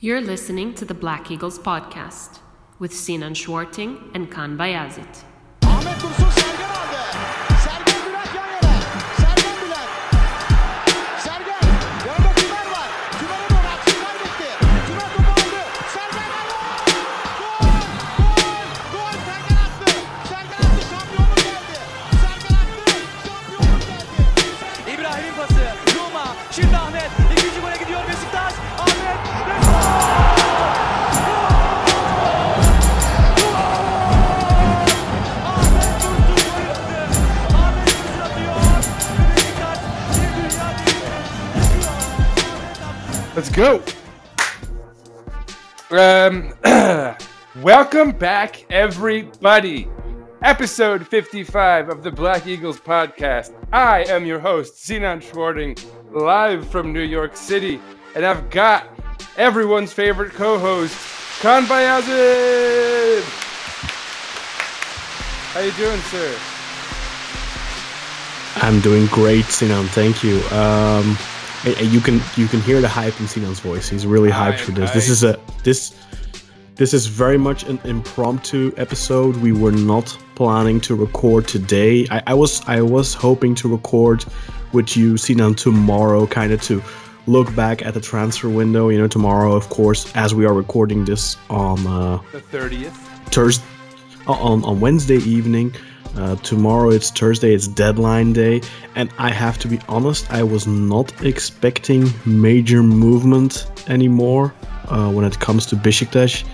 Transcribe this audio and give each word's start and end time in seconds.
You're 0.00 0.20
listening 0.20 0.74
to 0.74 0.84
the 0.84 0.94
Black 0.94 1.28
Eagles 1.28 1.58
podcast 1.58 2.38
with 2.78 2.94
Sinan 2.94 3.34
Schwarting 3.34 4.12
and 4.14 4.30
Kaan 4.30 4.56
Bayazit. 4.56 5.24
Go. 43.58 43.82
Um, 45.90 46.54
welcome 47.60 48.12
back, 48.12 48.64
everybody. 48.70 49.88
Episode 50.42 51.04
55 51.04 51.88
of 51.88 52.04
the 52.04 52.12
Black 52.12 52.46
Eagles 52.46 52.78
podcast. 52.78 53.52
I 53.72 54.04
am 54.04 54.24
your 54.24 54.38
host, 54.38 54.84
Sinan 54.84 55.18
Schwarting, 55.18 55.76
live 56.12 56.68
from 56.68 56.92
New 56.92 57.02
York 57.02 57.36
City, 57.36 57.80
and 58.14 58.24
I've 58.24 58.48
got 58.48 58.86
everyone's 59.36 59.92
favorite 59.92 60.34
co-host, 60.34 60.94
Kaan 61.40 61.64
Bayazid. 61.64 63.24
How 65.52 65.60
you 65.62 65.72
doing, 65.72 66.00
sir? 66.02 66.38
I'm 68.62 68.80
doing 68.80 69.06
great, 69.06 69.46
Sinan. 69.46 69.88
Thank 69.88 70.22
you. 70.22 70.42
Um, 70.52 71.18
you 71.64 72.00
can 72.00 72.20
you 72.36 72.46
can 72.46 72.60
hear 72.60 72.80
the 72.80 72.88
hype 72.88 73.18
in 73.20 73.26
Sinan's 73.26 73.60
voice. 73.60 73.88
He's 73.88 74.06
really 74.06 74.30
hyped 74.30 74.60
for 74.60 74.72
this. 74.72 74.90
This 74.92 75.08
is 75.08 75.24
a 75.24 75.38
this 75.64 75.94
this 76.76 76.94
is 76.94 77.06
very 77.06 77.38
much 77.38 77.64
an 77.64 77.80
impromptu 77.84 78.72
episode. 78.76 79.36
We 79.36 79.52
were 79.52 79.72
not 79.72 80.16
planning 80.36 80.80
to 80.82 80.94
record 80.94 81.48
today. 81.48 82.06
I, 82.10 82.22
I 82.28 82.34
was 82.34 82.62
I 82.68 82.80
was 82.80 83.14
hoping 83.14 83.54
to 83.56 83.68
record 83.68 84.24
with 84.72 84.96
you, 84.96 85.16
Sinan, 85.16 85.54
tomorrow, 85.54 86.26
kind 86.26 86.52
of 86.52 86.62
to 86.62 86.82
look 87.26 87.54
back 87.56 87.84
at 87.84 87.94
the 87.94 88.00
transfer 88.00 88.48
window. 88.48 88.88
You 88.90 88.98
know, 88.98 89.08
tomorrow, 89.08 89.54
of 89.54 89.68
course, 89.70 90.10
as 90.14 90.34
we 90.34 90.46
are 90.46 90.54
recording 90.54 91.04
this 91.04 91.36
on. 91.50 91.86
Uh, 91.86 92.20
The 92.32 92.40
30th. 92.40 92.92
Thursday 93.30 93.64
on, 94.28 94.64
on 94.64 94.80
Wednesday 94.80 95.16
evening. 95.18 95.74
Uh, 96.16 96.34
tomorrow 96.36 96.90
it's 96.90 97.10
Thursday, 97.10 97.54
it's 97.54 97.68
deadline 97.68 98.32
day, 98.32 98.60
and 98.96 99.08
I 99.18 99.30
have 99.30 99.58
to 99.58 99.68
be 99.68 99.78
honest, 99.88 100.30
I 100.32 100.42
was 100.42 100.66
not 100.66 101.12
expecting 101.24 102.10
major 102.26 102.82
movement 102.82 103.66
anymore 103.88 104.52
uh, 104.88 105.10
when 105.12 105.24
it 105.24 105.38
comes 105.38 105.64
to 105.66 105.76
Besiktas. 105.76 106.44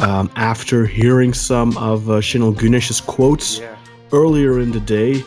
Um, 0.00 0.30
after 0.36 0.86
hearing 0.86 1.32
some 1.34 1.76
of 1.76 2.08
uh, 2.08 2.20
Şenol 2.20 2.54
Güneş's 2.56 3.00
quotes 3.00 3.58
Yeah. 3.58 3.74
earlier 4.12 4.60
in 4.60 4.70
the 4.72 4.80
day, 4.80 5.24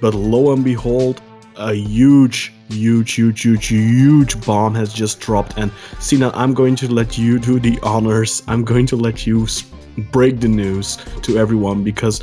but 0.00 0.14
lo 0.14 0.52
and 0.52 0.62
behold, 0.64 1.20
a 1.56 1.72
huge, 1.74 2.52
huge, 2.70 3.12
huge, 3.12 3.42
huge, 3.42 3.66
huge 3.68 4.36
bomb 4.46 4.74
has 4.74 4.92
just 4.92 5.20
dropped. 5.20 5.56
And 5.58 5.70
Sina, 5.98 6.30
I'm 6.34 6.52
going 6.54 6.76
to 6.76 6.88
let 6.92 7.16
you 7.18 7.38
do 7.38 7.58
the 7.58 7.78
honors. 7.82 8.42
I'm 8.48 8.64
going 8.64 8.86
to 8.86 8.96
let 8.96 9.26
you 9.26 9.46
break 10.10 10.40
the 10.40 10.48
news 10.48 10.98
to 11.22 11.38
everyone 11.38 11.82
because 11.84 12.20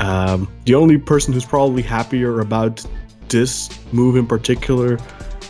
um, 0.00 0.48
the 0.64 0.74
only 0.74 0.98
person 0.98 1.32
who's 1.32 1.44
probably 1.44 1.82
happier 1.82 2.40
about 2.40 2.84
this 3.28 3.68
move 3.92 4.16
in 4.16 4.26
particular 4.26 4.98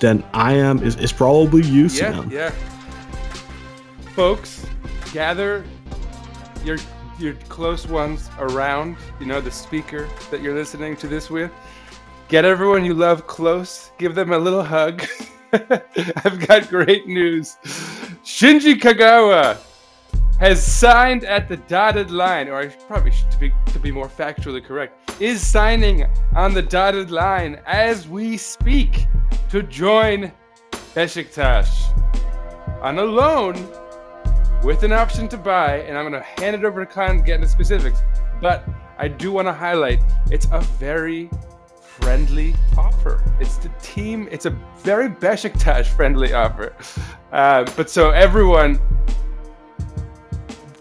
than 0.00 0.24
I 0.34 0.54
am 0.54 0.82
is, 0.82 0.96
is 0.96 1.12
probably 1.12 1.62
you, 1.62 1.86
Yeah, 1.86 2.24
yeah. 2.28 2.50
Folks, 4.14 4.66
gather 5.12 5.64
your 6.64 6.78
your 7.18 7.34
close 7.48 7.86
ones 7.86 8.28
around, 8.38 8.96
you 9.20 9.26
know, 9.26 9.40
the 9.40 9.50
speaker 9.50 10.08
that 10.30 10.40
you're 10.40 10.54
listening 10.54 10.96
to 10.96 11.06
this 11.06 11.30
with. 11.30 11.52
Get 12.28 12.44
everyone 12.44 12.84
you 12.84 12.94
love 12.94 13.26
close, 13.26 13.90
give 13.98 14.14
them 14.14 14.32
a 14.32 14.38
little 14.38 14.64
hug. 14.64 15.04
I've 15.52 16.46
got 16.46 16.68
great 16.68 17.06
news. 17.06 17.56
Shinji 18.24 18.80
Kagawa 18.80 19.58
has 20.40 20.64
signed 20.64 21.24
at 21.24 21.48
the 21.48 21.58
dotted 21.58 22.10
line, 22.10 22.48
or 22.48 22.58
I 22.58 22.68
probably 22.68 23.12
should 23.12 23.30
to 23.30 23.38
be 23.38 23.52
to 23.66 23.78
be 23.78 23.92
more 23.92 24.08
factually 24.08 24.64
correct, 24.64 25.20
is 25.20 25.46
signing 25.46 26.06
on 26.34 26.54
the 26.54 26.62
dotted 26.62 27.10
line 27.10 27.60
as 27.66 28.08
we 28.08 28.38
speak 28.38 29.06
to 29.50 29.62
join 29.62 30.32
Besiktas 30.94 31.68
on 32.82 32.98
a 32.98 33.04
loan 33.04 33.54
with 34.64 34.82
an 34.82 34.92
option 34.92 35.28
to 35.28 35.36
buy, 35.36 35.80
and 35.80 35.96
I'm 35.96 36.10
going 36.10 36.20
to 36.20 36.42
hand 36.42 36.56
it 36.56 36.64
over 36.64 36.84
to 36.84 36.90
Kaan 36.90 37.18
to 37.18 37.22
get 37.22 37.36
into 37.36 37.48
specifics. 37.48 38.02
But 38.40 38.66
I 38.98 39.08
do 39.08 39.32
want 39.32 39.46
to 39.46 39.52
highlight 39.52 40.00
it's 40.30 40.46
a 40.52 40.60
very 40.78 41.28
friendly 41.82 42.54
offer. 42.78 43.22
It's 43.40 43.58
the 43.58 43.68
team. 43.82 44.26
It's 44.30 44.46
a 44.46 44.50
very 44.78 45.10
Besiktas 45.10 45.86
friendly 45.86 46.32
offer. 46.32 46.74
Uh, 47.30 47.70
but 47.76 47.90
so 47.90 48.10
everyone, 48.10 48.80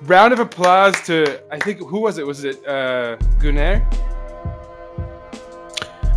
round 0.09 0.33
of 0.33 0.39
applause 0.39 0.99
to 1.01 1.39
I 1.53 1.59
think 1.59 1.79
who 1.79 1.99
was 1.99 2.17
it? 2.17 2.25
Was 2.25 2.43
it 2.43 2.67
uh, 2.67 3.15
Gunnar? 3.39 3.87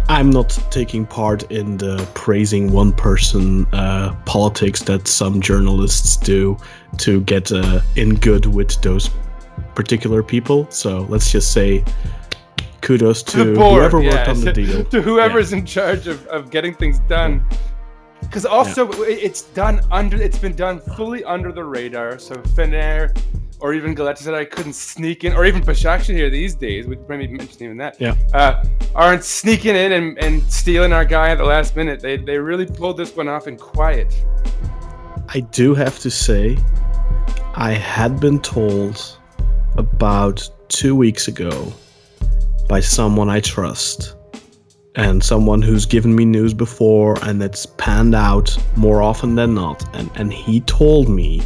I'm 0.09 0.31
not 0.31 0.51
taking 0.71 1.07
part 1.07 1.51
in 1.51 1.77
the 1.79 2.07
praising 2.15 2.73
one 2.73 2.93
person 2.93 3.67
uh, 3.73 4.15
politics 4.27 4.83
that 4.83 5.07
some 5.09 5.41
journalists 5.41 6.17
do 6.17 6.57
to 6.99 7.21
get 7.23 7.53
uh, 7.53 7.81
in 7.97 8.17
good 8.17 8.47
with 8.47 8.81
those 8.83 9.11
particular 9.75 10.23
people. 10.23 10.67
So 10.71 11.03
let's 11.09 11.31
just 11.31 11.53
say 11.53 11.85
kudos 12.83 13.23
to 13.23 13.55
board, 13.55 13.79
whoever 13.79 14.01
worked 14.01 14.15
yeah, 14.15 14.31
on 14.31 14.41
the 14.41 14.53
deal. 14.53 14.85
to 14.91 15.01
whoever's 15.01 15.53
in 15.53 15.65
charge 15.65 16.07
of, 16.07 16.27
of 16.27 16.51
getting 16.51 16.75
things 16.75 16.99
done. 17.01 17.45
Because 18.21 18.45
also 18.45 18.91
it- 19.03 19.19
it's 19.23 19.43
done 19.43 19.81
under, 19.91 20.21
it's 20.21 20.39
been 20.39 20.57
done 20.57 20.81
fully 20.97 21.25
under 21.25 21.53
the 21.53 21.65
radar. 21.65 22.19
So 22.19 22.35
Fener 22.35 23.17
or 23.63 23.73
even 23.75 23.95
Galatasaray 23.95 24.51
couldn't 24.51 24.75
sneak 24.75 25.23
in, 25.23 25.33
or 25.33 25.45
even 25.45 25.63
Başakşehir 25.63 26.17
here 26.17 26.31
these 26.31 26.55
days. 26.55 26.87
We 26.87 26.99
maybe 27.09 27.29
mentioned 27.29 27.63
even 27.63 27.79
that. 27.79 27.97
Yeah. 28.01 28.17
Uh, 28.35 28.63
aren't 28.95 29.25
sneaking 29.25 29.77
in 29.77 29.93
and, 29.93 30.19
and 30.19 30.43
stealing 30.53 30.93
our 30.93 31.05
guy 31.05 31.31
at 31.31 31.39
the 31.39 31.45
last 31.45 31.77
minute. 31.77 32.01
They 32.01 32.17
they 32.17 32.39
really 32.39 32.67
pulled 32.67 32.97
this 32.97 33.17
one 33.17 33.29
off 33.29 33.47
in 33.47 33.57
quiet. 33.57 34.13
I 35.29 35.41
do 35.41 35.75
have 35.75 35.99
to 36.01 36.11
say, 36.11 36.59
I 37.55 37.73
had 37.73 38.21
been 38.21 38.41
told 38.41 39.19
about 39.79 40.51
two 40.69 40.95
weeks 40.97 41.29
ago 41.29 41.73
by 42.69 42.81
someone 42.81 43.31
I 43.31 43.41
trust 43.41 44.17
and 44.97 45.23
someone 45.23 45.63
who's 45.63 45.87
given 45.87 46.15
me 46.15 46.25
news 46.25 46.53
before 46.53 47.17
and 47.23 47.41
that's 47.41 47.65
panned 47.65 48.15
out 48.15 48.59
more 48.77 49.03
often 49.03 49.37
than 49.37 49.55
not. 49.55 49.83
And, 49.97 50.11
and 50.17 50.33
he 50.33 50.61
told 50.61 51.09
me 51.09 51.43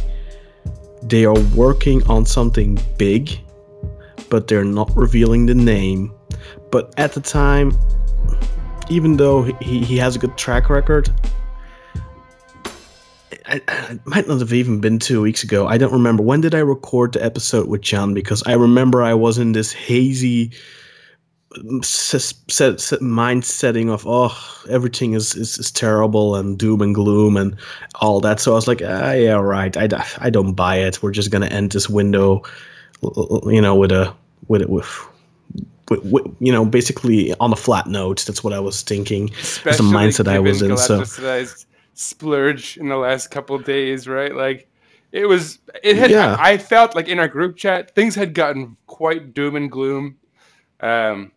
they 1.09 1.25
are 1.25 1.39
working 1.55 2.03
on 2.07 2.25
something 2.25 2.79
big, 2.97 3.39
but 4.29 4.47
they're 4.47 4.65
not 4.65 4.95
revealing 4.95 5.45
the 5.45 5.55
name. 5.55 6.13
But 6.71 6.93
at 6.97 7.13
the 7.13 7.21
time, 7.21 7.77
even 8.89 9.17
though 9.17 9.43
he, 9.43 9.79
he 9.83 9.97
has 9.97 10.15
a 10.15 10.19
good 10.19 10.37
track 10.37 10.69
record, 10.69 11.09
I, 13.45 13.61
it 13.89 14.05
might 14.05 14.27
not 14.27 14.39
have 14.39 14.53
even 14.53 14.81
been 14.81 14.99
two 14.99 15.21
weeks 15.21 15.43
ago. 15.43 15.67
I 15.67 15.77
don't 15.77 15.93
remember. 15.93 16.23
When 16.23 16.41
did 16.41 16.53
I 16.53 16.59
record 16.59 17.13
the 17.13 17.23
episode 17.23 17.67
with 17.67 17.81
John? 17.81 18.13
Because 18.13 18.43
I 18.45 18.53
remember 18.53 19.01
I 19.01 19.13
was 19.13 19.37
in 19.37 19.53
this 19.53 19.71
hazy 19.71 20.51
set, 21.81 22.79
set, 22.79 23.01
mind 23.01 23.45
setting 23.45 23.89
of, 23.89 24.05
oh, 24.07 24.35
everything 24.69 25.13
is, 25.13 25.35
is, 25.35 25.57
is 25.57 25.71
terrible 25.71 26.35
and 26.35 26.57
doom 26.57 26.81
and 26.81 26.93
gloom 26.93 27.37
and 27.37 27.55
all 28.01 28.19
that. 28.21 28.39
So 28.39 28.51
I 28.51 28.55
was 28.55 28.67
like, 28.67 28.81
ah, 28.83 29.11
yeah, 29.11 29.33
right. 29.33 29.75
I 29.77 30.29
don't 30.29 30.53
buy 30.53 30.77
it. 30.77 31.01
We're 31.01 31.11
just 31.11 31.31
going 31.31 31.47
to 31.47 31.53
end 31.53 31.71
this 31.71 31.89
window, 31.89 32.43
you 33.01 33.61
know, 33.61 33.75
with 33.75 33.91
a, 33.91 34.13
with 34.47 34.61
it, 34.61 34.69
with, 34.69 34.87
with, 35.89 36.03
with, 36.03 36.25
you 36.39 36.51
know, 36.51 36.65
basically 36.65 37.33
on 37.35 37.53
a 37.53 37.55
flat 37.55 37.87
note. 37.87 38.25
That's 38.25 38.43
what 38.43 38.53
I 38.53 38.59
was 38.59 38.81
thinking. 38.81 39.27
That's 39.63 39.77
the 39.77 39.83
mindset 39.83 40.27
I 40.27 40.39
was 40.39 40.61
in. 40.61 40.77
So. 40.77 41.03
Splurge 41.99 42.77
in 42.77 42.89
the 42.89 42.95
last 42.95 43.31
couple 43.31 43.57
days, 43.57 44.07
right? 44.07 44.35
Like 44.35 44.69
it 45.11 45.25
was 45.25 45.57
it 45.81 45.95
had 45.95 46.11
Yeah. 46.11 46.35
I, 46.39 46.51
I 46.51 46.57
felt 46.59 46.93
like 46.93 47.07
in 47.07 47.17
our 47.17 47.27
group 47.27 47.57
chat 47.57 47.95
things 47.95 48.13
had 48.13 48.35
gotten 48.35 48.77
quite 48.85 49.33
doom 49.33 49.55
and 49.55 49.71
gloom. 49.71 50.15
Um 50.79 51.31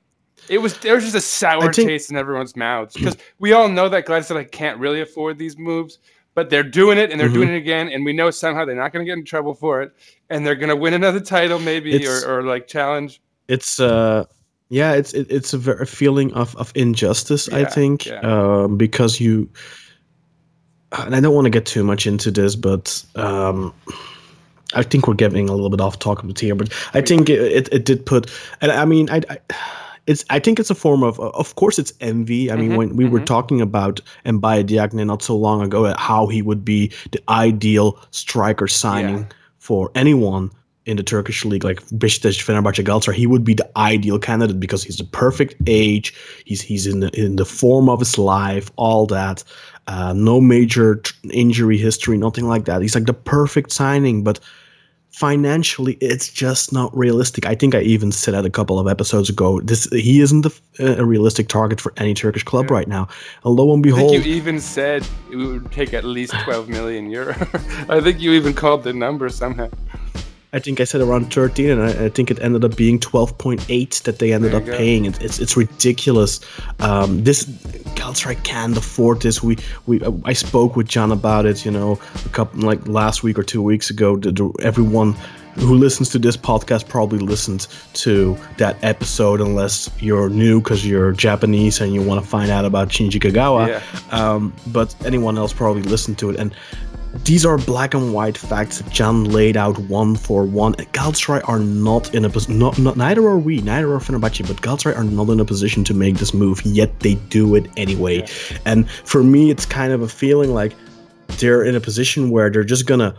it 0.48 0.58
was 0.58 0.76
there 0.78 0.94
was 0.94 1.04
just 1.04 1.16
a 1.16 1.20
sour 1.20 1.72
think- 1.72 1.88
taste 1.88 2.10
in 2.10 2.16
everyone's 2.16 2.56
mouths 2.56 2.94
because 2.94 3.16
we 3.38 3.52
all 3.52 3.68
know 3.68 3.88
that 3.88 4.06
Galatasaray 4.06 4.50
can't 4.50 4.78
really 4.78 5.00
afford 5.00 5.38
these 5.38 5.56
moves, 5.58 5.98
but 6.34 6.50
they're 6.50 6.62
doing 6.62 6.98
it 6.98 7.10
and 7.10 7.20
they're 7.20 7.28
Mhm. 7.28 7.34
doing 7.34 7.48
it 7.50 7.56
again, 7.56 7.88
and 7.88 8.04
we 8.04 8.12
know 8.12 8.30
somehow 8.30 8.64
they're 8.64 8.74
not 8.76 8.92
going 8.92 9.04
to 9.04 9.10
get 9.10 9.18
in 9.18 9.24
trouble 9.24 9.54
for 9.54 9.82
it, 9.82 9.92
and 10.30 10.46
they're 10.46 10.54
going 10.56 10.68
to 10.70 10.76
win 10.76 10.94
another 10.94 11.20
title 11.20 11.58
maybe 11.58 12.06
or, 12.06 12.24
or 12.28 12.42
like 12.42 12.66
challenge. 12.66 13.20
it's 13.48 13.80
uh 13.80 14.24
yeah 14.68 14.92
it's 14.92 15.12
it, 15.12 15.26
it's 15.28 15.52
a 15.52 15.58
very 15.58 15.84
feeling 15.84 16.32
of 16.34 16.54
of 16.56 16.70
injustice 16.76 17.48
i 17.48 17.64
think 17.64 18.06
yeah. 18.06 18.20
um 18.20 18.76
because 18.76 19.18
you 19.18 19.48
and 20.92 21.16
i 21.16 21.20
don't 21.20 21.34
want 21.34 21.44
to 21.46 21.50
get 21.50 21.66
too 21.66 21.82
much 21.82 22.06
into 22.06 22.30
this 22.30 22.54
but 22.54 23.04
um 23.16 23.74
i 24.74 24.82
think 24.84 25.08
we're 25.08 25.14
getting 25.14 25.48
a 25.48 25.52
little 25.52 25.70
bit 25.70 25.80
off 25.80 25.98
topic 25.98 26.38
here 26.38 26.54
but 26.54 26.72
i 26.94 27.00
think 27.00 27.28
it, 27.28 27.40
it, 27.40 27.68
it 27.72 27.84
did 27.84 28.06
put 28.06 28.30
and 28.60 28.70
i 28.70 28.84
mean 28.84 29.10
i, 29.10 29.20
I 29.28 29.38
it's 30.10 30.24
I 30.36 30.38
think 30.44 30.58
it's 30.60 30.70
a 30.70 30.74
form 30.84 31.02
of 31.08 31.14
of 31.42 31.48
course 31.60 31.76
it's 31.82 31.92
envy. 32.00 32.42
I 32.52 32.56
mean 32.60 32.70
Mhm, 32.72 32.78
when 32.78 32.88
we 33.00 33.06
were 33.12 33.20
mhm. 33.22 33.26
talking 33.34 33.60
about 33.68 33.94
Mbaye 34.34 34.62
Diagne 34.70 35.04
not 35.04 35.22
so 35.22 35.34
long 35.46 35.58
ago 35.68 35.80
uh, 35.86 35.94
how 36.10 36.22
he 36.34 36.40
would 36.48 36.62
be 36.64 36.80
the 37.14 37.20
ideal 37.28 37.88
striker 38.10 38.68
signing 38.68 39.18
Yeah. 39.18 39.36
for 39.58 39.82
anyone 39.94 40.50
in 40.86 40.96
the 40.96 41.02
Turkish 41.02 41.44
league, 41.44 41.64
like 41.70 41.80
Beşiktaş, 42.02 42.36
Fenerbahçe, 42.46 42.82
Galatasaray, 42.84 43.14
he 43.24 43.26
would 43.32 43.44
be 43.44 43.54
the 43.54 43.68
ideal 43.94 44.18
candidate 44.18 44.58
because 44.66 44.82
he's 44.86 44.96
the 44.96 45.08
perfect 45.24 45.54
age. 45.66 46.06
He's 46.48 46.62
he's 46.70 46.86
in 46.92 47.00
the 47.00 47.10
in 47.24 47.36
the 47.36 47.44
form 47.44 47.88
of 47.88 47.98
his 48.00 48.16
life, 48.18 48.66
all 48.76 49.06
that. 49.06 49.44
Uh, 49.86 50.12
no 50.30 50.40
major 50.40 50.88
tr- 50.96 51.14
injury 51.44 51.78
history, 51.78 52.16
nothing 52.16 52.46
like 52.52 52.64
that. 52.64 52.80
He's 52.82 52.94
like 52.98 53.06
the 53.06 53.20
perfect 53.36 53.70
signing, 53.72 54.24
but 54.24 54.40
financially, 55.12 55.94
it's 56.00 56.28
just 56.32 56.72
not 56.72 56.96
realistic. 56.96 57.46
I 57.46 57.54
think 57.54 57.74
I 57.74 57.80
even 57.82 58.12
said 58.12 58.34
that 58.34 58.44
a 58.44 58.50
couple 58.50 58.78
of 58.78 58.86
episodes 58.86 59.28
ago. 59.28 59.60
This 59.60 59.84
he 59.92 60.20
isn't 60.20 60.42
the, 60.42 60.50
uh, 60.78 61.02
a 61.02 61.04
realistic 61.04 61.48
target 61.48 61.80
for 61.80 61.92
any 61.96 62.14
Turkish 62.14 62.44
club 62.44 62.66
Yeah. 62.68 62.74
right 62.76 62.88
now. 62.88 63.08
And 63.44 63.54
lo 63.54 63.72
and 63.72 63.84
I 63.84 63.90
think 63.90 63.96
behold, 63.96 64.12
you 64.12 64.32
even 64.34 64.60
said 64.60 65.06
it 65.30 65.36
would 65.36 65.70
take 65.72 65.92
at 65.94 66.04
least 66.04 66.32
12 66.44 66.68
million 66.68 67.10
euro. 67.10 67.34
I 67.88 68.00
think 68.00 68.20
you 68.20 68.32
even 68.32 68.54
called 68.54 68.84
the 68.84 68.92
number 68.92 69.28
somehow. 69.28 69.68
I 70.52 70.58
think 70.58 70.80
I 70.80 70.84
said 70.84 71.00
around 71.00 71.32
13, 71.32 71.70
and 71.70 71.82
I, 71.82 72.06
I 72.06 72.08
think 72.08 72.30
it 72.30 72.40
ended 72.40 72.64
up 72.64 72.76
being 72.76 72.98
12.8 72.98 74.02
that 74.02 74.18
they 74.18 74.32
ended 74.32 74.52
up 74.54 74.64
go. 74.64 74.76
paying. 74.76 75.04
It, 75.04 75.22
it's 75.22 75.38
it's 75.38 75.56
ridiculous. 75.56 76.40
Um, 76.80 77.22
this 77.22 77.44
Galatasaray 77.94 78.42
can't 78.42 78.76
afford 78.76 79.22
this. 79.22 79.42
We 79.42 79.58
we 79.86 80.00
I 80.24 80.32
spoke 80.32 80.74
with 80.74 80.88
John 80.88 81.12
about 81.12 81.46
it. 81.46 81.64
You 81.64 81.70
know, 81.70 82.00
a 82.24 82.28
couple 82.30 82.62
like 82.62 82.86
last 82.88 83.22
week 83.22 83.38
or 83.38 83.44
two 83.44 83.62
weeks 83.62 83.90
ago. 83.90 84.16
The, 84.16 84.32
the, 84.32 84.52
everyone 84.60 85.14
who 85.54 85.74
listens 85.74 86.08
to 86.10 86.18
this 86.18 86.36
podcast 86.36 86.88
probably 86.88 87.18
listened 87.18 87.66
to 87.92 88.36
that 88.56 88.76
episode, 88.82 89.40
unless 89.40 89.90
you're 90.00 90.28
new 90.28 90.60
because 90.60 90.86
you're 90.86 91.12
Japanese 91.12 91.80
and 91.80 91.92
you 91.92 92.02
want 92.02 92.22
to 92.22 92.28
find 92.28 92.50
out 92.50 92.64
about 92.64 92.88
Shinji 92.88 93.20
Kagawa. 93.20 93.68
Yeah. 93.68 93.82
Um, 94.10 94.52
but 94.68 94.94
anyone 95.04 95.38
else 95.38 95.52
probably 95.52 95.82
listened 95.82 96.18
to 96.18 96.30
it 96.30 96.36
and 96.36 96.54
these 97.24 97.44
are 97.44 97.58
black 97.58 97.94
and 97.94 98.14
white 98.14 98.38
facts 98.38 98.78
that 98.78 98.92
Jan 98.92 99.24
laid 99.24 99.56
out 99.56 99.78
one 99.78 100.14
for 100.14 100.44
one. 100.44 100.74
Galatasaray 100.74 101.46
are 101.48 101.58
not 101.58 102.14
in 102.14 102.24
a 102.24 102.30
position. 102.30 102.58
Not, 102.58 102.78
not, 102.78 102.96
neither 102.96 103.22
are 103.26 103.38
we. 103.38 103.60
Neither 103.60 103.92
are 103.92 103.98
Fenerbahce. 103.98 104.46
But 104.46 104.58
Galatasaray 104.58 104.96
are 104.96 105.04
not 105.04 105.28
in 105.28 105.40
a 105.40 105.44
position 105.44 105.82
to 105.84 105.94
make 105.94 106.16
this 106.16 106.32
move. 106.32 106.62
Yet 106.64 107.00
they 107.00 107.14
do 107.14 107.56
it 107.56 107.66
anyway. 107.76 108.26
And 108.64 108.88
for 108.88 109.24
me, 109.24 109.50
it's 109.50 109.66
kind 109.66 109.92
of 109.92 110.02
a 110.02 110.08
feeling 110.08 110.54
like 110.54 110.72
they're 111.38 111.64
in 111.64 111.74
a 111.74 111.80
position 111.80 112.30
where 112.30 112.48
they're 112.50 112.64
just 112.64 112.86
gonna 112.86 113.14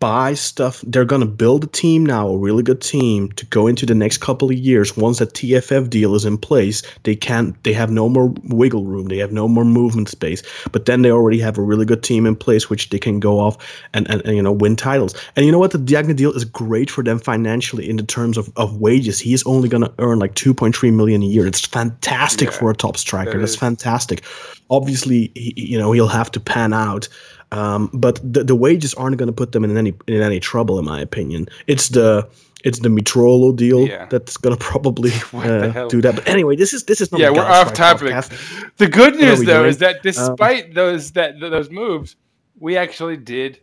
buy 0.00 0.34
stuff. 0.34 0.82
They're 0.86 1.04
gonna 1.04 1.26
build 1.26 1.64
a 1.64 1.66
team 1.66 2.04
now, 2.06 2.28
a 2.28 2.38
really 2.38 2.62
good 2.62 2.80
team, 2.80 3.30
to 3.32 3.46
go 3.46 3.66
into 3.66 3.84
the 3.86 3.94
next 3.94 4.18
couple 4.18 4.50
of 4.50 4.56
years. 4.56 4.96
Once 4.96 5.18
that 5.18 5.34
TFF 5.34 5.88
deal 5.90 6.14
is 6.14 6.24
in 6.24 6.38
place, 6.38 6.82
they 7.02 7.16
can't. 7.16 7.62
They 7.64 7.72
have 7.72 7.90
no 7.90 8.08
more 8.08 8.32
wiggle 8.44 8.84
room. 8.84 9.06
They 9.08 9.18
have 9.18 9.32
no 9.32 9.48
more 9.48 9.64
movement 9.64 10.08
space. 10.08 10.42
But 10.72 10.84
then 10.86 11.02
they 11.02 11.10
already 11.10 11.40
have 11.40 11.58
a 11.58 11.62
really 11.62 11.84
good 11.84 12.02
team 12.02 12.26
in 12.26 12.36
place, 12.36 12.70
which 12.70 12.90
they 12.90 12.98
can 12.98 13.20
go 13.20 13.40
off 13.40 13.56
and 13.94 14.08
and, 14.10 14.22
and 14.22 14.36
you 14.36 14.42
know 14.42 14.52
win 14.52 14.76
titles. 14.76 15.14
And 15.36 15.44
you 15.46 15.52
know 15.52 15.58
what? 15.58 15.72
The 15.72 15.78
Diagne 15.78 16.14
deal 16.14 16.32
is 16.32 16.44
great 16.44 16.90
for 16.90 17.02
them 17.02 17.18
financially 17.18 17.88
in 17.88 17.96
the 17.96 18.02
terms 18.04 18.36
of, 18.38 18.50
of 18.56 18.76
wages. 18.78 19.18
He 19.20 19.34
is 19.34 19.42
only 19.44 19.68
gonna 19.68 19.92
earn 19.98 20.18
like 20.18 20.34
two 20.34 20.54
point 20.54 20.76
three 20.76 20.90
million 20.90 21.22
a 21.22 21.26
year. 21.26 21.46
It's 21.46 21.66
fantastic 21.66 22.50
Yeah, 22.50 22.58
for 22.58 22.70
a 22.70 22.74
top 22.74 22.96
striker. 22.96 23.32
that 23.32 23.38
That's 23.38 23.56
fantastic. 23.56 24.22
Obviously, 24.70 25.32
he, 25.34 25.54
you 25.56 25.78
know 25.78 25.92
he'll 25.92 26.08
have 26.08 26.30
to 26.32 26.40
pan 26.40 26.72
out. 26.72 27.08
Um, 27.50 27.88
but 27.94 28.20
the, 28.22 28.44
the 28.44 28.54
wages 28.54 28.92
aren't 28.94 29.16
going 29.16 29.28
to 29.28 29.32
put 29.32 29.52
them 29.52 29.64
in 29.64 29.76
any 29.76 29.94
in 30.06 30.20
any 30.20 30.38
trouble, 30.40 30.78
in 30.78 30.84
my 30.84 31.00
opinion. 31.00 31.46
It's 31.66 31.88
the 31.88 32.28
it's 32.64 32.80
the 32.80 32.88
Mitroglou 32.88 33.54
deal 33.56 33.86
Yeah. 33.86 34.06
that's 34.10 34.36
going 34.36 34.56
to 34.58 34.62
probably 34.62 35.12
uh, 35.32 35.88
do 35.88 36.02
that. 36.02 36.16
But 36.16 36.28
anyway, 36.28 36.56
this 36.56 36.72
is 36.74 36.84
this 36.84 37.00
is 37.00 37.10
not 37.10 37.20
yeah, 37.20 37.30
we're 37.30 37.40
off 37.42 37.72
topic. 37.72 38.08
podcast. 38.12 38.76
The 38.76 38.88
good 38.88 39.14
news, 39.16 39.40
though, 39.40 39.60
doing? 39.60 39.70
is 39.70 39.78
that 39.78 40.02
despite 40.02 40.74
those 40.74 41.12
that 41.12 41.40
those 41.40 41.70
moves, 41.70 42.16
we 42.58 42.76
actually 42.76 43.16
did 43.16 43.60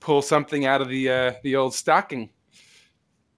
pull 0.00 0.22
something 0.22 0.64
out 0.64 0.80
of 0.80 0.88
the 0.88 1.10
uh, 1.10 1.32
the 1.42 1.56
old 1.56 1.74
stocking. 1.74 2.30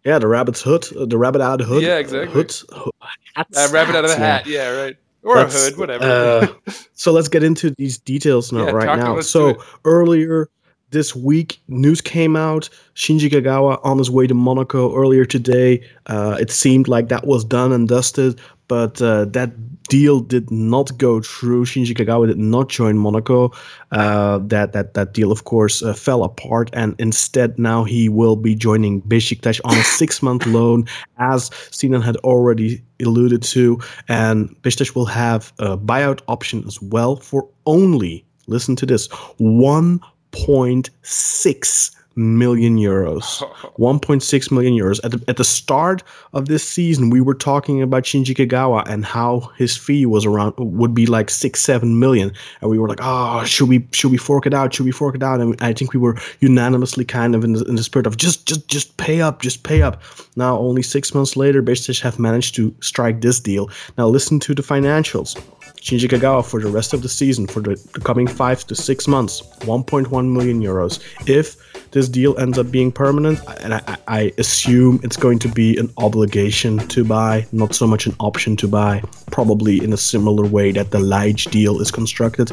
Yeah, 0.04 0.18
the 0.20 0.28
rabbit's 0.28 0.62
hood, 0.62 0.86
uh, 0.96 1.06
the 1.06 1.18
rabbit 1.18 1.40
out 1.42 1.60
of 1.60 1.66
the 1.66 1.74
hood. 1.74 1.82
Yeah, 1.82 1.94
uh, 1.94 1.98
exactly. 1.98 2.32
hood, 2.32 2.54
ho- 2.72 2.92
hats, 3.34 3.58
Uh, 3.58 3.68
rabbit 3.72 3.96
out 3.96 4.04
of 4.04 4.10
the 4.10 4.16
hats, 4.16 4.46
yeah. 4.48 4.62
hat. 4.62 4.74
Yeah, 4.76 4.80
right. 4.82 4.96
Or 5.22 5.36
Let's, 5.36 5.54
a 5.54 5.70
hood, 5.70 5.78
whatever. 5.78 6.04
uh, 6.04 6.72
so 6.94 7.12
let's 7.12 7.28
get 7.28 7.42
into 7.42 7.74
these 7.76 7.98
details 7.98 8.52
now, 8.52 8.66
Yeah, 8.66 8.70
right 8.70 8.98
now. 8.98 9.20
So 9.20 9.62
earlier 9.84 10.48
this 10.90 11.14
week, 11.14 11.60
news 11.68 12.00
came 12.00 12.36
out. 12.36 12.68
Shinji 12.94 13.30
Kagawa 13.30 13.80
on 13.84 13.98
his 13.98 14.10
way 14.10 14.26
to 14.26 14.34
Monaco 14.34 14.94
earlier 14.96 15.24
today. 15.24 15.84
Uh, 16.06 16.36
it 16.40 16.50
seemed 16.50 16.88
like 16.88 17.08
that 17.08 17.26
was 17.26 17.44
done 17.44 17.72
and 17.72 17.88
dusted, 17.88 18.40
but 18.68 19.00
uh, 19.02 19.26
that 19.26 19.52
deal 19.88 20.20
did 20.20 20.50
not 20.50 20.96
go 20.98 21.20
through. 21.20 21.64
Shinji 21.64 21.96
Kagawa 21.96 22.26
did 22.26 22.38
not 22.38 22.68
join 22.68 22.98
Monaco. 22.98 23.52
Uh, 23.90 24.38
that 24.44 24.72
that 24.72 24.94
that 24.94 25.14
deal, 25.14 25.32
of 25.32 25.44
course, 25.44 25.82
uh, 25.82 25.94
fell 25.94 26.24
apart, 26.24 26.70
and 26.72 26.94
instead 26.98 27.58
now 27.58 27.84
he 27.84 28.08
will 28.08 28.36
be 28.36 28.54
joining 28.54 29.02
Besiktas 29.02 29.60
on 29.64 29.76
a 29.76 29.84
six-month 29.98 30.46
loan, 30.46 30.86
as 31.18 31.50
Sinan 31.70 32.02
had 32.02 32.16
already 32.18 32.82
alluded 33.00 33.42
to, 33.42 33.80
and 34.08 34.50
Besiktas 34.62 34.94
will 34.94 35.06
have 35.06 35.52
a 35.58 35.76
buyout 35.76 36.20
option 36.28 36.62
as 36.66 36.80
well 36.82 37.16
for 37.16 37.48
only 37.66 38.24
listen 38.48 38.74
to 38.76 38.86
this 38.86 39.08
1.6 39.08 41.94
million 42.18 42.76
euros. 42.76 43.42
1.6 43.78 44.50
million 44.50 44.74
euros. 44.74 45.00
At 45.04 45.12
the, 45.12 45.24
at 45.28 45.36
the 45.36 45.44
start 45.44 46.02
of 46.32 46.46
this 46.46 46.68
season 46.68 47.10
we 47.10 47.20
were 47.20 47.34
talking 47.34 47.80
about 47.80 48.02
Shinji 48.02 48.34
Kagawa 48.34 48.86
and 48.88 49.04
how 49.04 49.50
his 49.56 49.76
fee 49.76 50.04
was 50.04 50.26
around 50.26 50.54
would 50.58 50.94
be 50.94 51.06
like 51.06 51.30
6 51.30 51.60
7 51.60 51.98
million. 51.98 52.32
And 52.60 52.70
we 52.70 52.78
were 52.78 52.88
like 52.88 53.00
oh 53.00 53.44
should 53.44 53.68
we 53.68 53.86
should 53.92 54.10
we 54.10 54.18
fork 54.18 54.46
it 54.46 54.52
out? 54.52 54.74
Should 54.74 54.86
we 54.86 54.92
fork 54.92 55.14
it 55.14 55.22
out? 55.22 55.40
And 55.40 55.56
I 55.62 55.72
think 55.72 55.92
we 55.92 56.00
were 56.00 56.18
unanimously 56.40 57.04
kind 57.04 57.34
of 57.34 57.44
in 57.44 57.52
the, 57.52 57.64
in 57.64 57.76
the 57.76 57.84
spirit 57.84 58.06
of 58.06 58.16
just 58.16 58.46
just 58.46 58.66
just 58.68 58.96
pay 58.96 59.20
up 59.20 59.40
just 59.40 59.62
pay 59.62 59.82
up. 59.82 60.02
Now 60.36 60.58
only 60.58 60.82
6 60.82 61.14
months 61.14 61.36
later 61.36 61.62
Besiktas 61.62 62.00
have 62.00 62.18
managed 62.18 62.56
to 62.56 62.74
strike 62.80 63.20
this 63.20 63.38
deal. 63.38 63.70
Now 63.96 64.08
listen 64.08 64.40
to 64.40 64.54
the 64.54 64.62
financials 64.62 65.40
Shinji 65.80 66.08
Kagawa 66.08 66.44
for 66.44 66.60
the 66.60 66.68
rest 66.70 66.92
of 66.92 67.02
the 67.02 67.08
season, 67.08 67.46
for 67.46 67.60
the, 67.60 67.74
the 67.94 68.00
coming 68.00 68.26
five 68.26 68.64
to 68.66 68.74
six 68.74 69.06
months, 69.08 69.42
1.1 69.60 70.32
million 70.32 70.60
euros. 70.60 71.00
If 71.28 71.56
this 71.92 72.08
deal 72.08 72.36
ends 72.38 72.58
up 72.58 72.70
being 72.70 72.92
permanent, 72.92 73.38
and 73.60 73.74
I, 73.74 73.96
I- 74.08 74.32
assume 74.38 75.00
it's 75.02 75.16
going 75.16 75.38
to 75.40 75.48
be 75.48 75.76
an 75.78 75.90
obligation 75.96 76.78
to 76.88 77.04
buy, 77.04 77.46
not 77.52 77.74
so 77.74 77.86
much 77.86 78.06
an 78.06 78.14
option 78.20 78.56
to 78.56 78.68
buy, 78.68 79.02
probably 79.30 79.82
in 79.82 79.92
a 79.92 79.96
similar 79.96 80.44
way 80.46 80.72
that 80.72 80.90
the 80.90 80.98
Ljajic 80.98 81.50
deal 81.50 81.80
is 81.80 81.90
constructed. 81.90 82.50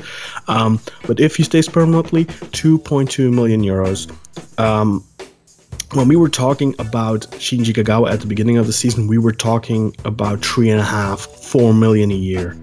Um, 0.47 0.79
but 1.07 1.19
if 1.19 1.35
he 1.35 1.43
stays 1.43 1.67
permanently, 1.67 2.25
2.2 2.25 3.33
million 3.33 3.61
euros. 3.61 4.09
Um, 4.59 5.03
when 5.93 6.07
we 6.07 6.15
were 6.15 6.29
talking 6.29 6.75
about 6.79 7.21
Shinji 7.31 7.73
Kagawa 7.73 8.11
at 8.11 8.19
the 8.19 8.27
beginning 8.27 8.57
of 8.57 8.67
the 8.67 8.73
season, 8.73 9.07
we 9.07 9.17
were 9.17 9.31
talking 9.31 9.95
about 10.05 10.43
three 10.43 10.69
and 10.69 10.79
a 10.79 10.83
half, 10.83 11.21
four 11.21 11.73
million 11.73 12.11
a 12.11 12.15
year. 12.15 12.57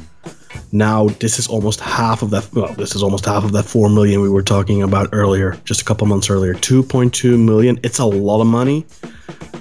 Now 0.72 1.08
this 1.20 1.38
is 1.38 1.46
almost 1.46 1.80
half 1.80 2.22
of 2.22 2.30
that. 2.30 2.50
Well, 2.54 2.72
this 2.74 2.94
is 2.94 3.02
almost 3.02 3.26
half 3.26 3.44
of 3.44 3.52
that 3.52 3.64
four 3.64 3.90
million 3.90 4.22
we 4.22 4.30
were 4.30 4.42
talking 4.42 4.82
about 4.82 5.10
earlier, 5.12 5.60
just 5.64 5.82
a 5.82 5.84
couple 5.84 6.06
months 6.06 6.30
earlier. 6.30 6.54
Two 6.54 6.82
point 6.82 7.12
two 7.12 7.36
million. 7.36 7.78
It's 7.82 7.98
a 7.98 8.06
lot 8.06 8.40
of 8.40 8.46
money. 8.46 8.86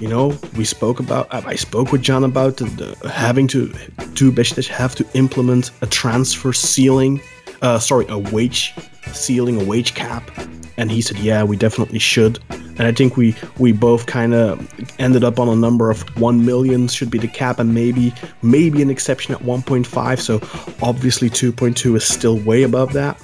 You 0.00 0.08
know, 0.08 0.38
we 0.56 0.64
spoke 0.64 1.00
about. 1.00 1.32
I 1.32 1.54
spoke 1.54 1.92
with 1.92 2.02
John 2.02 2.24
about 2.24 2.56
the, 2.56 2.64
the, 2.64 3.08
having 3.10 3.46
to 3.48 3.68
do 4.14 4.32
Besiktas 4.32 4.66
have 4.68 4.94
to 4.96 5.06
implement 5.12 5.70
a 5.82 5.86
transfer 5.86 6.52
ceiling. 6.52 7.20
Uh, 7.60 7.78
sorry, 7.78 8.06
a 8.08 8.18
wage 8.18 8.74
ceiling, 9.12 9.60
a 9.60 9.64
wage 9.64 9.94
cap, 9.94 10.30
and 10.76 10.90
he 10.90 11.00
said, 11.00 11.18
"Yeah, 11.18 11.42
we 11.42 11.56
definitely 11.56 11.98
should." 11.98 12.38
And 12.50 12.82
I 12.82 12.92
think 12.92 13.16
we 13.16 13.34
we 13.58 13.72
both 13.72 14.06
kind 14.06 14.34
of 14.34 14.66
ended 14.98 15.24
up 15.24 15.38
on 15.38 15.48
a 15.48 15.56
number 15.56 15.90
of 15.90 16.02
one 16.18 16.44
million 16.44 16.88
should 16.88 17.10
be 17.10 17.18
the 17.18 17.28
cap, 17.28 17.58
and 17.58 17.74
maybe 17.74 18.14
maybe 18.42 18.82
an 18.82 18.90
exception 18.90 19.34
at 19.34 19.40
1.5. 19.42 20.20
So 20.20 20.40
obviously 20.82 21.28
2.2 21.30 21.96
is 21.96 22.04
still 22.04 22.38
way 22.38 22.62
above 22.62 22.92
that. 22.94 23.20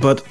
But 0.00 0.22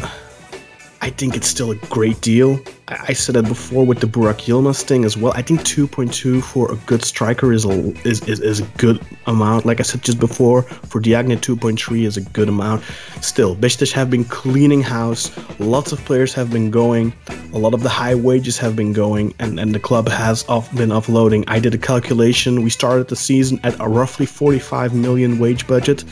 I 1.01 1.09
think 1.09 1.35
it's 1.35 1.47
still 1.47 1.71
a 1.71 1.75
great 1.87 2.19
deal. 2.21 2.59
I 2.87 2.97
I 3.09 3.13
said 3.13 3.35
it 3.35 3.45
before 3.45 3.85
with 3.85 3.99
the 3.99 4.07
Burak 4.07 4.45
Yilmaz 4.47 4.83
thing 4.83 5.05
as 5.05 5.15
well. 5.17 5.33
I 5.35 5.41
think 5.41 5.61
2.2 5.61 6.43
for 6.43 6.71
a 6.71 6.75
good 6.85 7.03
striker 7.03 7.51
is 7.53 7.65
a 7.65 7.93
is, 8.07 8.21
is, 8.27 8.39
is 8.39 8.59
a 8.59 8.65
good 8.77 9.01
amount. 9.25 9.65
Like 9.65 9.79
I 9.79 9.83
said 9.83 10.01
just 10.01 10.19
before, 10.19 10.63
for 10.63 10.99
Diagne 10.99 11.35
2.3 11.35 12.05
is 12.05 12.17
a 12.17 12.21
good 12.21 12.49
amount. 12.49 12.83
Still, 13.21 13.55
Besiktas 13.55 13.91
have 13.91 14.09
been 14.09 14.25
cleaning 14.25 14.81
house. 14.81 15.31
Lots 15.59 15.91
of 15.91 15.99
players 16.05 16.33
have 16.33 16.51
been 16.51 16.71
going. 16.71 17.13
A 17.53 17.57
lot 17.57 17.73
of 17.73 17.83
the 17.83 17.89
high 17.89 18.15
wages 18.15 18.57
have 18.57 18.75
been 18.75 18.93
going, 18.93 19.33
and, 19.39 19.59
and 19.59 19.73
the 19.73 19.79
club 19.79 20.07
has 20.09 20.45
off, 20.47 20.73
been 20.75 20.89
offloading. 20.89 21.43
I 21.47 21.59
did 21.59 21.73
a 21.73 21.77
calculation. 21.77 22.61
We 22.63 22.69
started 22.69 23.07
the 23.07 23.15
season 23.15 23.59
at 23.63 23.79
a 23.79 23.87
roughly 23.87 24.25
45 24.25 24.93
million 24.93 25.39
wage 25.39 25.67
budget 25.67 26.03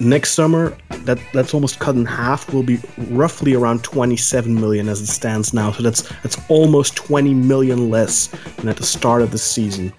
next 0.00 0.30
summer 0.32 0.76
that 1.04 1.18
that's 1.32 1.54
almost 1.54 1.78
cut 1.78 1.94
in 1.94 2.04
half 2.04 2.52
will 2.52 2.62
be 2.62 2.78
roughly 3.10 3.54
around 3.54 3.84
27 3.84 4.54
million 4.54 4.88
as 4.88 5.00
it 5.00 5.06
stands 5.06 5.54
now 5.54 5.70
so 5.70 5.82
that's 5.82 6.02
that's 6.22 6.38
almost 6.48 6.96
20 6.96 7.32
million 7.34 7.90
less 7.90 8.28
than 8.56 8.68
at 8.68 8.76
the 8.76 8.84
start 8.84 9.22
of 9.22 9.30
the 9.30 9.38
season 9.38 9.92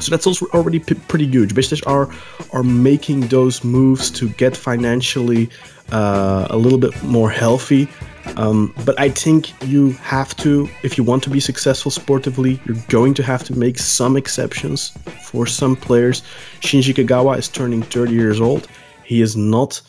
so 0.00 0.10
that's 0.10 0.26
also 0.26 0.46
already 0.54 0.78
p- 0.78 0.94
pretty 0.94 1.26
good 1.26 1.50
Besiktas 1.50 1.84
are 1.86 2.08
are 2.52 2.62
making 2.62 3.20
those 3.28 3.64
moves 3.64 4.10
to 4.10 4.28
get 4.30 4.56
financially 4.56 5.50
uh, 5.90 6.46
a 6.50 6.56
little 6.56 6.78
bit 6.78 7.02
more 7.02 7.30
healthy 7.30 7.88
um, 8.36 8.74
but 8.84 8.98
I 9.00 9.08
think 9.08 9.52
you 9.66 9.92
have 9.92 10.36
to, 10.36 10.68
if 10.82 10.98
you 10.98 11.04
want 11.04 11.22
to 11.24 11.30
be 11.30 11.40
successful 11.40 11.90
sportively, 11.90 12.60
you're 12.66 12.76
going 12.88 13.14
to 13.14 13.22
have 13.22 13.42
to 13.44 13.58
make 13.58 13.78
some 13.78 14.16
exceptions 14.16 14.92
for 15.24 15.46
some 15.46 15.74
players. 15.74 16.22
Shinji 16.60 16.94
Kagawa 16.94 17.38
is 17.38 17.48
turning 17.48 17.82
30 17.82 18.12
years 18.12 18.40
old. 18.40 18.68
He 19.08 19.22
is 19.22 19.36
not 19.36 19.80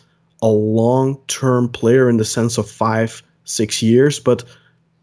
a 0.41 0.47
long 0.47 1.19
term 1.27 1.67
player 1.67 2.09
in 2.09 2.15
the 2.15 2.23
sense 2.23 2.57
of 2.57 2.71
five, 2.71 3.21
six 3.43 3.81
years, 3.83 4.17
but 4.17 4.45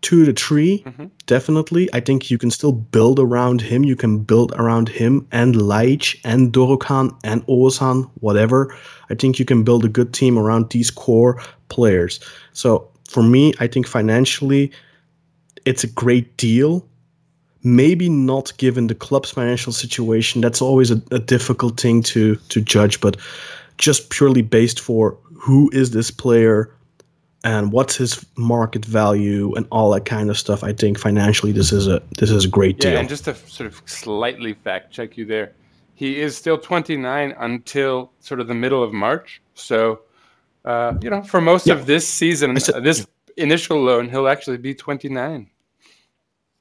two 0.01 0.25
to 0.25 0.33
3 0.33 0.83
mm-hmm. 0.83 1.05
definitely. 1.27 1.91
I 1.93 2.01
think 2.01 2.31
you 2.31 2.39
can 2.39 2.51
still 2.51 2.73
build 2.73 3.21
around 3.21 3.61
him. 3.61 3.85
You 3.85 3.95
can 3.95 4.21
build 4.21 4.53
around 4.57 4.89
him 4.89 5.27
and 5.33 5.55
Ljajic 5.55 6.19
and 6.25 6.51
Dorukhan 6.51 7.15
and 7.25 7.45
Ozan, 7.47 8.11
whatever. 8.21 8.75
I 9.11 9.15
think 9.15 9.39
you 9.39 9.45
can 9.45 9.65
build 9.65 9.85
a 9.85 9.89
good 9.89 10.15
team 10.15 10.39
around 10.39 10.71
these 10.71 10.91
core 10.91 11.39
players. 11.69 12.19
So 12.55 12.89
for 13.07 13.23
me, 13.23 13.53
I 13.61 13.67
think 13.67 13.87
financially, 13.87 14.73
it's 15.67 15.85
a 15.85 15.89
great 15.89 16.39
deal. 16.39 16.89
Maybe 17.63 18.09
not 18.09 18.57
given 18.57 18.87
the 18.87 18.95
club's 18.95 19.31
financial 19.31 19.75
situation. 19.75 20.41
That's 20.41 20.63
always 20.63 20.91
a, 20.91 21.03
a 21.11 21.19
difficult 21.19 21.79
thing 21.79 22.03
to 22.05 22.37
to 22.37 22.61
judge, 22.63 23.01
but 23.03 23.19
just 23.79 24.11
purely 24.11 24.43
based 24.43 24.81
for 24.81 25.19
who 25.35 25.71
is 25.73 25.91
this 25.91 26.11
player 26.11 26.73
and 27.45 27.71
what's 27.73 27.95
his 27.97 28.25
market 28.37 28.85
value 28.85 29.55
and 29.55 29.67
all 29.71 29.91
that 29.93 30.05
kind 30.05 30.31
of 30.31 30.39
stuff. 30.39 30.65
I 30.65 30.73
think 30.73 30.99
financially 30.99 31.53
this 31.53 31.73
is 31.73 31.87
a 31.87 32.03
this 32.19 32.31
is 32.31 32.45
a 32.45 32.49
great 32.49 32.83
Yeah, 32.83 32.91
deal. 32.91 33.01
and 33.01 33.09
just 33.09 33.25
to 33.27 33.35
sort 33.35 33.67
of 33.69 33.81
slightly 33.87 34.55
fact 34.55 34.93
check 34.93 35.17
you 35.17 35.25
there, 35.25 35.53
he 35.95 36.21
is 36.21 36.37
still 36.37 36.59
29 36.59 37.35
until 37.39 38.11
sort 38.21 38.41
of 38.41 38.49
the 38.49 38.55
middle 38.55 38.83
of 38.83 38.93
March. 38.93 39.41
So, 39.55 40.01
uh, 40.65 40.95
you 41.03 41.11
know, 41.11 41.23
for 41.23 41.41
most 41.41 41.67
Yeah. 41.67 41.75
of 41.75 41.87
this 41.87 42.07
season, 42.09 42.59
said- 42.59 42.75
uh, 42.77 42.81
this 42.81 43.07
initial 43.37 43.81
loan, 43.81 44.09
he'll 44.09 44.29
actually 44.29 44.57
be 44.59 44.75
29. 44.75 45.49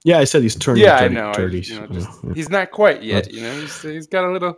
yeah, 0.03 0.19
I 0.19 0.25
said 0.25 0.43
he's 0.43 0.55
turning 0.55 0.83
Yeah, 0.83 0.99
30, 0.99 1.05
I 1.05 1.07
know. 1.19 1.29
I- 1.31 1.39
you 1.39 1.45
know, 1.79 1.87
just- 1.87 2.09
yeah. 2.23 2.33
He's 2.35 2.49
not 2.49 2.69
quite 2.69 3.01
yet. 3.01 3.33
You 3.33 3.41
know, 3.41 3.59
he's, 3.59 3.81
he's 3.81 4.05
got 4.07 4.23
a 4.23 4.31
little. 4.31 4.55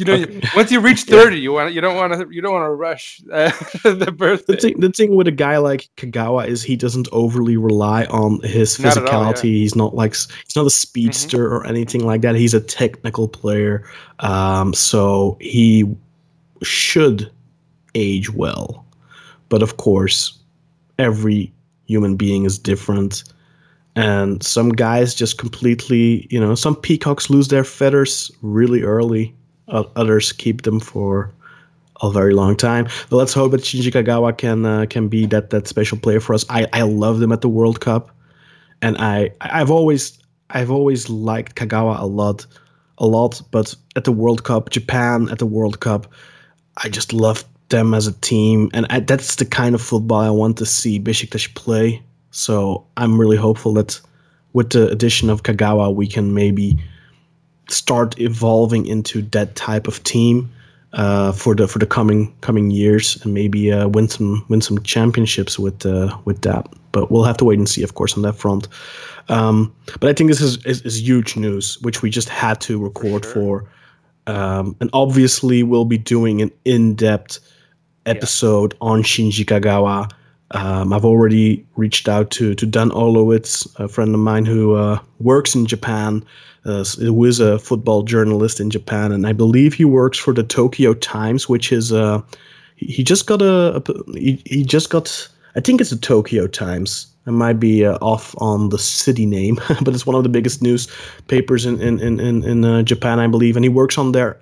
You 0.00 0.06
know, 0.06 0.40
once 0.56 0.72
you 0.72 0.80
reach 0.80 1.02
30, 1.02 1.38
you 1.38 1.52
want 1.52 1.74
you 1.74 1.80
don't 1.82 1.94
want 1.94 2.14
to 2.14 2.26
you 2.34 2.40
don't 2.40 2.52
want 2.54 2.64
to 2.64 2.70
rush 2.70 3.20
uh, 3.30 3.50
the 3.84 4.10
birthday. 4.16 4.54
The 4.54 4.60
thing, 4.60 4.80
the 4.80 4.88
thing 4.90 5.14
with 5.14 5.28
a 5.28 5.32
guy 5.32 5.58
like 5.58 5.90
Kagawa 5.98 6.46
is 6.46 6.62
he 6.62 6.74
doesn't 6.74 7.06
overly 7.12 7.58
rely 7.58 8.04
on 8.06 8.40
his 8.40 8.78
Not 8.80 8.96
all, 8.96 9.04
physicality. 9.04 9.10
yeah. 9.10 9.32
Mm-hmm. 9.32 9.46
He's 9.48 9.76
not 9.76 9.94
like 9.94 10.14
he's 10.14 10.56
not 10.56 10.66
a 10.66 10.70
speedster 10.70 11.46
or 11.54 11.66
anything 11.66 12.06
like 12.06 12.22
that. 12.22 12.34
He's 12.34 12.54
a 12.54 12.60
technical 12.62 13.28
player, 13.28 13.84
um, 14.20 14.72
so 14.72 15.36
he 15.40 15.84
should 16.62 17.30
age 17.94 18.30
well. 18.32 18.86
But 19.50 19.62
of 19.62 19.76
course, 19.76 20.38
every 20.98 21.52
human 21.86 22.16
being 22.16 22.46
is 22.46 22.58
different, 22.58 23.24
and 23.96 24.42
some 24.42 24.70
guys 24.70 25.14
just 25.14 25.36
completely, 25.36 26.26
you 26.30 26.40
know, 26.40 26.54
some 26.54 26.74
peacocks 26.74 27.28
lose 27.28 27.48
their 27.48 27.64
feathers 27.64 28.30
really 28.40 28.82
early. 28.82 29.34
Others 29.70 30.32
keep 30.32 30.62
them 30.62 30.80
for 30.80 31.32
a 32.02 32.10
very 32.10 32.34
long 32.34 32.56
time. 32.56 32.88
But 33.08 33.16
let's 33.16 33.34
hope 33.34 33.52
that 33.52 33.60
Shinji 33.60 33.92
Kagawa 33.92 34.36
can 34.36 34.64
uh, 34.64 34.86
can 34.88 35.08
be 35.08 35.26
that 35.26 35.50
that 35.50 35.66
special 35.68 35.98
player 35.98 36.20
for 36.20 36.34
us. 36.34 36.44
I 36.48 36.66
I 36.72 36.82
loved 36.82 37.22
him 37.22 37.32
at 37.32 37.40
the 37.40 37.48
World 37.48 37.80
Cup, 37.80 38.10
and 38.82 38.96
I 38.98 39.30
I've 39.40 39.70
always 39.70 40.18
I've 40.50 40.70
always 40.70 41.08
liked 41.08 41.54
Kagawa 41.54 42.00
a 42.00 42.06
lot, 42.06 42.46
a 42.98 43.06
lot. 43.06 43.42
But 43.50 43.74
at 43.96 44.04
the 44.04 44.12
World 44.12 44.44
Cup, 44.44 44.70
Japan 44.70 45.28
at 45.30 45.38
the 45.38 45.46
World 45.46 45.80
Cup, 45.80 46.12
I 46.78 46.88
just 46.88 47.12
loved 47.12 47.46
them 47.68 47.94
as 47.94 48.06
a 48.06 48.12
team, 48.12 48.70
and 48.74 48.86
I, 48.90 49.00
that's 49.00 49.36
the 49.36 49.44
kind 49.44 49.74
of 49.74 49.82
football 49.82 50.20
I 50.20 50.30
want 50.30 50.56
to 50.58 50.66
see 50.66 50.98
Besiktas 50.98 51.54
play. 51.54 52.02
So 52.32 52.86
I'm 52.96 53.20
really 53.20 53.36
hopeful 53.36 53.74
that 53.74 54.00
with 54.52 54.70
the 54.70 54.88
addition 54.88 55.30
of 55.30 55.42
Kagawa, 55.42 55.94
we 55.94 56.06
can 56.06 56.34
maybe 56.34 56.78
start 57.70 58.18
evolving 58.18 58.86
into 58.86 59.22
that 59.22 59.56
type 59.56 59.88
of 59.88 60.02
team 60.02 60.50
uh, 60.92 61.32
for 61.32 61.54
the 61.54 61.68
for 61.68 61.78
the 61.78 61.86
coming 61.86 62.34
coming 62.40 62.70
years 62.70 63.22
and 63.22 63.32
maybe 63.32 63.72
uh, 63.72 63.88
win 63.88 64.08
some 64.08 64.44
win 64.48 64.60
some 64.60 64.82
championships 64.82 65.58
with 65.58 65.86
uh, 65.86 66.16
with 66.24 66.42
that. 66.42 66.66
But 66.92 67.10
we'll 67.10 67.24
have 67.24 67.36
to 67.36 67.44
wait 67.44 67.58
and 67.58 67.68
see, 67.68 67.84
of 67.84 67.94
course, 67.94 68.16
on 68.16 68.22
that 68.22 68.34
front. 68.34 68.66
Um, 69.28 69.72
but 70.00 70.10
I 70.10 70.12
think 70.12 70.30
this 70.30 70.40
is, 70.40 70.64
is 70.64 70.82
is 70.82 71.00
huge 71.00 71.36
news, 71.36 71.80
which 71.82 72.02
we 72.02 72.10
just 72.10 72.28
had 72.28 72.60
to 72.62 72.82
record 72.82 73.24
for. 73.24 73.64
Um, 74.26 74.76
and 74.80 74.90
obviously, 74.92 75.62
we'll 75.62 75.84
be 75.84 75.98
doing 75.98 76.42
an 76.42 76.50
in-depth 76.64 77.38
episode 78.06 78.74
on 78.80 79.02
Shinji 79.02 79.44
Kagawa. 79.44 80.10
Um, 80.52 80.92
I've 80.92 81.04
already 81.04 81.64
reached 81.76 82.08
out 82.08 82.30
to 82.32 82.54
to 82.54 82.66
Dan 82.66 82.90
Orlowitz, 82.90 83.68
a 83.78 83.88
friend 83.88 84.12
of 84.14 84.20
mine 84.20 84.44
who 84.44 84.74
uh, 84.74 84.98
works 85.20 85.54
in 85.54 85.66
Japan, 85.66 86.24
uh, 86.64 86.84
who 86.84 87.24
is 87.24 87.40
a 87.40 87.58
football 87.58 88.02
journalist 88.02 88.60
in 88.60 88.70
Japan, 88.70 89.12
and 89.12 89.26
I 89.26 89.32
believe 89.32 89.74
he 89.74 89.84
works 89.84 90.18
for 90.18 90.34
the 90.34 90.42
Tokyo 90.42 90.94
Times, 90.94 91.48
which 91.48 91.72
is 91.72 91.92
uh, 91.92 92.22
he 92.76 93.02
just 93.02 93.26
got 93.26 93.42
a, 93.42 93.76
a 93.76 94.12
he, 94.12 94.42
he 94.46 94.64
just 94.64 94.90
got 94.90 95.28
I 95.56 95.60
think 95.60 95.80
it's 95.80 95.90
the 95.90 95.96
Tokyo 95.96 96.46
Times. 96.46 97.06
I 97.26 97.30
might 97.30 97.60
be 97.60 97.84
uh, 97.84 97.98
off 98.00 98.34
on 98.38 98.70
the 98.70 98.78
city 98.78 99.26
name, 99.26 99.58
but 99.82 99.94
it's 99.94 100.06
one 100.06 100.16
of 100.16 100.22
the 100.22 100.28
biggest 100.28 100.62
newspapers 100.62 101.66
in 101.66 101.80
in 101.80 102.00
in 102.00 102.20
in, 102.20 102.44
in 102.44 102.64
uh, 102.64 102.82
Japan, 102.82 103.20
I 103.20 103.26
believe, 103.26 103.56
and 103.56 103.64
he 103.64 103.68
works 103.68 103.98
on 103.98 104.12
their 104.12 104.40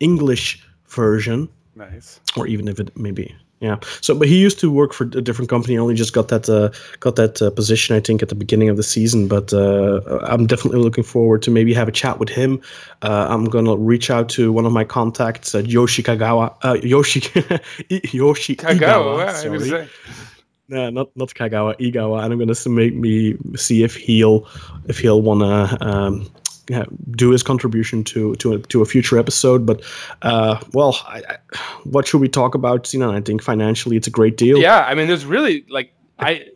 English 0.00 0.62
version 0.88 1.48
nice. 1.74 2.20
or 2.36 2.46
even 2.46 2.68
if 2.68 2.80
it 2.80 2.96
maybe 2.96 3.34
yeah. 3.60 3.76
So 4.00 4.14
but 4.14 4.26
he 4.26 4.40
used 4.40 4.58
to 4.60 4.70
work 4.70 4.94
for 4.94 5.04
a 5.04 5.20
different 5.20 5.50
company. 5.50 5.76
Only 5.76 5.94
just 5.94 6.14
got 6.14 6.28
that 6.28 6.48
uh, 6.48 6.70
got 7.00 7.16
that 7.16 7.42
uh, 7.42 7.50
position 7.50 7.94
i 7.94 8.00
think 8.00 8.22
at 8.22 8.30
the 8.30 8.34
beginning 8.34 8.70
of 8.70 8.76
the 8.76 8.82
season. 8.82 9.28
But 9.28 9.52
uh, 9.52 10.00
i'm 10.22 10.46
definitely 10.46 10.80
looking 10.80 11.04
forward 11.04 11.42
to 11.42 11.50
maybe 11.50 11.74
have 11.74 11.86
a 11.86 11.92
chat 11.92 12.18
with 12.18 12.30
him. 12.30 12.60
Uh, 13.02 13.26
i'm 13.28 13.44
gonna 13.44 13.76
reach 13.76 14.10
out 14.10 14.28
to 14.30 14.50
one 14.50 14.64
of 14.64 14.72
my 14.72 14.84
contacts 14.84 15.54
uh, 15.54 15.58
yoshi 15.58 16.02
kagawa 16.02 16.54
uh, 16.62 16.78
yoshi 16.82 17.20
yoshi 18.16 18.56
Kagawa, 18.56 18.78
Igawa, 18.78 19.16
wow, 19.18 19.42
I 19.44 19.48
was 19.48 19.68
sorry. 19.68 19.88
No, 20.70 20.88
not 20.88 21.08
not 21.16 21.34
Kagawa, 21.34 21.76
Igawa, 21.80 22.22
and 22.22 22.32
I'm 22.32 22.38
gonna 22.38 22.54
make 22.68 22.94
me 22.94 23.36
see 23.56 23.82
if 23.82 23.96
he'll 23.96 24.46
if 24.86 25.00
he'll 25.00 25.20
wanna 25.20 25.76
um, 25.80 26.30
yeah, 26.70 26.84
do 27.10 27.30
his 27.30 27.42
contribution 27.42 28.04
to 28.04 28.36
to 28.36 28.54
a, 28.54 28.58
to 28.58 28.80
a 28.80 28.84
future 28.84 29.18
episode. 29.18 29.66
But 29.66 29.82
uh, 30.22 30.60
well, 30.72 30.96
I, 31.06 31.22
I, 31.28 31.36
what 31.82 32.06
should 32.06 32.20
we 32.20 32.28
talk 32.28 32.54
about? 32.54 32.86
Sinan? 32.86 33.10
I 33.10 33.20
think 33.20 33.42
financially, 33.42 33.96
it's 33.96 34.06
a 34.06 34.10
great 34.10 34.36
deal. 34.36 34.58
Yeah, 34.58 34.84
I 34.86 34.94
mean, 34.94 35.08
there's 35.08 35.26
really 35.26 35.66
like 35.68 35.92
I 36.20 36.46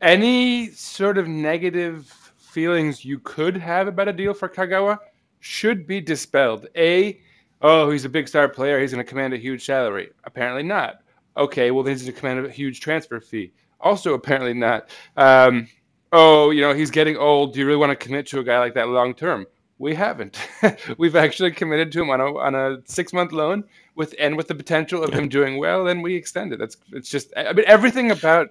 any 0.00 0.70
sort 0.70 1.16
of 1.16 1.28
negative 1.28 2.06
feelings 2.38 3.04
you 3.04 3.20
could 3.20 3.56
have 3.56 3.86
about 3.86 4.08
a 4.08 4.12
deal 4.12 4.34
for 4.34 4.48
Kagawa 4.48 4.98
should 5.38 5.86
be 5.86 6.00
dispelled. 6.00 6.66
A, 6.76 7.20
oh, 7.62 7.90
he's 7.90 8.04
a 8.04 8.08
big 8.08 8.26
star 8.26 8.48
player. 8.48 8.80
He's 8.80 8.92
going 8.92 9.04
to 9.04 9.08
command 9.08 9.32
a 9.32 9.38
huge 9.38 9.64
salary. 9.64 10.10
Apparently 10.24 10.64
not. 10.64 11.02
Okay, 11.36 11.70
well, 11.70 11.84
then 11.84 11.94
he's 11.94 12.02
going 12.02 12.14
to 12.14 12.18
command 12.18 12.46
a 12.46 12.50
huge 12.50 12.80
transfer 12.80 13.20
fee. 13.20 13.52
Also, 13.78 14.14
apparently 14.14 14.54
not. 14.54 14.88
Um, 15.16 15.68
oh, 16.12 16.50
you 16.50 16.60
know, 16.60 16.74
he's 16.74 16.90
getting 16.90 17.16
old. 17.16 17.54
Do 17.54 17.60
you 17.60 17.66
really 17.66 17.78
want 17.78 17.90
to 17.90 17.96
commit 17.96 18.26
to 18.28 18.40
a 18.40 18.44
guy 18.44 18.58
like 18.58 18.74
that 18.74 18.88
long 18.88 19.14
term? 19.14 19.46
We 19.78 19.94
haven't. 19.94 20.38
We've 20.98 21.16
actually 21.16 21.50
committed 21.50 21.92
to 21.92 22.02
him 22.02 22.10
on 22.10 22.20
a 22.20 22.36
on 22.38 22.54
a 22.54 22.78
six 22.86 23.12
month 23.12 23.32
loan 23.32 23.64
with 23.94 24.14
and 24.18 24.36
with 24.36 24.48
the 24.48 24.54
potential 24.54 25.02
of 25.02 25.12
him 25.12 25.28
doing 25.28 25.58
well. 25.58 25.84
Then 25.84 26.00
we 26.00 26.14
extend 26.14 26.52
it. 26.52 26.58
That's 26.58 26.76
it's 26.92 27.10
just. 27.10 27.32
I 27.36 27.52
mean, 27.52 27.64
everything 27.66 28.10
about 28.10 28.50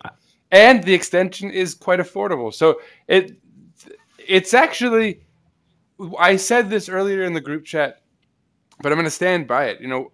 and 0.51 0.83
the 0.83 0.93
extension 0.93 1.49
is 1.51 1.73
quite 1.73 1.99
affordable. 1.99 2.53
So 2.53 2.79
it 3.07 3.37
it's 4.19 4.53
actually. 4.53 5.21
I 6.19 6.35
said 6.35 6.69
this 6.69 6.89
earlier 6.89 7.23
in 7.23 7.33
the 7.33 7.41
group 7.41 7.63
chat, 7.63 8.01
but 8.81 8.91
I'm 8.91 8.97
going 8.97 9.05
to 9.05 9.11
stand 9.11 9.47
by 9.47 9.65
it. 9.65 9.79
You 9.79 9.87
know, 9.87 10.11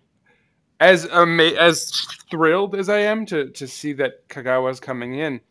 as 0.80 1.08
ama- 1.08 1.58
as 1.58 1.92
thrilled 2.30 2.76
as 2.76 2.90
I 2.90 3.00
am 3.00 3.26
to 3.28 3.50
to 3.50 3.68
see 3.68 3.94
that 3.94 4.28
Kagawa's 4.30 4.80
coming 4.80 5.16
in, 5.16 5.42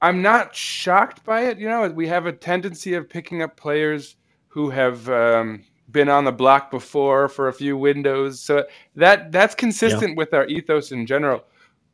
I'm 0.00 0.22
not 0.22 0.54
shocked 0.54 1.24
by 1.24 1.46
it. 1.46 1.58
You 1.58 1.68
know, 1.68 1.88
we 1.88 2.06
have 2.08 2.26
a 2.26 2.32
tendency 2.32 2.94
of 2.94 3.08
picking 3.08 3.42
up 3.42 3.56
players 3.56 4.16
who 4.48 4.70
have 4.70 5.08
um, 5.08 5.64
been 5.90 6.08
on 6.08 6.24
the 6.24 6.32
block 6.32 6.70
before 6.70 7.28
for 7.28 7.48
a 7.48 7.52
few 7.52 7.76
windows. 7.76 8.40
So 8.40 8.64
that 8.96 9.32
that's 9.32 9.54
consistent 9.54 10.16
with 10.16 10.34
our 10.34 10.46
ethos 10.46 10.92
in 10.92 11.06
general. 11.06 11.44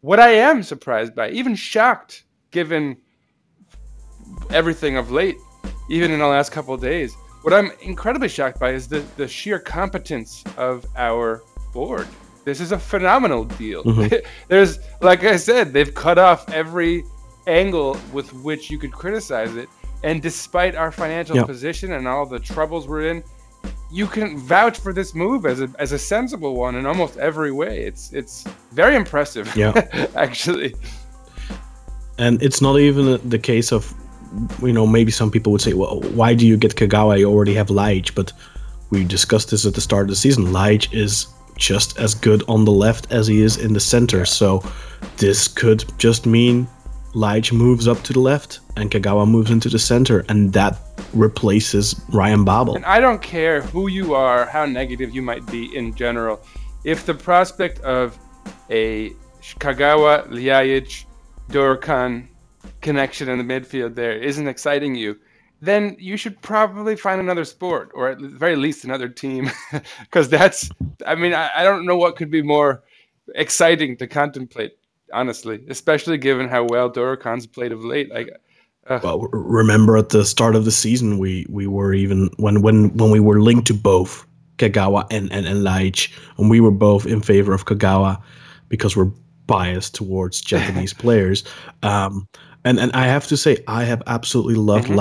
What 0.00 0.20
I 0.20 0.30
am 0.30 0.62
surprised 0.62 1.14
by, 1.14 1.30
even 1.30 1.54
shocked, 1.54 2.25
given 2.50 2.96
everything 4.50 4.96
of 4.96 5.11
late, 5.11 5.37
even 5.88 6.11
in 6.11 6.18
the 6.18 6.26
last 6.26 6.52
couple 6.52 6.75
of 6.75 6.80
days, 6.80 7.14
what 7.42 7.54
I'm 7.54 7.70
incredibly 7.82 8.28
shocked 8.28 8.61
by 8.61 8.73
is 8.73 8.88
the, 8.88 9.04
the 9.16 9.28
sheer 9.28 9.58
competence 9.58 10.44
of 10.56 10.84
our 10.96 11.42
board. 11.73 12.06
This 12.44 12.61
is 12.61 12.73
a 12.73 12.78
phenomenal 12.78 13.44
deal. 13.44 13.82
There's, 14.49 14.78
like 15.00 15.25
I 15.25 15.37
said, 15.37 15.73
they've 15.73 15.94
cut 15.94 16.18
off 16.18 16.50
every 16.50 17.04
angle 17.46 17.96
with 18.12 18.32
which 18.32 18.70
you 18.70 18.78
could 18.78 18.92
criticize 18.92 19.54
it. 19.56 19.68
And 20.02 20.20
despite 20.20 20.74
our 20.74 20.92
financial 20.92 21.36
Yeah. 21.36 21.44
position 21.44 21.92
and 21.92 22.06
all 22.06 22.26
the 22.26 22.38
troubles 22.38 22.86
we're 22.86 23.08
in, 23.10 23.22
you 23.90 24.06
can 24.06 24.36
vouch 24.38 24.78
for 24.78 24.92
this 24.92 25.14
move 25.14 25.46
as 25.46 25.60
a, 25.60 25.70
as 25.78 25.92
a 25.92 25.98
sensible 25.98 26.54
one 26.56 26.74
in 26.74 26.84
almost 26.84 27.16
every 27.16 27.52
way. 27.52 27.84
It's 27.84 28.12
it's 28.12 28.44
very 28.72 28.96
impressive. 28.96 29.54
Yeah. 29.56 29.72
actually. 30.14 30.74
And 32.18 32.42
it's 32.42 32.60
not 32.60 32.78
even 32.78 33.18
the 33.28 33.38
case 33.38 33.72
of, 33.72 33.92
you 34.62 34.72
know, 34.72 34.86
maybe 34.86 35.10
some 35.10 35.30
people 35.30 35.50
would 35.52 35.60
say, 35.60 35.72
well, 35.74 36.00
why 36.14 36.34
do 36.34 36.46
you 36.46 36.56
get 36.56 36.76
Kagawa? 36.76 37.18
You 37.18 37.28
already 37.30 37.54
have 37.54 37.68
Ljajic. 37.68 38.14
But 38.14 38.32
we 38.90 39.04
discussed 39.04 39.50
this 39.50 39.66
at 39.66 39.74
the 39.74 39.80
start 39.80 40.04
of 40.04 40.10
the 40.10 40.16
season. 40.16 40.46
Ljajic 40.46 40.92
is 40.92 41.26
just 41.56 41.98
as 41.98 42.14
good 42.14 42.42
on 42.48 42.64
the 42.64 42.72
left 42.72 43.10
as 43.10 43.26
he 43.26 43.42
is 43.42 43.56
in 43.56 43.72
the 43.72 43.80
center. 43.80 44.24
So 44.24 44.62
this 45.16 45.48
could 45.48 45.84
just 45.98 46.26
mean 46.26 46.68
Ljajic 47.14 47.52
moves 47.52 47.87
up 47.87 48.02
to 48.02 48.12
the 48.12 48.21
left 48.21 48.61
and 48.76 48.90
Kagawa 48.90 49.28
moves 49.28 49.50
into 49.50 49.68
the 49.68 49.78
center. 49.78 50.25
And 50.28 50.52
that 50.52 50.78
replaces 51.12 52.00
Ryan 52.12 52.44
Babel. 52.44 52.75
And 52.75 52.85
I 52.85 53.00
don't 53.00 53.23
care 53.23 53.62
who 53.62 53.88
you 53.88 54.14
are, 54.14 54.47
how 54.47 54.66
negative 54.66 55.14
you 55.14 55.23
might 55.23 55.47
be 55.47 55.75
in 55.76 55.94
general. 55.94 56.44
If 56.85 57.06
the 57.06 57.14
prospect 57.14 57.80
of 57.80 58.18
a 58.71 59.11
Kagawa, 59.61 60.28
Ljajic, 60.28 61.04
Dorukhan 61.50 62.28
connection 62.80 63.28
in 63.28 63.38
the 63.38 63.44
midfield 63.44 63.94
there 63.94 64.12
isn't 64.12 64.49
exciting 64.49 64.94
you, 64.94 65.18
then 65.61 65.97
you 65.99 66.16
should 66.16 66.40
probably 66.42 66.97
find 66.97 67.21
another 67.21 67.44
sport 67.44 67.90
or 67.94 68.09
at 68.09 68.18
the 68.18 68.28
very 68.28 68.56
least 68.56 68.85
another 68.85 69.09
team. 69.09 69.50
Because 70.00 70.28
that's, 70.28 70.68
I 71.06 71.14
mean, 71.14 71.33
I, 71.33 71.50
I 71.56 71.64
don't 71.64 71.87
know 71.87 71.97
what 71.97 72.16
could 72.16 72.30
be 72.30 72.42
more 72.42 72.83
exciting 73.35 73.97
to 73.99 74.06
contemplate, 74.06 74.76
honestly, 75.14 75.64
especially 75.68 76.18
given 76.18 76.49
how 76.49 76.64
well 76.64 76.90
Dorukhan's 76.90 77.47
played 77.47 77.73
of 77.73 77.85
late. 77.85 78.11
Like, 78.11 78.30
Well, 79.02 79.21
remember 79.33 79.97
at 79.97 80.11
the 80.11 80.25
start 80.25 80.54
of 80.56 80.64
the 80.64 80.71
season, 80.71 81.18
we 81.18 81.47
we 81.49 81.66
were 81.66 81.94
even 81.94 82.28
when 82.37 82.61
when 82.61 82.94
when 82.97 83.11
we 83.11 83.21
were 83.21 83.40
linked 83.40 83.66
to 83.68 83.75
both 83.75 84.26
Kagawa 84.59 85.06
and 85.11 85.33
and, 85.33 85.47
and 85.47 85.64
Ljajic, 85.66 86.12
and 86.38 86.50
we 86.50 86.61
were 86.61 86.71
both 86.71 87.06
in 87.06 87.23
favor 87.23 87.54
of 87.54 87.64
Kagawa 87.64 88.21
because 88.68 88.97
we're 88.97 89.11
biased 89.47 89.94
towards 89.94 90.40
Japanese 90.52 90.92
players. 90.92 91.44
Um, 91.83 92.28
and 92.64 92.78
and 92.78 92.92
I 92.92 93.06
have 93.06 93.26
to 93.28 93.37
say, 93.37 93.62
I 93.68 93.85
have 93.85 94.02
absolutely 94.06 94.56
loved 94.56 94.88
Mm-hmm. 94.88 94.97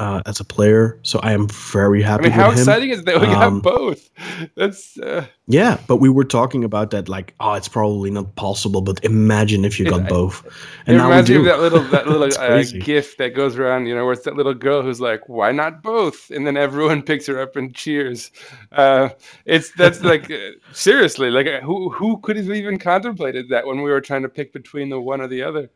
Uh, 0.00 0.22
as 0.24 0.40
a 0.40 0.44
player, 0.44 0.98
so 1.02 1.18
I 1.22 1.32
am 1.34 1.46
very 1.48 2.00
happy. 2.00 2.24
I 2.24 2.28
mean, 2.28 2.32
how 2.32 2.50
him. 2.50 2.58
exciting 2.58 2.88
is 2.88 3.04
that 3.04 3.20
we 3.20 3.26
Um, 3.26 3.60
got 3.60 3.74
both? 3.74 4.08
That's, 4.56 4.96
uh, 4.98 5.26
Yeah, 5.46 5.76
but 5.88 5.96
we 5.96 6.08
were 6.08 6.24
talking 6.24 6.64
about 6.64 6.90
that 6.92 7.06
like, 7.10 7.34
oh, 7.40 7.52
it's 7.52 7.68
probably 7.68 8.10
not 8.10 8.34
possible, 8.34 8.80
but 8.80 9.04
imagine 9.04 9.62
if 9.66 9.78
you 9.78 9.84
got 9.90 10.00
I- 10.06 10.08
both. 10.08 10.42
And 10.86 10.96
now 10.96 11.04
we 11.04 11.10
reminds 11.10 11.28
me 11.30 11.36
do. 11.36 11.44
that 11.44 11.60
little 11.60 11.82
that 11.94 12.06
little 12.12 12.32
uh, 12.32 12.46
crazy. 12.48 12.78
gif 12.78 13.16
that 13.18 13.34
goes 13.34 13.58
around, 13.58 13.86
you 13.88 13.94
know, 13.94 14.04
where 14.06 14.14
it's 14.14 14.24
that 14.24 14.36
little 14.36 14.54
girl 14.54 14.80
who's 14.82 15.02
like, 15.02 15.28
"Why 15.28 15.52
not 15.52 15.82
both?" 15.82 16.30
And 16.30 16.46
then 16.46 16.56
everyone 16.56 17.02
picks 17.10 17.26
her 17.26 17.38
up 17.38 17.56
and 17.56 17.74
cheers. 17.74 18.30
Uh, 18.72 19.10
it's 19.44 19.70
that's 19.72 20.02
like 20.02 20.30
uh, 20.30 20.52
seriously, 20.72 21.30
like 21.30 21.46
uh, 21.46 21.60
who 21.60 21.90
who 21.90 22.18
could 22.24 22.36
have 22.38 22.48
even 22.50 22.78
contemplated 22.78 23.50
that 23.50 23.66
when 23.66 23.82
we 23.82 23.90
were 23.90 24.00
trying 24.00 24.22
to 24.22 24.30
pick 24.30 24.52
between 24.54 24.88
the 24.88 24.98
one 25.00 25.20
or 25.20 25.28
the 25.28 25.42
other? 25.42 25.68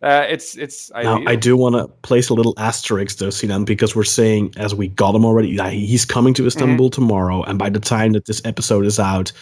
Uh, 0.00 0.24
it's 0.28 0.56
it's 0.56 0.90
Now, 0.92 1.16
ideal. 1.16 1.28
I 1.28 1.36
do 1.36 1.56
want 1.56 1.74
to 1.74 1.88
place 2.02 2.28
a 2.28 2.34
little 2.34 2.54
asterisk 2.56 3.18
though, 3.18 3.30
Sinan, 3.30 3.64
because 3.64 3.96
we're 3.96 4.04
saying 4.04 4.54
as 4.56 4.74
we 4.74 4.88
got 4.88 5.14
him 5.14 5.24
already, 5.24 5.56
that 5.56 5.72
he's 5.72 6.04
coming 6.04 6.34
to 6.34 6.46
Istanbul 6.46 6.88
Mm-hmm. 6.90 7.02
tomorrow, 7.02 7.42
and 7.42 7.58
by 7.58 7.68
the 7.70 7.80
time 7.80 8.12
that 8.12 8.26
this 8.26 8.40
episode 8.44 8.86
is 8.86 9.00
out, 9.00 9.32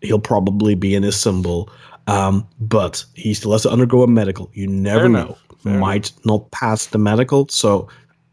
he'll 0.00 0.18
probably 0.18 0.74
be 0.74 0.94
in 0.94 1.04
Istanbul. 1.04 1.68
Um, 2.06 2.48
but 2.58 3.04
he 3.14 3.34
still 3.34 3.52
has 3.52 3.62
to 3.62 3.70
undergo 3.70 4.02
a 4.02 4.08
medical. 4.08 4.50
You 4.54 4.66
never 4.66 5.00
Fair 5.00 5.08
know. 5.10 5.36
enough, 5.64 5.80
Might 5.80 6.12
not 6.24 6.50
pass 6.52 6.86
the 6.86 6.98
medical, 6.98 7.46
so 7.48 7.86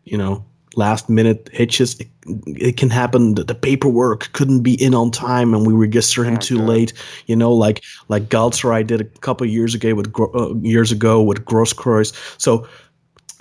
you 0.06 0.18
know, 0.18 0.44
last 0.80 1.10
minute 1.10 1.50
hitches. 1.54 2.00
It, 2.00 2.08
it 2.48 2.78
can 2.78 2.90
happen. 2.90 3.36
The, 3.36 3.44
the 3.44 3.56
paperwork 3.56 4.32
couldn't 4.34 4.62
be 4.64 4.74
in 4.84 4.96
on 4.96 5.12
time, 5.12 5.54
and 5.54 5.68
we 5.68 5.74
register 5.74 6.24
him 6.24 6.36
Oh, 6.36 6.38
too 6.50 6.58
God. 6.58 6.68
late. 6.68 6.94
You 7.28 7.36
know, 7.36 7.54
like 7.54 7.84
like 8.08 8.30
Galatasaray 8.30 8.88
did 8.88 9.02
a 9.02 9.06
couple 9.20 9.46
years 9.48 9.76
ago 9.76 9.94
with 9.94 10.12
uh, 10.20 10.56
years 10.62 10.92
ago 10.92 11.22
with 11.22 11.46
Grosskreutz. 11.46 12.14
So 12.42 12.68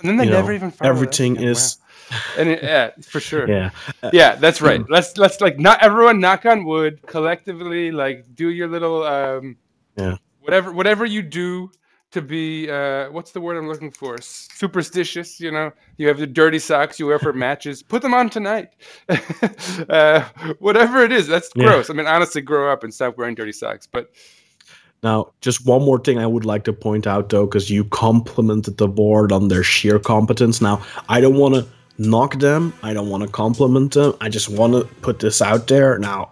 and 0.01 0.09
then 0.09 0.17
they 0.17 0.25
never 0.29 0.49
know, 0.49 0.55
even 0.55 0.73
everything 0.81 1.37
is 1.37 1.77
Wow. 2.11 2.17
and 2.37 2.49
it, 2.49 2.63
yeah, 2.63 2.91
for 3.01 3.19
sure. 3.19 3.47
yeah. 3.55 3.69
Yeah, 4.13 4.35
that's 4.35 4.61
right. 4.61 4.81
Let's 4.95 5.17
let's 5.17 5.41
like 5.41 5.59
not 5.59 5.81
everyone 5.81 6.19
knock 6.19 6.45
on 6.45 6.63
wood 6.65 7.01
collectively. 7.05 7.91
Like 7.91 8.25
do 8.35 8.49
your 8.49 8.67
little 8.67 9.03
um, 9.03 9.57
Yeah. 9.97 10.15
whatever 10.41 10.71
whatever 10.71 11.05
you 11.05 11.21
do 11.21 11.71
to 12.11 12.21
be 12.21 12.69
uh, 12.69 13.09
what's 13.11 13.31
the 13.31 13.41
word 13.41 13.57
I'm 13.57 13.67
looking 13.67 13.91
for? 13.91 14.17
Superstitious. 14.21 15.39
You 15.39 15.51
know, 15.51 15.71
you 15.97 16.07
have 16.07 16.17
the 16.17 16.27
dirty 16.27 16.59
socks 16.59 16.99
you 16.99 17.07
wear 17.07 17.19
for 17.19 17.33
matches. 17.47 17.83
Put 17.83 18.01
them 18.01 18.13
on 18.13 18.29
tonight. 18.29 18.69
uh, 19.89 20.23
whatever 20.59 21.03
it 21.03 21.11
is, 21.11 21.27
that's 21.27 21.49
Yeah. 21.55 21.65
gross. 21.65 21.89
I 21.89 21.93
mean, 21.93 22.07
honestly, 22.07 22.41
grow 22.41 22.71
up 22.71 22.83
and 22.83 22.93
stop 22.93 23.17
wearing 23.17 23.35
dirty 23.35 23.51
socks. 23.53 23.87
But 23.87 24.09
Now, 25.03 25.31
just 25.41 25.65
one 25.65 25.83
more 25.83 25.99
thing 25.99 26.17
I 26.19 26.27
would 26.27 26.45
like 26.45 26.63
to 26.65 26.73
point 26.73 27.07
out, 27.07 27.29
though, 27.29 27.45
because 27.45 27.69
you 27.69 27.85
complimented 27.85 28.77
the 28.77 28.87
board 28.87 29.31
on 29.31 29.47
their 29.47 29.63
sheer 29.63 29.99
competence. 29.99 30.61
Now, 30.61 30.81
I 31.07 31.21
don't 31.21 31.35
want 31.37 31.55
to 31.55 31.67
knock 31.97 32.39
them. 32.39 32.73
I 32.83 32.93
don't 32.93 33.09
want 33.09 33.23
to 33.23 33.29
compliment 33.29 33.93
them. 33.93 34.13
I 34.19 34.29
just 34.29 34.49
want 34.49 34.73
to 34.73 34.83
put 35.01 35.19
this 35.19 35.41
out 35.41 35.67
there. 35.67 35.97
Now, 35.99 36.31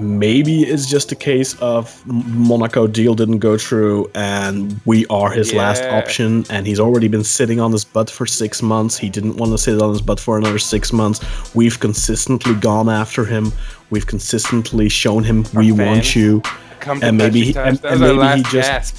maybe 0.00 0.62
it's 0.62 0.86
just 0.86 1.12
a 1.12 1.16
case 1.16 1.54
of 1.60 2.04
Monaco 2.06 2.86
deal 2.86 3.14
didn't 3.14 3.38
go 3.38 3.56
through, 3.58 4.10
and 4.14 4.80
we 4.86 5.06
are 5.06 5.30
his 5.30 5.52
last 5.52 5.82
option. 5.84 6.44
And 6.50 6.66
he's 6.66 6.80
already 6.80 7.08
been 7.08 7.24
sitting 7.24 7.60
on 7.60 7.72
his 7.72 7.84
butt 7.84 8.08
for 8.10 8.26
six 8.26 8.62
months. 8.62 8.96
He 8.96 9.08
didn't 9.10 9.36
want 9.36 9.52
to 9.52 9.58
sit 9.58 9.80
on 9.80 9.90
his 9.90 10.00
butt 10.02 10.18
for 10.20 10.38
another 10.38 10.58
six 10.58 10.92
months. 10.92 11.20
We've 11.54 11.78
consistently 11.78 12.54
gone 12.54 12.88
after 12.88 13.24
him. 13.24 13.52
We've 13.90 14.06
consistently 14.06 14.88
shown 14.88 15.24
him 15.24 15.44
we 15.54 15.72
want 15.72 16.14
you. 16.16 16.42
come 16.80 16.98
to 17.00 17.06
And 17.08 17.18
maybe 17.18 17.42
he- 17.44 17.56
and- 17.58 17.78
and 17.84 18.02
our 18.02 18.14
maybe 18.14 18.38
he 18.38 18.44
just- 18.50 18.94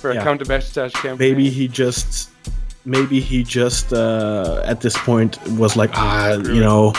for 0.00 0.10
a 0.10 0.14
Yeah. 0.16 0.24
come 0.24 0.36
to 0.38 0.44
Besiktas 0.44 0.92
campaign. 0.94 1.16
maybe 1.18 1.48
he 1.48 1.68
just 1.68 2.30
maybe 2.84 3.20
he 3.20 3.44
just 3.44 3.92
uh, 3.92 4.62
at 4.64 4.80
this 4.80 4.96
point 4.96 5.38
was 5.52 5.76
like 5.76 5.90
ah 5.94 6.32
you 6.32 6.58
know 6.60 6.92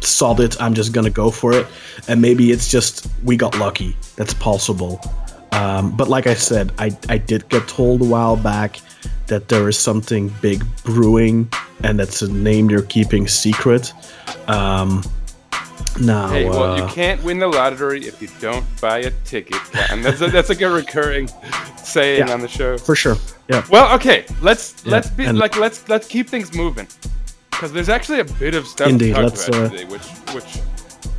sod 0.00 0.40
it 0.40 0.60
i'm 0.60 0.74
just 0.74 0.92
gonna 0.92 1.10
go 1.10 1.30
for 1.30 1.52
it. 1.52 1.66
And 2.08 2.20
maybe 2.22 2.50
it's 2.52 2.68
just 2.70 3.06
we 3.24 3.36
got 3.36 3.58
lucky. 3.58 3.96
That's 4.16 4.34
possible. 4.34 5.00
Um, 5.52 5.96
but 5.96 6.08
like 6.08 6.26
i 6.26 6.34
said 6.34 6.72
I, 6.78 6.96
I 7.08 7.18
did 7.18 7.48
get 7.48 7.66
told 7.68 8.02
a 8.02 8.04
while 8.04 8.36
back 8.36 8.80
that 9.26 9.48
there 9.48 9.68
is 9.68 9.78
something 9.78 10.32
big 10.40 10.64
brewing 10.84 11.50
and 11.84 11.98
that's 11.98 12.22
a 12.22 12.32
name 12.32 12.68
they're 12.68 12.82
keeping 12.82 13.26
secret. 13.28 13.92
Um, 14.48 15.02
now 16.00 16.28
Hey, 16.28 16.48
well, 16.48 16.76
you 16.76 16.84
uh, 16.84 16.92
can't 16.92 17.22
win 17.24 17.38
the 17.38 17.46
lottery 17.48 18.04
if 18.06 18.20
you 18.22 18.28
don't 18.40 18.64
buy 18.80 18.98
a 18.98 19.10
ticket, 19.24 19.58
and 19.90 20.04
that's 20.04 20.20
a, 20.20 20.28
that's 20.28 20.48
like 20.48 20.60
a 20.60 20.68
recurring 20.70 21.28
saying 21.82 22.26
Yeah. 22.28 22.32
on 22.34 22.40
the 22.40 22.48
show. 22.48 22.78
for 22.78 22.94
sure. 22.94 23.16
Yeah. 23.48 23.64
Well, 23.70 23.94
okay, 23.96 24.24
let's 24.42 24.74
Yeah, 24.84 24.92
let's 24.92 25.10
be 25.10 25.24
and- 25.24 25.38
like 25.38 25.56
let's 25.56 25.88
let's 25.88 26.06
keep 26.06 26.28
things 26.28 26.54
moving 26.54 26.86
because 27.58 27.72
there's 27.72 27.88
actually 27.88 28.20
a 28.20 28.24
bit 28.24 28.54
of 28.54 28.68
stuff 28.68 28.88
Indeed, 28.88 29.16
to 29.16 29.22
talk 29.30 29.32
about 29.48 29.54
uh, 29.54 29.68
today, 29.68 29.84
which 29.86 30.06
which 30.32 30.60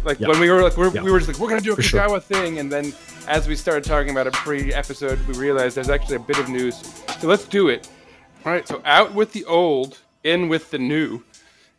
like 0.05 0.21
Yeah. 0.21 0.29
when 0.29 0.39
we 0.39 0.49
were 0.49 0.61
like 0.61 0.77
we're, 0.77 0.89
Yeah. 0.89 1.03
we 1.03 1.11
were 1.11 1.19
just 1.19 1.27
like 1.29 1.37
we're 1.39 1.49
gonna 1.49 1.59
do 1.59 1.73
a 1.73 1.75
For 1.75 1.81
sure. 1.81 1.99
Kagawa 1.99 2.23
thing, 2.23 2.59
and 2.59 2.71
then 2.71 2.93
as 3.27 3.45
we 3.49 3.57
started 3.57 3.83
talking 3.83 4.09
about 4.11 4.25
it 4.25 4.31
pre-episode, 4.33 5.19
we 5.27 5.33
realized 5.37 5.75
there's 5.75 5.89
actually 5.89 6.15
a 6.15 6.19
bit 6.19 6.39
of 6.39 6.47
news. 6.47 6.75
So 7.19 7.27
let's 7.27 7.45
do 7.45 7.67
it. 7.67 7.89
All 8.45 8.53
right, 8.53 8.65
so 8.65 8.81
out 8.85 9.13
with 9.13 9.33
the 9.33 9.43
old, 9.43 9.97
in 10.23 10.47
with 10.47 10.71
the 10.71 10.77
new. 10.79 11.21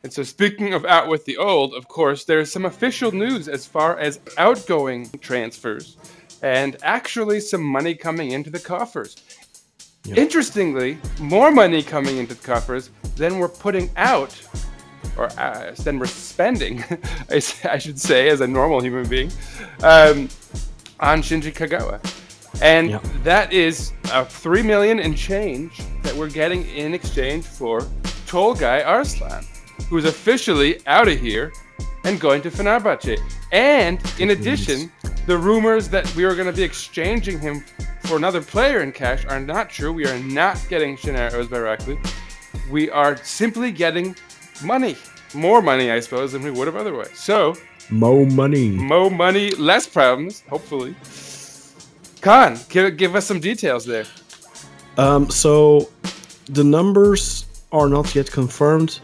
And 0.02 0.12
so, 0.12 0.22
speaking 0.22 0.74
of 0.74 0.84
out 0.84 1.08
with 1.08 1.24
the 1.24 1.38
old, 1.38 1.72
of 1.74 1.88
course, 1.88 2.24
there's 2.24 2.52
some 2.52 2.66
official 2.66 3.12
news 3.12 3.48
as 3.48 3.66
far 3.66 3.98
as 3.98 4.20
outgoing 4.36 5.10
transfers 5.22 5.96
and 6.42 6.76
actually 6.82 7.40
some 7.40 7.62
money 7.62 7.94
coming 7.94 8.30
into 8.32 8.50
the 8.50 8.58
coffers. 8.58 9.16
Interestingly, 10.06 10.98
more 11.20 11.50
money 11.50 11.82
coming 11.82 12.16
into 12.16 12.34
the 12.34 12.42
coffers 12.42 12.90
than 13.16 13.38
we're 13.38 13.48
putting 13.48 13.90
out, 13.96 14.34
or 15.16 15.30
uh, 15.38 15.74
than 15.84 15.98
we're 15.98 16.06
spending, 16.06 16.82
I 17.30 17.38
should 17.78 18.00
say, 18.00 18.28
as 18.28 18.40
a 18.40 18.46
normal 18.46 18.80
human 18.80 19.08
being, 19.08 19.30
um, 19.82 20.28
on 21.00 21.22
Shinji 21.22 21.52
Kagawa. 21.52 22.00
And 22.62 22.94
that 23.24 23.52
is 23.52 23.92
uh, 24.12 24.24
three 24.24 24.62
million 24.62 25.00
and 25.00 25.16
change 25.16 25.80
that 26.02 26.14
we're 26.14 26.30
getting 26.30 26.66
in 26.68 26.94
exchange 26.94 27.44
for 27.44 27.80
Tolgay 28.26 28.86
Arslan, 28.86 29.44
who's 29.88 30.04
officially 30.04 30.84
out 30.86 31.08
of 31.08 31.18
here 31.18 31.52
and 32.04 32.20
going 32.20 32.42
to 32.42 32.50
Fenerbahce. 32.50 33.18
And 33.52 34.00
in 34.18 34.30
addition, 34.30 34.90
the 35.26 35.36
rumors 35.36 35.88
that 35.88 36.12
we 36.14 36.24
are 36.24 36.34
going 36.34 36.46
to 36.46 36.52
be 36.52 36.62
exchanging 36.62 37.38
him 37.38 37.64
for 38.02 38.16
another 38.16 38.40
player 38.40 38.80
in 38.80 38.92
cash 38.92 39.24
are 39.26 39.40
not 39.40 39.70
true. 39.70 39.92
We 39.92 40.06
are 40.06 40.18
not 40.18 40.58
getting 40.68 40.96
Şener 40.96 41.30
Özbayraklı. 41.32 41.96
We 42.70 42.90
are 42.90 43.16
simply 43.22 43.72
getting 43.72 44.16
money. 44.64 44.96
More 45.34 45.62
money, 45.62 45.90
I 45.92 46.00
suppose, 46.00 46.32
than 46.32 46.42
we 46.42 46.50
would 46.50 46.66
have 46.66 46.76
otherwise. 46.76 47.10
So, 47.14 47.54
Mo 47.90 48.24
money. 48.24 48.68
more 48.70 49.10
money, 49.10 49.50
less 49.52 49.86
problems, 49.86 50.42
hopefully. 50.48 50.94
Kaan, 52.20 52.58
give, 52.68 52.96
give 52.96 53.16
us 53.16 53.26
some 53.26 53.40
details 53.40 53.84
there. 53.86 54.04
Um, 54.98 55.30
so 55.30 55.88
the 56.46 56.64
numbers 56.64 57.46
are 57.72 57.88
not 57.88 58.14
yet 58.14 58.30
confirmed. 58.30 59.00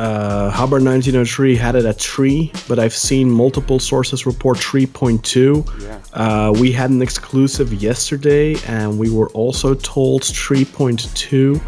Uh, 0.00 0.48
Haber 0.48 0.80
1903 0.80 1.56
had 1.56 1.74
it 1.76 1.84
at 1.84 2.00
3, 2.00 2.50
but 2.66 2.78
I've 2.78 2.94
seen 2.94 3.30
multiple 3.30 3.78
sources 3.78 4.24
report 4.24 4.56
3.2. 4.56 5.82
Yeah. 5.82 6.00
Uh, 6.14 6.52
we 6.58 6.72
had 6.72 6.88
an 6.88 7.02
exclusive 7.02 7.74
yesterday, 7.74 8.56
and 8.66 8.98
we 8.98 9.10
were 9.10 9.28
also 9.30 9.74
told 9.74 10.22
3.2 10.22 11.60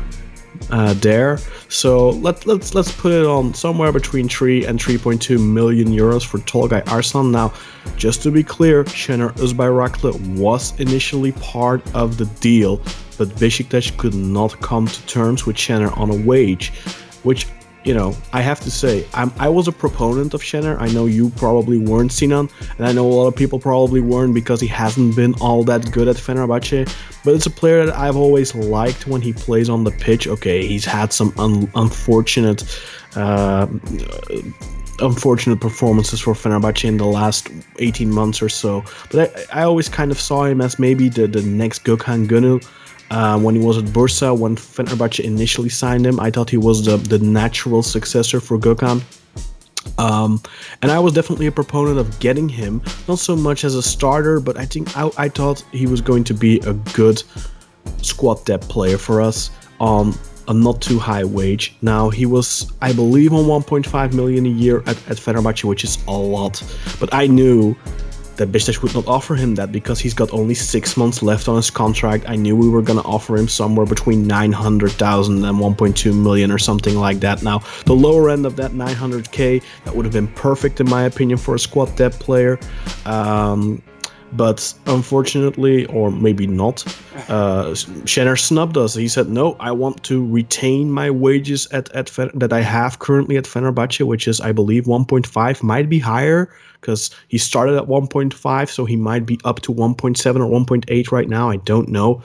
uh, 0.70 0.94
there. 0.94 1.40
So 1.68 2.08
let, 2.08 2.46
let's 2.46 2.74
let's 2.74 2.90
put 2.90 3.12
it 3.12 3.26
on 3.26 3.52
somewhere 3.52 3.92
between 3.92 4.30
3 4.30 4.64
and 4.64 4.80
3.2 4.80 5.38
million 5.38 5.88
euros 5.88 6.24
for 6.24 6.38
Tolgay 6.38 6.90
Arslan. 6.90 7.32
Now, 7.32 7.52
just 7.98 8.22
to 8.22 8.30
be 8.30 8.42
clear, 8.42 8.84
Şener 8.84 9.34
Özbayraklı 9.34 10.38
was 10.38 10.72
initially 10.80 11.32
part 11.32 11.82
of 11.94 12.16
the 12.16 12.24
deal, 12.40 12.80
but 13.18 13.28
Besiktas 13.38 13.94
could 13.98 14.14
not 14.14 14.58
come 14.62 14.86
to 14.86 15.06
terms 15.06 15.44
with 15.44 15.56
Şener 15.56 15.94
on 15.98 16.08
a 16.10 16.16
wage, 16.16 16.72
which 17.24 17.46
you 17.84 17.94
know, 17.94 18.14
I 18.32 18.40
have 18.42 18.60
to 18.60 18.70
say, 18.70 19.06
I'm, 19.14 19.32
I 19.38 19.48
was 19.48 19.66
a 19.66 19.72
proponent 19.72 20.34
of 20.34 20.42
Şener. 20.42 20.80
I 20.80 20.88
know 20.88 21.06
you 21.06 21.30
probably 21.30 21.78
weren't, 21.78 22.12
Sinan, 22.12 22.48
and 22.78 22.86
I 22.86 22.92
know 22.92 23.06
a 23.06 23.12
lot 23.12 23.26
of 23.26 23.34
people 23.34 23.58
probably 23.58 24.00
weren't 24.00 24.34
because 24.34 24.60
he 24.60 24.68
hasn't 24.68 25.16
been 25.16 25.34
all 25.40 25.64
that 25.64 25.90
good 25.90 26.08
at 26.08 26.16
Fenerbahce. 26.16 26.92
But 27.24 27.34
it's 27.34 27.46
a 27.46 27.50
player 27.50 27.86
that 27.86 27.96
I've 27.96 28.16
always 28.16 28.54
liked 28.54 29.06
when 29.06 29.20
he 29.20 29.32
plays 29.32 29.68
on 29.68 29.84
the 29.84 29.90
pitch. 29.90 30.28
Okay, 30.28 30.66
he's 30.66 30.84
had 30.84 31.12
some 31.12 31.32
un- 31.38 31.70
unfortunate, 31.74 32.62
uh, 33.16 33.66
unfortunate 35.00 35.60
performances 35.60 36.20
for 36.20 36.34
Fenerbahce 36.34 36.84
in 36.84 36.98
the 36.98 37.06
last 37.06 37.48
18 37.80 38.10
months 38.10 38.42
or 38.42 38.48
so. 38.48 38.84
But 39.10 39.48
I, 39.52 39.60
I 39.60 39.62
always 39.64 39.88
kind 39.88 40.10
of 40.12 40.20
saw 40.20 40.44
him 40.44 40.60
as 40.60 40.78
maybe 40.78 41.08
the, 41.08 41.26
the 41.26 41.42
next 41.42 41.84
Gökhan 41.84 42.26
Gönül. 42.28 42.64
Uh, 43.12 43.38
when 43.38 43.54
he 43.54 43.60
was 43.60 43.76
at 43.76 43.84
Bursa, 43.84 44.34
when 44.36 44.56
Fenerbahce 44.56 45.20
initially 45.20 45.68
signed 45.68 46.06
him, 46.06 46.18
I 46.18 46.30
thought 46.30 46.48
he 46.48 46.56
was 46.56 46.86
the, 46.86 46.96
the 46.96 47.18
natural 47.18 47.82
successor 47.82 48.40
for 48.40 48.56
Gökhan. 48.58 49.02
Um, 49.98 50.40
and 50.80 50.90
I 50.90 50.98
was 50.98 51.12
definitely 51.12 51.46
a 51.46 51.52
proponent 51.52 51.98
of 51.98 52.18
getting 52.20 52.48
him, 52.48 52.80
not 53.06 53.18
so 53.18 53.36
much 53.36 53.64
as 53.64 53.74
a 53.74 53.82
starter, 53.82 54.40
but 54.40 54.56
I 54.56 54.64
think 54.64 54.96
I, 54.96 55.10
I 55.18 55.28
thought 55.28 55.62
he 55.72 55.86
was 55.86 56.00
going 56.00 56.24
to 56.24 56.32
be 56.32 56.58
a 56.60 56.72
good 56.94 57.22
squad 58.00 58.42
depth 58.46 58.70
player 58.70 58.96
for 58.96 59.20
us 59.20 59.50
on 59.78 60.14
a 60.48 60.54
not 60.54 60.80
too 60.80 60.98
high 60.98 61.24
wage. 61.24 61.76
Now 61.82 62.08
he 62.08 62.24
was, 62.24 62.72
I 62.80 62.94
believe, 62.94 63.34
on 63.34 63.44
1.5 63.44 64.14
million 64.14 64.46
a 64.46 64.48
year 64.48 64.78
at, 64.86 64.96
at 65.10 65.18
Fenerbahce, 65.18 65.64
which 65.64 65.84
is 65.84 66.02
a 66.08 66.12
lot. 66.12 66.62
But 66.98 67.12
I 67.12 67.26
knew 67.26 67.76
that 68.46 68.82
would 68.82 68.94
not 68.94 69.06
offer 69.06 69.34
him 69.34 69.54
that 69.56 69.72
because 69.72 70.00
he's 70.00 70.14
got 70.14 70.32
only 70.32 70.54
six 70.54 70.96
months 70.96 71.22
left 71.22 71.48
on 71.48 71.56
his 71.56 71.70
contract. 71.70 72.24
I 72.28 72.36
knew 72.36 72.56
we 72.56 72.68
were 72.68 72.82
going 72.82 72.98
to 72.98 73.04
offer 73.04 73.36
him 73.36 73.48
somewhere 73.48 73.86
between 73.86 74.26
900,000 74.26 75.44
and 75.44 75.58
1.2 75.58 76.22
million 76.22 76.50
or 76.50 76.58
something 76.58 76.96
like 76.96 77.20
that. 77.20 77.42
Now, 77.42 77.62
the 77.86 77.94
lower 77.94 78.30
end 78.30 78.46
of 78.46 78.56
that 78.56 78.72
900k, 78.72 79.62
that 79.84 79.94
would 79.94 80.04
have 80.04 80.12
been 80.12 80.28
perfect 80.28 80.80
in 80.80 80.88
my 80.88 81.04
opinion 81.04 81.38
for 81.38 81.54
a 81.54 81.58
squad 81.58 81.94
depth 81.96 82.20
player. 82.20 82.58
Um, 83.06 83.82
but 84.32 84.74
unfortunately, 84.86 85.86
or 85.86 86.10
maybe 86.10 86.46
not, 86.46 86.84
uh, 87.28 87.66
Şener 88.04 88.38
snubbed 88.38 88.76
us. 88.76 88.94
He 88.94 89.08
said, 89.08 89.28
"No, 89.28 89.56
I 89.60 89.72
want 89.72 90.02
to 90.04 90.26
retain 90.26 90.90
my 90.90 91.10
wages 91.10 91.68
at 91.72 91.90
at 91.94 92.10
that 92.34 92.52
I 92.52 92.60
have 92.60 92.98
currently 92.98 93.36
at 93.36 93.44
Fenerbahce, 93.44 94.04
which 94.06 94.26
is, 94.28 94.40
I 94.40 94.52
believe, 94.52 94.86
1.5, 94.86 95.62
might 95.62 95.88
be 95.88 95.98
higher 95.98 96.48
because 96.80 97.10
he 97.28 97.38
started 97.38 97.76
at 97.76 97.88
1.5, 97.88 98.70
so 98.70 98.84
he 98.84 98.96
might 98.96 99.26
be 99.26 99.38
up 99.44 99.60
to 99.62 99.72
1.7 99.72 100.40
or 100.40 100.48
1.8 100.48 101.12
right 101.12 101.28
now. 101.28 101.50
I 101.50 101.56
don't 101.56 101.88
know." 101.88 102.22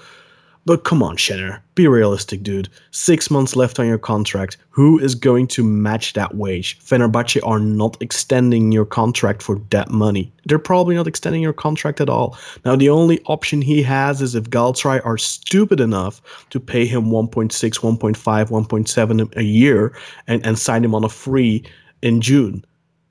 But 0.67 0.83
come 0.83 1.01
on, 1.01 1.15
Şener, 1.15 1.61
be 1.75 1.87
realistic, 1.87 2.43
dude. 2.43 2.67
Six 2.91 3.31
months 3.31 3.55
left 3.55 3.79
on 3.79 3.87
your 3.87 3.97
contract. 3.97 4.57
Who 4.69 4.99
is 4.99 5.15
going 5.15 5.47
to 5.47 5.63
match 5.63 6.11
that 6.11 6.35
wage? 6.35 6.77
Fenerbahce 6.79 7.39
are 7.47 7.57
not 7.57 7.95
extending 8.01 8.73
your 8.73 8.83
contract 8.83 9.41
for 9.41 9.61
that 9.69 9.89
money. 9.89 10.29
They're 10.45 10.59
probably 10.59 10.95
not 10.95 11.07
extending 11.07 11.41
your 11.41 11.53
contract 11.53 12.01
at 12.01 12.09
all. 12.09 12.37
Now, 12.65 12.75
the 12.75 12.89
only 12.89 13.21
option 13.27 13.61
he 13.61 13.81
has 13.83 14.21
is 14.21 14.35
if 14.35 14.49
Galatasaray 14.49 15.05
are 15.05 15.17
stupid 15.17 15.79
enough 15.79 16.21
to 16.49 16.59
pay 16.59 16.85
him 16.85 17.05
1.6, 17.05 17.49
1.5, 17.49 18.49
1.7 18.49 19.37
a 19.37 19.43
year 19.43 19.95
and, 20.27 20.45
and 20.45 20.59
sign 20.59 20.83
him 20.83 20.93
on 20.93 21.05
a 21.05 21.09
free 21.09 21.63
in 22.01 22.19
June. 22.19 22.65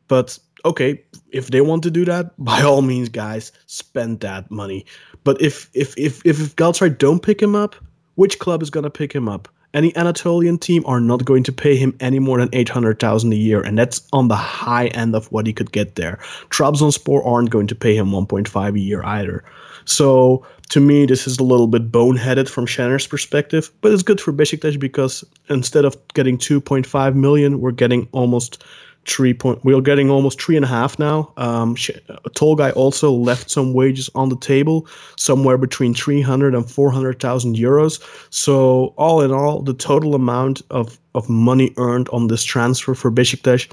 But 0.09 0.39
okay, 0.67 1.03
if 1.31 1.51
they 1.51 1.63
want 1.63 1.85
to 1.85 1.91
do 1.91 2.05
that, 2.05 2.33
by 2.45 2.61
all 2.61 2.83
means, 2.83 3.09
guys, 3.09 3.51
spend 3.65 4.21
that 4.21 4.51
money. 4.51 4.85
But 5.27 5.43
if 5.43 5.69
if 5.75 5.93
if 5.99 6.25
if 6.25 6.55
Galatasaray 6.55 6.99
don't 6.99 7.21
pick 7.21 7.43
him 7.43 7.57
up, 7.57 7.75
which 8.15 8.39
club 8.39 8.63
is 8.63 8.71
gonna 8.71 8.91
pick 8.91 9.13
him 9.13 9.29
up? 9.29 9.49
Any 9.75 9.95
Anatolian 9.97 10.57
team 10.57 10.85
are 10.87 11.01
not 11.01 11.25
going 11.25 11.43
to 11.43 11.53
pay 11.53 11.77
him 11.77 11.97
any 11.99 12.21
more 12.21 12.39
than 12.39 12.49
eight 12.53 12.69
hundred 12.69 13.01
thousand 13.01 13.33
a 13.33 13.37
year, 13.37 13.61
and 13.61 13.77
that's 13.77 14.01
on 14.13 14.29
the 14.29 14.37
high 14.37 14.87
end 14.87 15.17
of 15.17 15.27
what 15.33 15.49
he 15.49 15.53
could 15.53 15.73
get 15.73 15.97
there. 15.97 16.21
Trabzonspor 16.51 17.27
aren't 17.27 17.51
going 17.51 17.67
to 17.67 17.75
pay 17.75 17.97
him 17.97 18.13
one 18.13 18.27
point 18.27 18.47
five 18.47 18.77
a 18.77 18.79
year 18.79 19.03
either. 19.05 19.43
So 19.85 20.47
to 20.69 20.81
me, 20.81 21.07
this 21.07 21.27
is 21.27 21.39
a 21.39 21.45
little 21.45 21.67
bit 21.67 21.91
boneheaded 21.91 22.49
from 22.49 22.67
Şener's 22.67 23.09
perspective, 23.09 23.73
but 23.81 23.91
it's 23.91 24.05
good 24.05 24.21
for 24.21 24.33
Besiktas 24.33 24.79
because 24.79 25.25
instead 25.49 25.85
of 25.85 25.97
getting 26.15 26.39
2.5 26.39 27.15
million, 27.15 27.61
we're 27.61 27.71
getting 27.71 28.09
almost 28.13 28.65
three 29.07 29.33
point. 29.33 29.65
We're 29.65 29.81
getting 29.81 30.11
almost 30.11 30.41
three 30.41 30.57
and 30.57 30.65
a 30.65 30.69
half 30.69 30.99
now. 30.99 31.33
Um, 31.37 31.75
Tolgay 31.77 32.75
also 32.75 33.13
left 33.13 33.51
some 33.51 33.73
wages 33.73 34.11
on 34.15 34.29
the 34.29 34.37
table, 34.37 34.87
somewhere 35.17 35.59
between 35.59 35.95
300 35.95 36.55
and 36.55 36.69
400,000 36.69 37.57
euros. 37.57 38.03
So 38.31 38.95
all 38.97 39.21
in 39.23 39.33
all, 39.33 39.63
the 39.63 39.75
total 39.75 40.15
amount 40.15 40.63
of 40.71 40.99
of 41.15 41.31
money 41.31 41.73
earned 41.79 42.09
on 42.11 42.27
this 42.27 42.45
transfer 42.45 42.95
for 42.95 43.11
Besiktas 43.11 43.71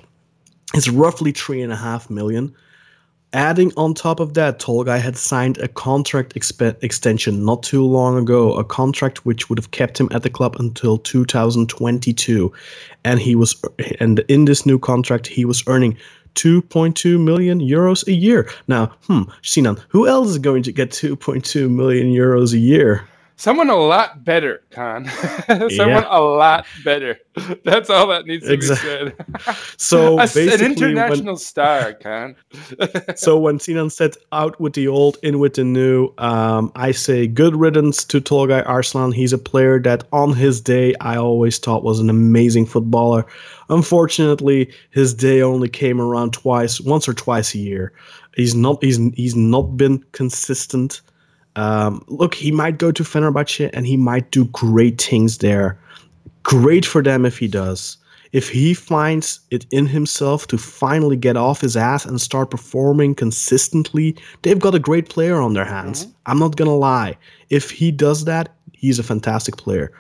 is 0.74 0.90
roughly 0.90 1.32
three 1.32 1.62
and 1.62 1.74
a 1.74 1.76
half 1.76 2.10
million. 2.10 2.56
Adding 3.34 3.74
on 3.78 3.96
top 3.96 4.20
of 4.20 4.36
that, 4.36 4.60
Tolgay 4.60 5.02
had 5.02 5.18
signed 5.18 5.58
a 5.58 5.68
contract 5.68 6.36
expe- 6.36 6.82
extension 6.84 7.44
not 7.44 7.64
too 7.64 7.84
long 7.84 8.16
ago, 8.16 8.54
a 8.54 8.64
contract 8.64 9.26
which 9.26 9.50
would 9.50 9.58
have 9.58 9.72
kept 9.72 10.00
him 10.00 10.08
at 10.12 10.22
the 10.22 10.30
club 10.30 10.56
until 10.60 11.00
2022, 11.00 12.54
and 13.04 13.20
he 13.20 13.36
was 13.36 13.56
and 14.00 14.20
in 14.28 14.46
this 14.46 14.68
new 14.68 14.78
contract 14.78 15.26
he 15.26 15.46
was 15.46 15.64
earning 15.66 15.98
2.2 16.36 17.20
million 17.20 17.60
euros 17.60 18.08
a 18.08 18.14
year. 18.14 18.48
Now, 18.68 18.88
hmm, 19.08 19.24
Sinan, 19.42 19.78
who 19.90 20.08
else 20.08 20.30
is 20.30 20.38
going 20.38 20.62
to 20.64 20.72
get 20.72 20.92
2.2 20.92 21.72
million 21.72 22.14
euros 22.14 22.54
a 22.54 22.60
year? 22.60 23.08
Someone 23.44 23.70
a 23.70 23.76
lot 23.76 24.24
better, 24.24 24.64
Kaan. 24.72 25.06
Someone 25.76 26.04
Yeah. 26.04 26.08
a 26.18 26.22
lot 26.22 26.66
better. 26.86 27.18
That's 27.66 27.90
all 27.90 28.08
that 28.08 28.26
needs 28.26 28.46
to 28.48 28.54
Exact- 28.54 28.82
be 28.82 28.88
said. 28.88 29.56
So 29.78 30.14
an 30.18 30.28
basically, 30.34 30.64
when- 30.64 30.72
international 30.72 31.36
star, 31.36 31.92
Kaan. 31.94 32.36
so 33.18 33.38
when 33.38 33.60
Sinan 33.60 33.90
said 33.90 34.16
out 34.32 34.58
with 34.62 34.74
the 34.74 34.88
old, 34.88 35.18
in 35.24 35.40
with 35.40 35.56
the 35.56 35.66
new, 35.66 36.14
um, 36.20 36.72
I 36.76 36.92
say 36.94 37.28
good 37.28 37.54
riddance 37.58 38.06
to 38.06 38.22
Tolgay 38.22 38.64
Arslan. 38.66 39.12
He's 39.12 39.34
a 39.34 39.38
player 39.38 39.78
that 39.82 40.06
on 40.14 40.32
his 40.34 40.62
day 40.62 40.96
I 41.02 41.18
always 41.18 41.58
thought 41.58 41.84
was 41.84 42.00
an 42.00 42.10
amazing 42.10 42.66
footballer. 42.66 43.26
Unfortunately, 43.68 44.72
his 44.92 45.14
day 45.14 45.42
only 45.42 45.68
came 45.68 46.00
around 46.00 46.32
twice, 46.32 46.80
once 46.80 47.10
or 47.10 47.14
twice 47.14 47.54
a 47.56 47.60
year. 47.60 47.92
He's 48.38 48.56
not 48.56 48.82
he's 48.82 49.00
he's 49.16 49.36
not 49.36 49.76
been 49.76 50.02
consistent. 50.14 51.02
Um, 51.56 52.04
look, 52.08 52.34
he 52.34 52.52
might 52.52 52.78
go 52.78 52.92
to 52.92 53.04
Fenerbahce 53.04 53.70
and 53.74 53.86
he 53.86 53.98
might 53.98 54.32
do 54.32 54.46
great 54.46 55.02
things 55.02 55.38
there. 55.40 55.78
Great 56.44 56.86
for 56.86 57.02
them 57.04 57.26
if 57.26 57.38
he 57.38 57.48
does. 57.48 57.98
If 58.32 58.50
he 58.50 58.74
finds 58.74 59.40
it 59.52 59.68
in 59.70 59.86
himself 59.86 60.48
to 60.48 60.58
finally 60.58 61.16
get 61.16 61.38
off 61.38 61.62
his 61.62 61.78
ass 61.78 62.04
and 62.04 62.20
start 62.20 62.50
performing 62.50 63.14
consistently, 63.14 64.16
they've 64.42 64.58
got 64.60 64.74
a 64.74 64.80
great 64.80 65.10
player 65.10 65.40
on 65.40 65.54
their 65.54 65.66
hands. 65.66 66.08
I'm 66.26 66.40
not 66.40 66.56
gonna 66.56 66.76
lie. 66.76 67.16
If 67.52 67.70
he 67.70 67.92
does 67.92 68.26
that, 68.26 68.50
he's 68.74 68.98
a 68.98 69.04
fantastic 69.04 69.58
player. 69.58 69.92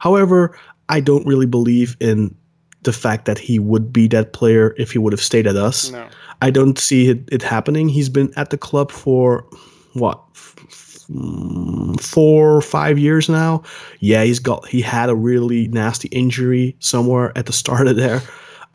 However, 0.00 0.58
I 0.88 0.98
don't 1.00 1.24
really 1.26 1.46
believe 1.46 1.96
in 2.00 2.34
the 2.82 2.92
fact 2.92 3.24
that 3.26 3.38
he 3.38 3.58
would 3.60 3.92
be 3.92 4.08
that 4.08 4.32
player 4.32 4.74
if 4.76 4.90
he 4.90 4.98
would 4.98 5.12
have 5.12 5.20
stayed 5.20 5.46
at 5.46 5.56
us. 5.56 5.90
No. 5.90 6.08
I 6.42 6.50
don't 6.50 6.78
see 6.78 7.08
it, 7.08 7.28
it 7.30 7.42
happening. 7.42 7.88
He's 7.88 8.08
been 8.08 8.32
at 8.36 8.50
the 8.50 8.58
club 8.58 8.90
for 8.90 9.46
what 9.94 10.20
f- 10.34 10.54
four 12.00 12.56
or 12.56 12.60
five 12.60 12.98
years 12.98 13.28
now. 13.28 13.62
Yeah, 14.00 14.24
he's 14.24 14.38
got 14.38 14.66
he 14.68 14.80
had 14.80 15.08
a 15.08 15.14
really 15.14 15.68
nasty 15.68 16.08
injury 16.08 16.76
somewhere 16.80 17.32
at 17.36 17.46
the 17.46 17.52
start 17.52 17.86
of 17.88 17.96
there. 17.96 18.20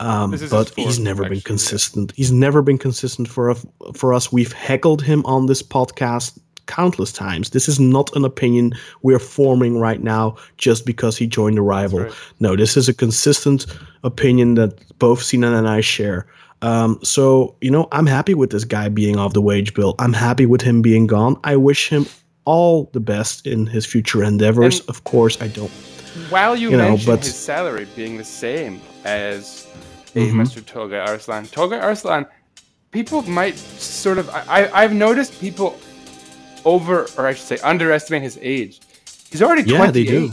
Um, 0.00 0.30
This 0.32 0.42
is 0.42 0.50
his 0.50 0.50
but 0.50 0.72
he's 0.76 0.98
never 0.98 1.22
actually, 1.22 1.36
been 1.36 1.42
consistent. 1.42 2.12
He's 2.16 2.32
never 2.32 2.62
been 2.62 2.78
consistent 2.78 3.28
for 3.28 3.50
us, 3.50 3.66
for 3.94 4.12
us. 4.14 4.32
We've 4.32 4.52
heckled 4.52 5.02
him 5.02 5.24
on 5.26 5.46
this 5.46 5.62
podcast 5.62 6.38
countless 6.66 7.12
times. 7.12 7.50
This 7.50 7.68
is 7.68 7.78
not 7.78 8.14
an 8.16 8.24
opinion 8.24 8.72
we're 9.02 9.18
forming 9.18 9.78
right 9.78 10.02
now 10.02 10.36
just 10.58 10.86
because 10.86 11.16
he 11.16 11.26
joined 11.26 11.56
the 11.56 11.62
rival. 11.62 12.00
right. 12.00 12.12
No, 12.40 12.56
this 12.56 12.76
is 12.76 12.88
a 12.88 12.94
consistent 12.94 13.66
opinion 14.04 14.54
that 14.54 14.74
both 14.98 15.22
Sinan 15.22 15.54
and 15.54 15.68
I 15.68 15.80
share. 15.82 16.26
Um, 16.62 16.98
so 17.02 17.54
you 17.60 17.70
know, 17.70 17.88
I'm 17.92 18.06
happy 18.06 18.34
with 18.34 18.50
this 18.50 18.64
guy 18.64 18.88
being 18.88 19.18
off 19.18 19.32
the 19.34 19.42
wage 19.42 19.74
bill. 19.74 19.94
I'm 19.98 20.12
happy 20.12 20.46
with 20.46 20.62
him 20.62 20.82
being 20.82 21.06
gone. 21.06 21.36
I 21.44 21.56
wish 21.56 21.88
him 21.88 22.06
all 22.44 22.90
the 22.92 23.00
best 23.00 23.46
in 23.46 23.66
his 23.66 23.86
future 23.86 24.22
endeavors. 24.24 24.80
And- 24.80 24.88
of 24.90 25.04
course, 25.04 25.40
I 25.40 25.48
don't. 25.48 25.70
While 26.30 26.56
you, 26.56 26.70
You 26.70 26.76
know, 26.76 26.88
mentioned 26.90 27.06
but- 27.06 27.24
his 27.24 27.34
salary 27.34 27.86
being 27.96 28.18
the 28.18 28.24
same 28.24 28.80
as 29.04 29.66
a 30.14 30.18
Mhm. 30.28 30.42
Mr. 30.42 30.60
Tolgay 30.62 31.00
Arslan, 31.06 31.46
Tolgay 31.46 31.80
Arslan, 31.82 32.26
people 32.90 33.22
might 33.22 33.56
sort 33.58 34.18
of. 34.18 34.28
I, 34.30 34.42
I- 34.48 34.82
I've 34.82 34.92
noticed 34.92 35.40
people 35.40 35.78
over, 36.64 37.08
or 37.16 37.26
I 37.26 37.32
should 37.34 37.46
say, 37.46 37.58
underestimate 37.64 38.22
his 38.22 38.38
age. 38.42 38.80
He's 39.30 39.42
already 39.42 39.62
Yeah, 39.62 39.78
28. 39.78 39.92
they 39.94 40.04
do. 40.10 40.32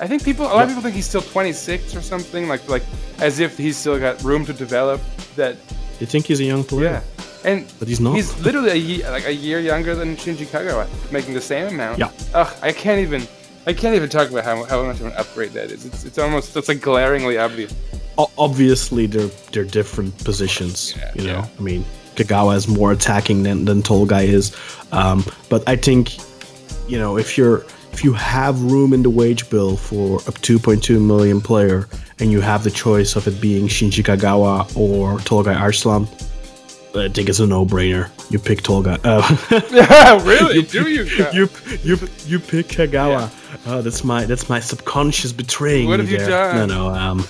I 0.00 0.06
think 0.08 0.24
people, 0.24 0.44
a 0.46 0.52
lot 0.54 0.62
of 0.64 0.68
people 0.68 0.82
think 0.82 0.94
he's 0.96 1.06
still 1.06 1.22
26 1.22 1.94
or 1.96 2.02
something, 2.02 2.48
like 2.48 2.68
like 2.68 2.82
as 3.20 3.38
if 3.40 3.56
he's 3.56 3.76
still 3.76 3.98
got 3.98 4.22
room 4.22 4.44
to 4.46 4.52
develop. 4.52 5.00
That 5.36 5.56
You 6.00 6.06
think 6.06 6.26
he's 6.26 6.40
a 6.40 6.44
young 6.44 6.64
player? 6.64 6.84
yeah, 6.90 7.00
and 7.44 7.72
But 7.78 7.88
he's 7.88 8.00
not. 8.00 8.14
He's 8.16 8.38
literally 8.40 8.70
a 8.70 8.74
year, 8.76 9.10
like 9.10 9.26
a 9.26 9.34
year 9.34 9.60
younger 9.60 9.94
than 9.94 10.16
Shinji 10.16 10.46
Kagawa, 10.46 10.86
making 11.12 11.34
the 11.34 11.40
same 11.40 11.68
amount. 11.68 11.98
Yeah. 11.98 12.10
Ugh, 12.34 12.52
I 12.62 12.72
can't 12.72 13.00
even. 13.00 13.26
I 13.66 13.72
can't 13.72 13.94
even 13.94 14.10
talk 14.10 14.30
about 14.30 14.44
how, 14.44 14.62
how 14.64 14.82
much 14.82 15.00
of 15.00 15.06
an 15.06 15.12
upgrade 15.12 15.52
that 15.52 15.70
is. 15.70 15.86
It's, 15.86 16.04
it's 16.04 16.18
almost 16.18 16.54
it's 16.54 16.68
like 16.68 16.82
glaringly 16.82 17.38
obvious. 17.38 17.74
O- 18.18 18.30
obviously, 18.36 19.06
they're 19.06 19.30
they're 19.52 19.64
different 19.64 20.16
positions. 20.24 20.94
Yeah, 20.96 21.12
you 21.14 21.26
know, 21.26 21.38
yeah. 21.38 21.48
I 21.58 21.62
mean, 21.62 21.84
Kagawa 22.14 22.56
is 22.56 22.68
more 22.68 22.92
attacking 22.92 23.42
than 23.42 23.64
than 23.64 23.82
Tolgay 23.82 24.26
is, 24.26 24.54
um, 24.92 25.24
but 25.48 25.66
I 25.66 25.76
think, 25.76 26.16
you 26.88 26.98
know, 26.98 27.16
if 27.16 27.38
you're 27.38 27.64
if 27.94 28.04
you 28.04 28.12
have 28.12 28.60
room 28.60 28.92
in 28.92 29.02
the 29.02 29.10
wage 29.10 29.48
bill 29.48 29.76
for 29.76 30.16
a 30.18 30.32
2.2 30.32 31.00
million 31.00 31.40
player, 31.40 31.88
and 32.18 32.30
you 32.32 32.40
have 32.40 32.64
the 32.64 32.70
choice 32.70 33.16
of 33.16 33.26
it 33.26 33.40
being 33.40 33.66
Shinji 33.68 34.02
Kagawa 34.04 34.76
or 34.76 35.18
Tolgay 35.20 35.58
Arslan, 35.58 36.06
I 36.96 37.08
think 37.08 37.28
it's 37.28 37.40
a 37.40 37.46
no-brainer. 37.46 38.08
You 38.30 38.38
pick 38.38 38.62
Tolgay. 38.62 38.98
Uh, 39.04 40.20
really? 40.24 40.56
you, 40.56 40.62
Do 40.62 40.88
you? 40.88 41.04
you 41.32 41.48
you 41.82 42.08
you 42.26 42.38
pick 42.38 42.68
Kagawa. 42.68 43.30
Oh, 43.66 43.82
that's 43.82 44.04
my 44.04 44.24
that's 44.26 44.48
my 44.48 44.60
subconscious 44.60 45.32
betraying 45.32 45.88
What 45.88 45.98
have 46.00 46.10
you 46.10 46.18
there. 46.18 46.28
done? 46.28 46.68
No, 46.68 46.90
no. 46.90 46.94
Um, 46.94 47.28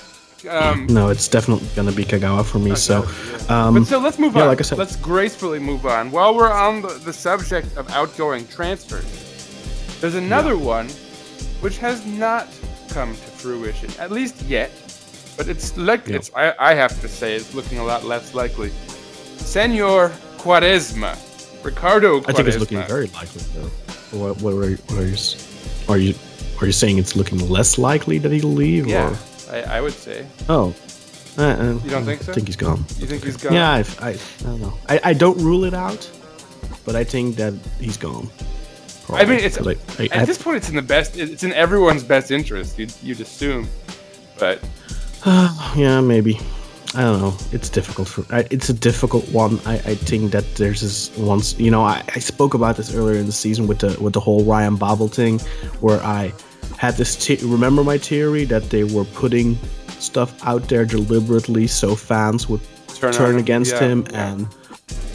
um, 0.51 0.87
no, 0.89 1.09
it's 1.09 1.27
definitely 1.29 1.67
gonna 1.75 1.93
be 1.93 2.05
Kagawa 2.05 2.45
for 2.45 2.59
me. 2.59 2.75
So, 2.77 3.05
um, 3.49 3.75
but 3.75 3.85
so 3.87 3.99
let's 3.99 4.19
move 4.19 4.35
yeah, 4.37 4.43
on. 4.43 4.49
like 4.49 4.61
I 4.61 4.63
said- 4.63 4.77
let's 4.79 4.97
gracefully 4.97 5.59
move 5.59 5.87
on. 5.87 6.11
While 6.11 6.35
we're 6.35 6.53
on 6.53 6.83
the, 6.83 6.89
the 7.05 7.13
subject 7.15 7.75
of 7.79 7.89
outgoing 7.91 8.47
transfers, 8.49 9.07
there's 10.01 10.15
another 10.17 10.59
one 10.59 10.89
which 11.61 11.79
has 11.79 12.05
not 12.05 12.49
come 12.91 13.13
to 13.15 13.21
fruition, 13.41 13.89
at 13.99 14.11
least 14.13 14.43
yet. 14.43 14.71
But 15.39 15.49
it's 15.49 15.77
like 15.79 16.07
Yeah. 16.07 16.17
it's 16.17 16.31
I, 16.37 16.55
I 16.59 16.75
have 16.75 17.01
to 17.01 17.09
say 17.09 17.35
it's 17.35 17.55
looking 17.55 17.79
a 17.79 17.85
lot 17.85 18.05
less 18.05 18.35
likely. 18.35 18.71
Senor 19.39 20.11
Quaresma, 20.39 21.17
Ricardo 21.65 22.21
Quaresma. 22.21 22.29
I 22.29 22.33
think 22.33 22.49
it's 22.49 22.59
looking 22.59 22.83
very 22.83 23.07
likely 23.09 23.43
though. 23.55 23.71
What, 24.19 24.41
what, 24.43 24.51
are, 24.53 24.71
what 24.77 24.99
are, 24.99 25.07
you, 25.07 25.17
are 25.89 25.99
you 25.99 26.15
are 26.61 26.67
you 26.67 26.73
saying 26.73 26.99
it's 26.99 27.17
looking 27.17 27.39
less 27.49 27.79
likely 27.79 28.19
that 28.19 28.31
he'll 28.33 28.49
leave? 28.49 28.87
Yeah, 28.87 29.11
Or? 29.11 29.55
I, 29.55 29.63
I 29.63 29.81
would 29.81 29.93
say. 29.93 30.27
Oh. 30.49 30.75
Uh, 31.37 31.43
uh, 31.43 31.79
You 31.83 31.91
don't 31.91 32.05
think 32.05 32.23
so? 32.23 32.31
I 32.31 32.35
think 32.37 32.47
he's 32.47 32.57
gone. 32.57 32.85
You 32.99 33.07
think 33.09 33.25
he's 33.25 33.37
gone? 33.37 33.53
Yeah, 33.55 33.71
I, 33.73 33.79
I, 34.01 34.11
I 34.11 34.17
don't 34.45 34.61
know. 34.61 34.79
I, 34.89 35.01
I 35.03 35.13
don't 35.15 35.37
rule 35.39 35.65
it 35.65 35.75
out, 35.75 36.09
but 36.85 36.95
I 36.95 37.03
think 37.03 37.35
that 37.37 37.55
he's 37.81 37.97
gone. 37.97 38.31
I 39.11 39.25
mean, 39.25 39.41
it's 39.41 39.59
I- 39.59 39.77
I- 39.99 40.09
at 40.13 40.27
this 40.29 40.41
point, 40.41 40.59
it's 40.59 40.69
in 40.69 40.77
the 40.77 40.83
best. 40.83 41.17
It's 41.17 41.43
in 41.43 41.53
everyone's 41.53 42.05
best 42.05 42.31
interest. 42.31 42.79
You'd, 42.79 42.93
you'd 43.03 43.21
assume, 43.21 43.69
but 44.39 44.61
yeah, 45.77 46.01
maybe. 46.01 46.39
I 46.97 47.03
don't 47.03 47.21
know. 47.21 47.37
It's 47.53 47.69
difficult 47.69 48.09
for. 48.09 48.25
I, 48.35 48.47
it's 48.51 48.69
a 48.69 48.73
difficult 48.73 49.29
one. 49.31 49.59
I, 49.67 49.75
I 49.75 49.95
think 49.95 50.33
that 50.33 50.45
there's 50.55 50.81
this 50.81 51.17
once. 51.17 51.59
You 51.59 51.71
know, 51.71 51.83
I, 51.83 52.03
I 52.15 52.19
spoke 52.21 52.55
about 52.55 52.77
this 52.77 52.95
earlier 52.95 53.19
in 53.19 53.27
the 53.27 53.33
season 53.33 53.67
with 53.67 53.81
the 53.81 53.97
with 54.01 54.13
the 54.13 54.21
whole 54.21 54.45
Ryan 54.45 54.77
Babel 54.77 55.09
thing, 55.09 55.41
where 55.81 56.01
I 56.03 56.33
had 56.79 56.95
this. 56.95 57.17
Te- 57.17 57.45
remember 57.45 57.83
my 57.83 57.99
theory 57.99 58.45
that 58.45 58.71
they 58.71 58.85
were 58.85 59.05
putting 59.05 59.59
stuff 59.99 60.39
out 60.45 60.69
there 60.69 60.85
deliberately 60.85 61.67
so 61.67 61.97
fans 61.97 62.49
would 62.49 62.61
Turn 62.95 63.13
turn, 63.13 63.39
against 63.39 63.73
yeah, 63.73 63.81
him 63.81 64.07
yeah. 64.11 64.33
and 64.33 64.49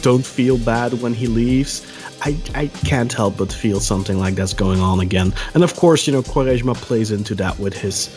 don't 0.02 0.24
feel 0.24 0.58
bad 0.58 1.00
when 1.00 1.14
he 1.14 1.26
leaves. 1.26 1.86
I, 2.22 2.36
I 2.54 2.66
can't 2.84 3.12
help 3.12 3.38
but 3.38 3.50
feel 3.50 3.80
something 3.80 4.18
like 4.18 4.34
that's 4.34 4.52
going 4.52 4.80
on 4.80 5.00
again. 5.00 5.32
And 5.54 5.64
of 5.64 5.74
course, 5.76 6.06
you 6.06 6.12
know, 6.12 6.22
Quaresma 6.22 6.74
plays 6.74 7.10
into 7.10 7.34
that 7.36 7.58
with 7.58 7.74
his 7.74 8.08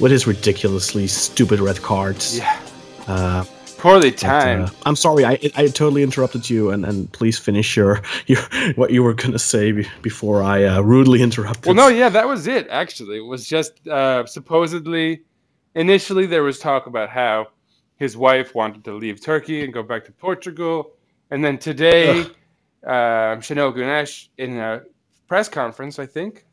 with 0.00 0.10
his 0.10 0.26
ridiculously 0.26 1.06
stupid 1.06 1.60
red 1.60 1.80
cards. 1.82 2.38
yeah, 2.38 2.58
Uh, 3.06 3.44
poorly 3.78 4.10
but, 4.10 4.18
timed. 4.18 4.68
uh, 4.68 4.72
I'm 4.86 4.96
sorry, 4.96 5.24
I, 5.24 5.32
I 5.56 5.66
totally 5.66 6.02
interrupted 6.02 6.48
you, 6.48 6.70
and, 6.70 6.84
and 6.84 7.10
please 7.12 7.38
finish 7.38 7.76
your, 7.76 8.00
your 8.26 8.40
what 8.76 8.90
you 8.92 9.02
were 9.02 9.14
gonna 9.14 9.38
say 9.38 9.72
be- 9.72 9.88
before 10.02 10.42
I 10.42 10.64
uh, 10.64 10.80
rudely 10.80 11.22
interrupted. 11.22 11.66
Well, 11.66 11.74
no, 11.74 11.88
yeah, 11.88 12.08
that 12.08 12.26
was 12.26 12.46
it. 12.46 12.68
Actually, 12.68 13.18
it 13.18 13.26
was 13.26 13.46
just 13.46 13.86
uh, 13.88 14.24
supposedly. 14.26 15.22
Initially, 15.74 16.26
there 16.26 16.42
was 16.42 16.58
talk 16.58 16.86
about 16.86 17.08
how 17.08 17.48
his 17.96 18.16
wife 18.16 18.54
wanted 18.54 18.84
to 18.84 18.92
leave 18.92 19.20
Turkey 19.20 19.64
and 19.64 19.72
go 19.72 19.82
back 19.82 20.04
to 20.04 20.12
Portugal, 20.12 20.92
and 21.30 21.44
then 21.44 21.58
today, 21.58 22.20
uh, 22.86 23.36
Şenol 23.40 23.74
Güneş 23.74 24.28
in 24.38 24.58
a 24.58 24.82
press 25.26 25.48
conference, 25.48 25.98
I 25.98 26.06
think. 26.06 26.44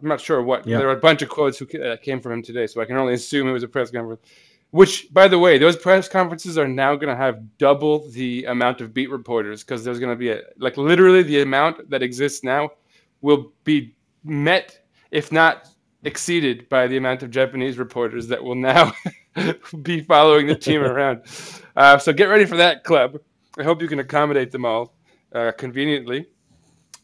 I'm 0.00 0.08
not 0.08 0.20
sure 0.20 0.42
what. 0.42 0.66
Yeah. 0.66 0.78
There 0.78 0.86
were 0.86 0.94
a 0.94 1.00
bunch 1.00 1.20
of 1.20 1.28
quotes 1.28 1.58
who 1.58 1.66
ca- 1.66 1.92
uh, 1.92 1.96
came 1.96 2.20
from 2.20 2.32
him 2.32 2.42
today, 2.42 2.66
so 2.66 2.80
I 2.80 2.86
can 2.86 2.96
only 2.96 3.14
assume 3.14 3.48
it 3.48 3.52
was 3.52 3.64
a 3.64 3.68
press 3.68 3.90
conference. 3.90 4.22
Which, 4.72 5.12
by 5.12 5.26
the 5.26 5.38
way, 5.38 5.58
those 5.58 5.76
press 5.76 6.08
conferences 6.08 6.56
are 6.56 6.68
now 6.68 6.94
going 6.94 7.08
to 7.08 7.16
have 7.16 7.58
double 7.58 8.08
the 8.10 8.44
amount 8.44 8.80
of 8.80 8.94
beat 8.94 9.10
reporters 9.10 9.64
because 9.64 9.82
there's 9.84 9.98
going 9.98 10.12
to 10.12 10.16
be 10.16 10.30
a 10.30 10.42
like 10.58 10.76
literally 10.76 11.24
the 11.24 11.42
amount 11.42 11.90
that 11.90 12.02
exists 12.02 12.44
now 12.44 12.70
will 13.20 13.52
be 13.64 13.96
met, 14.22 14.78
if 15.10 15.32
not 15.32 15.68
exceeded, 16.04 16.68
by 16.68 16.86
the 16.86 16.96
amount 16.96 17.22
of 17.24 17.30
Japanese 17.30 17.78
reporters 17.78 18.28
that 18.28 18.42
will 18.42 18.54
now 18.54 18.92
be 19.82 20.02
following 20.02 20.46
the 20.46 20.54
team 20.54 20.82
around. 20.82 21.22
Uh, 21.74 21.98
so 21.98 22.12
get 22.12 22.26
ready 22.26 22.44
for 22.44 22.56
that 22.56 22.84
club. 22.84 23.18
I 23.58 23.64
hope 23.64 23.82
you 23.82 23.88
can 23.88 23.98
accommodate 23.98 24.52
them 24.52 24.64
all 24.64 24.94
uh, 25.32 25.52
conveniently. 25.58 26.26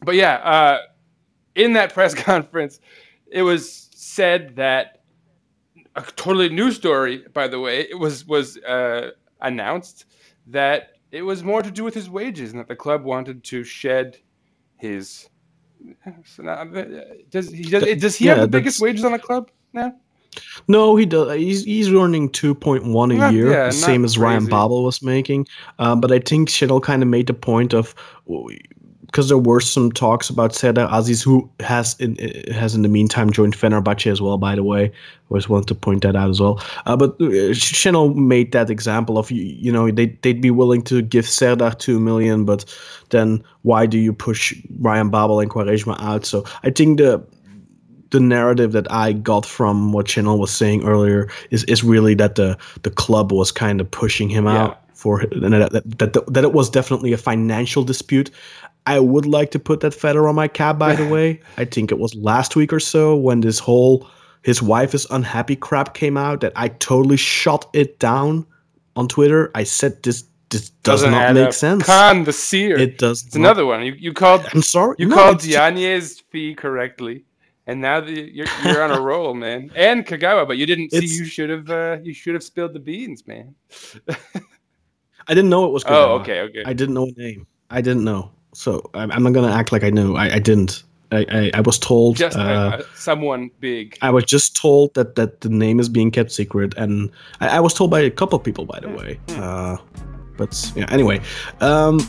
But 0.01 0.15
yeah, 0.15 0.35
uh, 0.35 0.79
in 1.55 1.73
that 1.73 1.93
press 1.93 2.13
conference, 2.23 2.79
it 3.29 3.41
was 3.41 3.89
said 3.91 4.55
that 4.55 4.96
a 5.97 6.01
totally 6.15 6.49
new 6.49 6.71
story. 6.71 7.25
By 7.33 7.47
the 7.47 7.59
way, 7.59 7.81
it 7.81 7.97
was 7.99 8.25
was 8.25 8.57
uh, 8.59 9.11
announced 9.41 10.05
that 10.47 10.93
it 11.11 11.23
was 11.23 11.43
more 11.43 11.61
to 11.61 11.71
do 11.71 11.83
with 11.83 11.93
his 11.93 12.09
wages, 12.09 12.51
and 12.51 12.59
that 12.59 12.67
the 12.67 12.75
club 12.75 13.03
wanted 13.03 13.43
to 13.45 13.63
shed 13.63 14.17
his. 14.77 15.29
So 16.25 16.43
now, 16.43 16.63
does 17.29 17.51
he 17.51 17.63
does, 17.63 17.83
does 17.99 18.15
he 18.15 18.25
have 18.27 18.39
the 18.39 18.47
biggest 18.47 18.81
wages 18.81 19.03
on 19.05 19.11
the 19.11 19.19
club 19.19 19.51
now? 19.73 19.93
No, 20.67 20.95
he 20.95 21.05
does. 21.05 21.35
He's 21.35 21.63
he's 21.63 21.91
earning 21.91 22.29
two 22.29 22.53
point 22.53 22.85
one 22.85 23.11
a 23.11 23.15
Not- 23.15 23.33
year, 23.33 23.51
yeah, 23.51 23.69
same 23.71 24.05
as 24.05 24.17
Ryan 24.17 24.39
crazy. 24.39 24.51
Babel 24.51 24.83
was 24.83 25.01
making. 25.01 25.47
Um, 25.79 26.01
but 26.01 26.11
I 26.11 26.19
think 26.19 26.49
Shittle 26.49 26.81
kind 26.81 27.01
of 27.01 27.09
made 27.09 27.27
the 27.27 27.33
point 27.33 27.73
of 27.73 27.95
because 29.07 29.29
there 29.29 29.37
were 29.37 29.59
some 29.61 29.91
talks 29.91 30.29
about 30.29 30.53
Serdar 30.53 30.87
Aziz, 30.91 31.23
who 31.23 31.49
has 31.59 31.95
in 31.99 32.15
has 32.53 32.75
in 32.75 32.81
the 32.83 32.89
meantime 32.89 33.31
joined 33.31 33.55
Fenerbahce 33.57 34.11
as 34.11 34.21
well. 34.21 34.37
By 34.37 34.55
the 34.55 34.63
way, 34.63 34.85
I 34.85 34.91
always 35.29 35.49
want 35.49 35.67
to 35.67 35.75
point 35.75 36.03
that 36.03 36.15
out 36.15 36.29
as 36.29 36.39
well. 36.39 36.61
Uh, 36.85 36.95
but 36.95 37.11
uh, 37.21 37.51
Şenol 37.53 38.13
made 38.15 38.51
that 38.51 38.69
example 38.69 39.17
of 39.17 39.31
you, 39.31 39.43
you 39.43 39.71
know 39.71 39.89
they 39.91 40.07
they'd 40.21 40.41
be 40.41 40.51
willing 40.51 40.81
to 40.83 41.01
give 41.01 41.27
Serdar 41.27 41.73
two 41.73 41.99
million, 41.99 42.45
but 42.45 42.65
then 43.09 43.43
why 43.63 43.85
do 43.87 43.97
you 43.97 44.13
push 44.13 44.53
Ryan 44.79 45.09
Babel 45.09 45.39
and 45.39 45.49
Quaresma 45.49 45.95
out? 45.99 46.25
So 46.25 46.43
I 46.63 46.69
think 46.69 46.97
the 46.99 47.21
the 48.11 48.19
narrative 48.19 48.71
that 48.71 48.89
I 48.91 49.11
got 49.13 49.45
from 49.45 49.91
what 49.91 50.05
Şenol 50.07 50.37
was 50.39 50.51
saying 50.51 50.83
earlier 50.85 51.29
is, 51.51 51.63
is 51.65 51.83
really 51.83 52.15
that 52.15 52.35
the 52.35 52.57
the 52.83 52.89
club 52.89 53.31
was 53.31 53.51
kind 53.51 53.81
of 53.81 53.89
pushing 53.91 54.29
him 54.29 54.45
Yeah. 54.45 54.63
out 54.63 54.77
for 54.93 55.25
that, 55.31 55.71
that, 55.71 55.97
that 55.99 56.33
that 56.33 56.43
it 56.43 56.53
was 56.53 56.69
definitely 56.69 57.13
a 57.13 57.17
financial 57.17 57.83
dispute. 57.83 58.31
I 58.87 58.99
would 58.99 59.25
like 59.25 59.51
to 59.51 59.59
put 59.59 59.81
that 59.81 59.93
feather 59.93 60.27
on 60.27 60.35
my 60.35 60.47
cap. 60.47 60.79
By 60.79 60.95
the 60.95 61.07
way, 61.15 61.41
I 61.57 61.65
think 61.65 61.91
it 61.91 61.99
was 61.99 62.15
last 62.15 62.55
week 62.55 62.71
or 62.73 62.79
so 62.79 63.15
when 63.15 63.41
this 63.41 63.59
whole 63.59 64.07
his 64.43 64.61
wife 64.61 64.93
is 64.95 65.05
unhappy 65.11 65.55
crap 65.57 65.93
came 65.93 66.15
out 66.17 66.39
that 66.41 66.53
I 66.55 66.69
totally 66.69 67.17
shot 67.17 67.69
it 67.73 67.99
down 67.99 68.45
on 68.95 69.07
Twitter. 69.07 69.51
I 69.55 69.63
said 69.65 70.01
this 70.03 70.23
just 70.49 70.71
does 70.83 71.01
Doesn't 71.01 71.11
not 71.11 71.33
make 71.33 71.47
up. 71.47 71.53
sense. 71.53 71.83
Kaan 71.83 72.23
the 72.23 72.31
seer. 72.31 72.77
It 72.77 72.97
does. 72.97 73.25
it's 73.25 73.35
another 73.35 73.65
one. 73.65 73.83
You, 73.85 73.91
you 73.93 74.13
called 74.13 74.45
I'm 74.53 74.61
sorry. 74.61 74.95
you 74.97 75.07
no, 75.09 75.15
called 75.15 75.41
just- 75.41 76.23
fee 76.31 76.55
correctly, 76.55 77.25
and 77.65 77.81
now 77.81 77.99
the, 77.99 78.13
you're 78.13 78.47
you're 78.63 78.81
on 78.81 78.91
a 78.91 79.01
roll, 79.09 79.33
man. 79.33 79.69
And 79.75 80.05
Kagawa, 80.05 80.47
but 80.47 80.57
you 80.57 80.65
didn't 80.65 80.91
see. 80.91 81.05
You 81.05 81.25
should 81.25 81.49
have 81.49 81.69
uh, 81.69 81.97
you 82.01 82.13
should 82.13 82.33
have 82.33 82.43
spilled 82.43 82.73
the 82.73 82.79
beans, 82.79 83.27
man. 83.27 83.53
I 85.29 85.33
didn't 85.33 85.49
know 85.49 85.65
it 85.65 85.73
was. 85.73 85.83
Oh, 85.87 86.19
okay, 86.19 86.39
okay. 86.47 86.63
I 86.65 86.71
didn't 86.71 86.95
know 86.95 87.07
a 87.07 87.11
name. 87.19 87.45
I 87.69 87.81
didn't 87.81 88.05
know. 88.05 88.31
So 88.57 88.89
I'm, 88.95 89.11
I'm 89.11 89.21
not 89.21 89.33
gonna 89.33 89.53
act 89.53 89.71
like 89.71 89.83
I 89.83 89.91
knew. 89.91 90.15
I, 90.15 90.33
I 90.33 90.39
didn't. 90.39 90.83
I, 91.11 91.25
I, 91.29 91.51
I 91.53 91.61
was 91.61 91.77
told. 91.77 92.15
Just 92.17 92.35
uh, 92.35 92.81
someone 92.95 93.51
big. 93.59 93.95
I 94.01 94.09
was 94.09 94.25
just 94.25 94.55
told 94.55 94.95
that 94.95 95.13
that 95.13 95.41
the 95.41 95.49
name 95.49 95.79
is 95.79 95.87
being 95.89 96.09
kept 96.09 96.31
secret, 96.31 96.73
and 96.75 97.11
I, 97.39 97.57
I 97.57 97.59
was 97.59 97.75
told 97.75 97.91
by 97.91 97.99
a 97.99 98.09
couple 98.09 98.35
of 98.35 98.43
people, 98.43 98.65
by 98.65 98.79
the 98.79 98.89
way. 98.89 99.19
Uh, 99.29 99.77
but 100.37 100.71
yeah, 100.75 100.87
anyway, 100.89 101.21
um, 101.61 101.99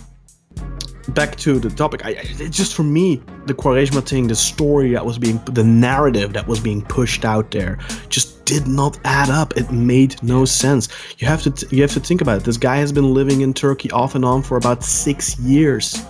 back 1.09 1.37
to 1.37 1.59
the 1.59 1.69
topic. 1.69 2.07
I, 2.07 2.17
I 2.19 2.49
just 2.49 2.75
for 2.75 2.83
me, 2.83 3.21
the 3.45 3.53
Quaresma 3.53 4.03
thing, 4.03 4.29
the 4.29 4.35
story 4.35 4.93
that 4.93 5.05
was 5.05 5.19
being, 5.19 5.37
the 5.45 5.65
narrative 5.65 6.33
that 6.33 6.49
was 6.49 6.61
being 6.61 6.81
pushed 6.81 7.27
out 7.27 7.51
there, 7.51 7.79
just 8.09 8.47
did 8.47 8.67
not 8.67 8.99
add 9.05 9.29
up. 9.29 9.55
It 9.59 9.71
made 9.71 10.21
no 10.23 10.47
sense. 10.47 10.89
You 11.19 11.29
have 11.29 11.43
to 11.43 11.51
t- 11.51 11.77
you 11.77 11.83
have 11.83 11.93
to 11.93 12.01
think 12.01 12.23
about 12.23 12.39
it. 12.39 12.45
This 12.45 12.57
guy 12.57 12.79
has 12.79 12.91
been 12.91 13.13
living 13.13 13.43
in 13.43 13.53
Turkey 13.53 13.91
off 13.91 14.15
and 14.15 14.25
on 14.25 14.43
for 14.43 14.57
about 14.57 14.83
six 14.83 15.39
years. 15.41 16.03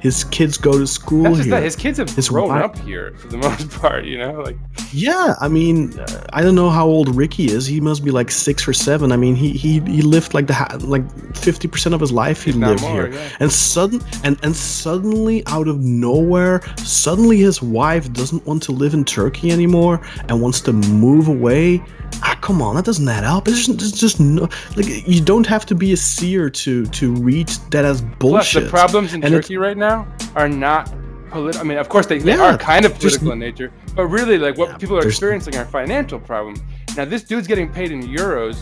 His 0.00 0.24
kids 0.24 0.58
go 0.58 0.78
to 0.78 0.86
school 0.86 1.22
That's 1.24 1.38
here. 1.38 1.50
that 1.50 1.62
his 1.62 1.74
kids 1.76 1.98
have 1.98 2.10
His 2.10 2.28
grown 2.28 2.48
wi- 2.48 2.64
up 2.64 2.78
here 2.78 3.14
for 3.18 3.28
the 3.28 3.36
most 3.46 3.70
part. 3.70 4.04
You 4.04 4.18
know, 4.18 4.40
like 4.42 4.56
Yeah, 4.92 5.34
I 5.40 5.48
mean, 5.48 5.98
I 6.32 6.42
don't 6.42 6.54
know 6.54 6.70
how 6.70 6.86
old 6.86 7.14
Ricky 7.14 7.46
is. 7.46 7.66
He 7.66 7.80
must 7.80 8.04
be 8.04 8.10
like 8.10 8.30
six 8.30 8.68
or 8.68 8.72
seven. 8.72 9.10
I 9.12 9.16
mean, 9.16 9.34
he 9.34 9.50
he, 9.52 9.80
he 9.80 10.02
lived 10.02 10.34
like 10.34 10.46
the 10.46 10.84
like 10.84 11.04
fifty 11.36 11.66
percent 11.68 11.94
of 11.94 12.00
his 12.00 12.12
life 12.12 12.42
he 12.44 12.52
lived 12.52 12.82
more, 12.82 12.92
here, 12.92 13.12
yeah. 13.12 13.28
and 13.40 13.50
sudden 13.50 14.00
and 14.22 14.38
and 14.42 14.54
suddenly 14.54 15.42
out 15.46 15.66
of 15.68 15.80
nowhere, 15.80 16.60
suddenly 16.78 17.38
his 17.38 17.62
wife 17.62 18.12
doesn't 18.12 18.44
want 18.46 18.62
to 18.64 18.72
live 18.72 18.94
in 18.94 19.04
Turkey 19.04 19.50
anymore 19.50 20.00
and 20.28 20.40
wants 20.40 20.60
to 20.62 20.72
move 20.72 21.28
away. 21.28 21.82
Ah, 22.22 22.38
come 22.40 22.62
on, 22.62 22.76
that 22.76 22.84
doesn't 22.84 23.08
add 23.08 23.24
up. 23.24 23.46
It's 23.48 23.66
just, 23.66 23.82
it's 23.82 24.00
just 24.00 24.20
no 24.20 24.48
like 24.76 25.06
you 25.06 25.20
don't 25.22 25.46
have 25.46 25.66
to 25.66 25.74
be 25.74 25.92
a 25.92 25.96
seer 25.96 26.48
to 26.50 26.86
to 26.86 27.14
read 27.14 27.48
that 27.70 27.84
as 27.84 28.00
plus 28.00 28.18
bullshit. 28.18 28.64
the 28.64 28.70
problems 28.70 29.14
in 29.14 29.22
And 29.24 29.32
Turkey 29.34 29.56
right 29.56 29.76
now 29.76 30.06
are 30.34 30.48
not 30.48 30.92
political. 31.30 31.60
I 31.60 31.64
mean, 31.68 31.78
of 31.78 31.88
course 31.88 32.06
they, 32.06 32.18
they 32.18 32.36
Yeah, 32.36 32.54
are 32.54 32.58
kind 32.58 32.84
of 32.84 32.94
political 32.98 33.32
in 33.32 33.38
nature, 33.38 33.72
but 33.94 34.06
really 34.06 34.38
like 34.38 34.56
what 34.56 34.70
Yeah, 34.70 34.76
people 34.78 34.98
are 34.98 35.06
experiencing 35.06 35.56
are 35.56 35.64
financial 35.66 36.18
problems. 36.18 36.60
Now 36.96 37.04
this 37.04 37.22
dude's 37.22 37.46
getting 37.46 37.68
paid 37.70 37.90
in 37.92 38.02
euros, 38.02 38.56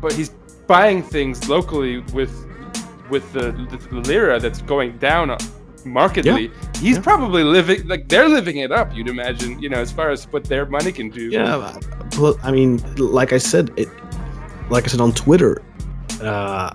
but 0.00 0.12
he's 0.12 0.30
buying 0.66 1.02
things 1.02 1.48
locally 1.48 2.00
with 2.12 2.32
with 3.10 3.32
the, 3.32 3.52
the 3.90 4.00
lira 4.00 4.38
that's 4.38 4.60
going 4.62 4.98
down 4.98 5.30
markedly. 5.84 6.50
He's 6.80 6.96
Yeah. 6.96 7.02
probably 7.02 7.44
living 7.44 7.86
like 7.88 8.08
they're 8.08 8.28
living 8.28 8.58
it 8.58 8.72
up. 8.72 8.94
You'd 8.94 9.08
imagine, 9.08 9.60
you 9.60 9.68
know, 9.68 9.78
as 9.78 9.92
far 9.92 10.10
as 10.10 10.24
what 10.32 10.44
their 10.44 10.66
money 10.66 10.92
can 10.92 11.10
do. 11.10 11.28
Yeah, 11.30 11.76
well, 12.18 12.38
I 12.42 12.50
mean, 12.50 12.80
like 12.96 13.32
I 13.32 13.38
said, 13.38 13.70
it, 13.76 13.88
like 14.70 14.84
I 14.84 14.88
said 14.88 15.00
on 15.00 15.12
Twitter, 15.12 15.62
uh, 16.22 16.70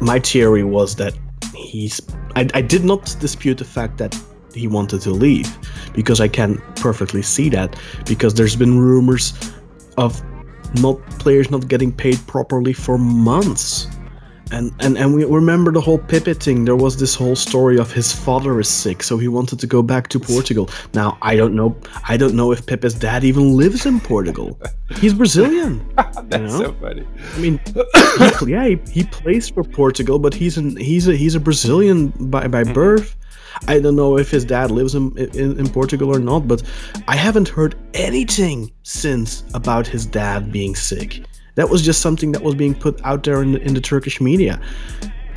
my 0.00 0.18
theory 0.18 0.64
was 0.64 0.96
that 0.96 1.14
he's. 1.54 2.00
I, 2.36 2.48
I 2.54 2.60
did 2.62 2.84
not 2.84 3.16
dispute 3.20 3.58
the 3.58 3.64
fact 3.64 3.98
that 3.98 4.16
he 4.54 4.66
wanted 4.66 5.00
to 5.02 5.10
leave 5.10 5.48
because 5.94 6.20
I 6.20 6.28
can 6.28 6.58
perfectly 6.76 7.22
see 7.22 7.48
that 7.50 7.76
because 8.06 8.34
there's 8.34 8.56
been 8.56 8.78
rumors 8.78 9.32
of 9.96 10.20
not 10.80 11.00
players 11.18 11.50
not 11.50 11.68
getting 11.68 11.92
paid 11.92 12.18
properly 12.26 12.72
for 12.72 12.96
months. 12.98 13.86
And, 14.52 14.72
and 14.80 14.98
and 14.98 15.14
we 15.14 15.24
remember 15.24 15.70
the 15.70 15.80
whole 15.80 15.98
Pepe 15.98 16.34
thing. 16.34 16.64
There 16.64 16.76
was 16.76 16.96
this 16.96 17.14
whole 17.14 17.36
story 17.36 17.78
of 17.78 17.92
his 17.92 18.12
father 18.12 18.58
is 18.58 18.68
sick, 18.68 19.02
so 19.02 19.16
he 19.16 19.28
wanted 19.28 19.60
to 19.60 19.66
go 19.66 19.82
back 19.82 20.08
to 20.08 20.18
Portugal. 20.18 20.68
Now 20.92 21.18
I 21.22 21.36
don't 21.36 21.54
know. 21.54 21.76
I 22.08 22.16
don't 22.16 22.34
know 22.34 22.50
if 22.50 22.66
Pepe's 22.66 22.94
dad 22.94 23.22
even 23.22 23.56
lives 23.56 23.86
in 23.86 24.00
Portugal. 24.00 24.58
He's 24.96 25.14
Brazilian. 25.14 25.88
That's 25.96 26.30
know? 26.30 26.48
so 26.48 26.72
funny. 26.74 27.06
I 27.34 27.38
mean, 27.38 27.60
yeah, 28.46 28.66
he, 28.66 28.80
he 28.90 29.04
plays 29.04 29.48
for 29.48 29.62
Portugal, 29.62 30.18
but 30.18 30.34
he's 30.34 30.56
an 30.58 30.76
he's 30.76 31.06
a 31.06 31.14
he's 31.14 31.36
a 31.36 31.40
Brazilian 31.40 32.08
by 32.30 32.48
by 32.48 32.64
mm-hmm. 32.64 32.72
birth. 32.72 33.16
I 33.68 33.78
don't 33.78 33.96
know 33.96 34.18
if 34.18 34.30
his 34.30 34.44
dad 34.44 34.70
lives 34.70 34.94
in, 34.94 35.16
in 35.16 35.58
in 35.60 35.68
Portugal 35.68 36.14
or 36.14 36.18
not, 36.18 36.48
but 36.48 36.62
I 37.06 37.14
haven't 37.14 37.48
heard 37.48 37.76
anything 37.94 38.72
since 38.82 39.44
about 39.54 39.86
his 39.86 40.06
dad 40.06 40.50
being 40.50 40.74
sick. 40.74 41.22
That 41.56 41.68
was 41.68 41.82
just 41.82 42.00
something 42.00 42.32
that 42.32 42.42
was 42.42 42.54
being 42.54 42.74
put 42.74 43.00
out 43.04 43.24
there 43.24 43.42
in 43.42 43.52
the, 43.52 43.60
in 43.62 43.74
the 43.74 43.80
Turkish 43.80 44.20
media. 44.20 44.60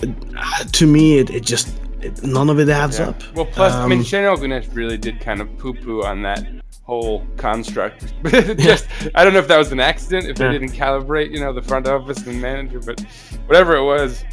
Uh, 0.02 0.63
to 0.73 0.86
me, 0.88 1.17
it, 1.19 1.30
it 1.30 1.43
just 1.43 1.69
it, 2.02 2.23
none 2.23 2.49
of 2.49 2.60
it 2.60 2.69
adds 2.69 2.99
Yeah. 2.99 3.10
up. 3.10 3.23
Well, 3.36 3.45
plus, 3.45 3.73
I 3.73 3.88
mean, 3.88 3.99
Um, 3.99 4.06
Şenol 4.06 4.38
Güneş 4.38 4.67
really 4.76 4.97
did 4.97 5.19
kind 5.21 5.41
of 5.41 5.47
poo-poo 5.58 6.04
on 6.04 6.21
that 6.23 6.43
whole 6.84 7.26
construct. 7.38 8.13
Just, 8.58 8.88
I 9.15 9.23
don't 9.23 9.32
know 9.34 9.39
if 9.39 9.47
that 9.47 9.58
was 9.58 9.71
an 9.71 9.80
accident, 9.80 10.26
if 10.28 10.36
they 10.36 10.52
didn't 10.52 10.73
calibrate, 10.73 11.32
you 11.32 11.39
know, 11.39 11.54
the 11.54 11.62
front 11.62 11.88
office 11.88 12.28
and 12.28 12.41
manager, 12.41 12.80
but 12.82 12.99
whatever 13.47 13.76
it 13.78 13.84
was, 13.86 14.23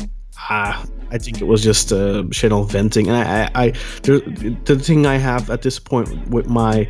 Ah, 0.49 0.85
I 1.13 1.19
think 1.19 1.41
it 1.41 1.47
was 1.47 1.63
just 1.63 1.93
uh, 1.93 2.25
Şenol 2.33 2.67
venting, 2.69 3.09
and 3.09 3.17
I, 3.17 3.23
I, 3.45 3.67
I 3.67 3.71
the, 4.03 4.57
the 4.65 4.77
thing 4.79 5.07
I 5.07 5.17
have 5.19 5.49
at 5.51 5.63
this 5.63 5.79
point 5.79 6.09
with 6.29 6.49
my 6.49 6.89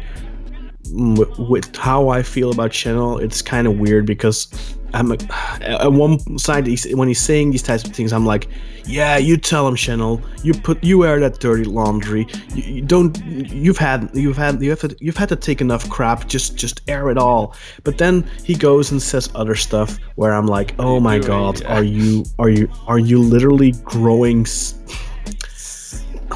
with, 0.92 1.28
with 1.38 1.76
how 1.76 2.08
I 2.08 2.22
feel 2.22 2.50
about 2.52 2.70
Şenol, 2.70 3.20
it's 3.20 3.42
kind 3.42 3.66
of 3.66 3.78
weird 3.78 4.06
because 4.06 4.48
I'm 4.94 5.12
a, 5.12 5.16
at 5.60 5.92
one 5.92 6.38
side 6.38 6.66
he's, 6.66 6.84
when 6.94 7.08
he's 7.08 7.20
saying 7.20 7.50
these 7.50 7.62
types 7.62 7.84
of 7.84 7.92
things, 7.94 8.12
I'm 8.12 8.26
like, 8.26 8.48
yeah, 8.86 9.18
you 9.18 9.36
tell 9.36 9.68
him, 9.68 9.74
Şenol, 9.76 10.20
you 10.44 10.52
put 10.54 10.82
you 10.82 10.98
wear 10.98 11.20
that 11.20 11.38
dirty 11.40 11.64
laundry, 11.64 12.26
you, 12.54 12.62
you 12.74 12.82
don't, 12.82 13.16
you've 13.24 13.78
had 13.78 14.10
you've 14.14 14.36
had 14.36 14.60
you 14.62 14.70
have 14.70 14.80
to, 14.80 14.96
you've 15.00 15.16
had 15.16 15.28
to 15.28 15.36
take 15.36 15.60
enough 15.60 15.88
crap, 15.88 16.26
just 16.28 16.56
just 16.56 16.80
air 16.88 17.10
it 17.10 17.18
all. 17.18 17.54
But 17.84 17.98
then 17.98 18.24
he 18.44 18.54
goes 18.54 18.90
and 18.90 19.00
says 19.00 19.30
other 19.34 19.54
stuff 19.54 19.98
where 20.16 20.32
I'm 20.32 20.46
like, 20.46 20.74
oh 20.78 20.98
my 21.00 21.18
doing? 21.18 21.26
god, 21.26 21.60
Yeah. 21.60 21.76
are 21.76 21.84
you 21.84 22.24
are 22.38 22.48
you 22.50 22.68
are 22.86 22.98
you 22.98 23.18
literally 23.20 23.72
growing? 23.84 24.46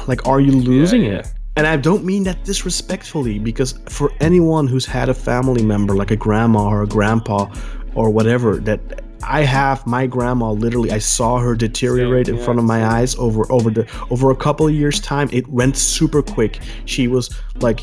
Like, 0.07 0.27
are 0.27 0.39
you 0.39 0.51
losing 0.51 1.03
yeah. 1.03 1.19
it? 1.19 1.31
And 1.57 1.65
I 1.65 1.77
don't 1.77 2.03
mean 2.03 2.23
that 2.23 2.43
disrespectfully, 2.43 3.39
because 3.39 3.79
for 3.87 4.11
anyone 4.19 4.67
who's 4.67 4.85
had 4.85 5.07
a 5.07 5.13
family 5.13 5.63
member, 5.63 5.95
like 5.95 6.11
a 6.11 6.15
grandma 6.17 6.67
or 6.67 6.83
a 6.83 6.87
grandpa 6.87 7.45
or 7.95 8.09
whatever, 8.09 8.57
that 8.57 8.79
I 9.23 9.41
have 9.41 9.85
my 9.87 10.05
grandma 10.05 10.51
literally 10.51 10.91
I 10.91 10.99
saw 10.99 11.39
her 11.39 11.55
deteriorate 11.55 12.27
in 12.27 12.37
front 12.37 12.59
of 12.59 12.65
my 12.65 12.85
eyes 12.85 13.15
over 13.15 13.51
over 13.51 13.71
the 13.71 13.87
over 14.11 14.29
a 14.29 14.35
couple 14.35 14.67
of 14.67 14.73
years 14.73 14.99
time. 14.99 15.29
It 15.31 15.47
went 15.47 15.77
super 15.77 16.21
quick. 16.21 16.59
She 16.85 17.07
was 17.07 17.35
like 17.55 17.81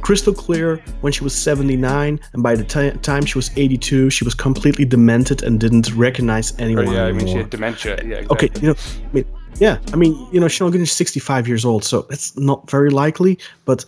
crystal 0.00 0.34
clear 0.34 0.82
when 1.00 1.12
she 1.12 1.22
was 1.22 1.34
79 1.34 2.18
and 2.32 2.42
by 2.42 2.56
the 2.56 2.64
ti- 2.64 2.98
time 2.98 3.24
she 3.24 3.38
was 3.38 3.50
82 3.56 4.10
she 4.10 4.24
was 4.24 4.34
completely 4.34 4.84
demented 4.84 5.42
and 5.44 5.60
didn't 5.60 5.92
recognize 5.94 6.58
anyone 6.58 6.88
oh, 6.88 6.92
yeah, 6.92 7.04
I 7.04 7.12
mean, 7.12 7.26
she 7.26 7.34
had 7.34 7.50
dementia. 7.50 8.00
Yeah, 8.04 8.26
okay, 8.30 8.48
you 8.60 8.68
know, 8.68 8.74
I 8.74 9.12
mean, 9.12 9.24
yeah, 9.58 9.78
I 9.92 9.96
mean, 9.96 10.28
you 10.32 10.40
know, 10.40 10.48
she's 10.48 10.74
is 10.74 10.92
65 10.92 11.46
years 11.46 11.64
old, 11.64 11.84
so 11.84 12.06
it's 12.10 12.36
not 12.36 12.68
very 12.70 12.90
likely. 12.90 13.38
But 13.64 13.84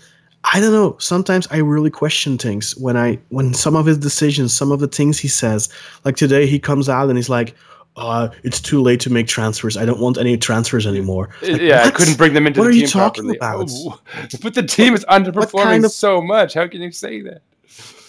I 0.53 0.61
don't 0.61 0.73
know. 0.73 0.97
Sometimes 0.99 1.49
I 1.51 1.59
really 1.59 1.91
question 1.91 2.37
things 2.39 2.77
when 2.77 2.97
I 2.97 3.19
when 3.31 3.55
some 3.55 3.77
of 3.77 3.87
his 3.87 3.99
decisions, 3.99 4.55
some 4.55 4.73
of 4.73 4.81
the 4.81 4.89
things 4.89 5.19
he 5.19 5.29
says. 5.29 5.69
Like 6.05 6.17
today, 6.17 6.47
he 6.47 6.59
comes 6.59 6.89
out 6.89 7.09
and 7.09 7.17
he's 7.17 7.31
like, 7.31 7.55
uh, 7.97 8.29
"It's 8.43 8.61
too 8.61 8.83
late 8.83 9.01
to 9.01 9.11
make 9.11 9.27
transfers. 9.27 9.77
I 9.77 9.85
don't 9.87 10.01
want 10.01 10.19
any 10.19 10.37
transfers 10.37 10.87
anymore." 10.87 11.31
Like, 11.43 11.61
yeah, 11.63 11.85
I 11.85 11.91
couldn't 11.91 12.19
bring 12.19 12.35
them 12.35 12.47
into 12.47 12.61
What 12.61 12.73
the 12.73 12.81
team 12.81 12.89
properly. 12.89 13.39
What 13.39 13.41
are 13.41 13.41
you 13.41 13.41
talking 13.41 13.65
properly. 13.65 13.87
about? 13.87 14.01
Oh, 14.33 14.39
but 14.43 14.55
the 14.55 14.63
team 14.63 14.95
is 14.95 15.05
underperforming 15.07 15.63
kind 15.63 15.85
of- 15.85 15.93
so 15.93 16.21
much. 16.21 16.55
How 16.55 16.67
can 16.69 16.83
you 16.83 16.93
say 16.93 17.23
that? 17.23 17.41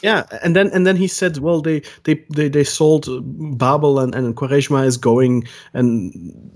Yeah, 0.05 0.21
and 0.43 0.55
then 0.55 0.69
and 0.71 0.85
then 0.85 0.97
he 0.97 1.07
said, 1.07 1.39
"Well, 1.39 1.61
they 1.61 1.81
they 2.03 2.23
they, 2.29 2.47
they 2.47 2.63
sold 2.63 3.07
Babel 3.57 3.97
and 3.99 4.13
and 4.13 4.35
Quaresma 4.35 4.85
is 4.85 4.97
going, 4.97 5.47
and 5.73 6.13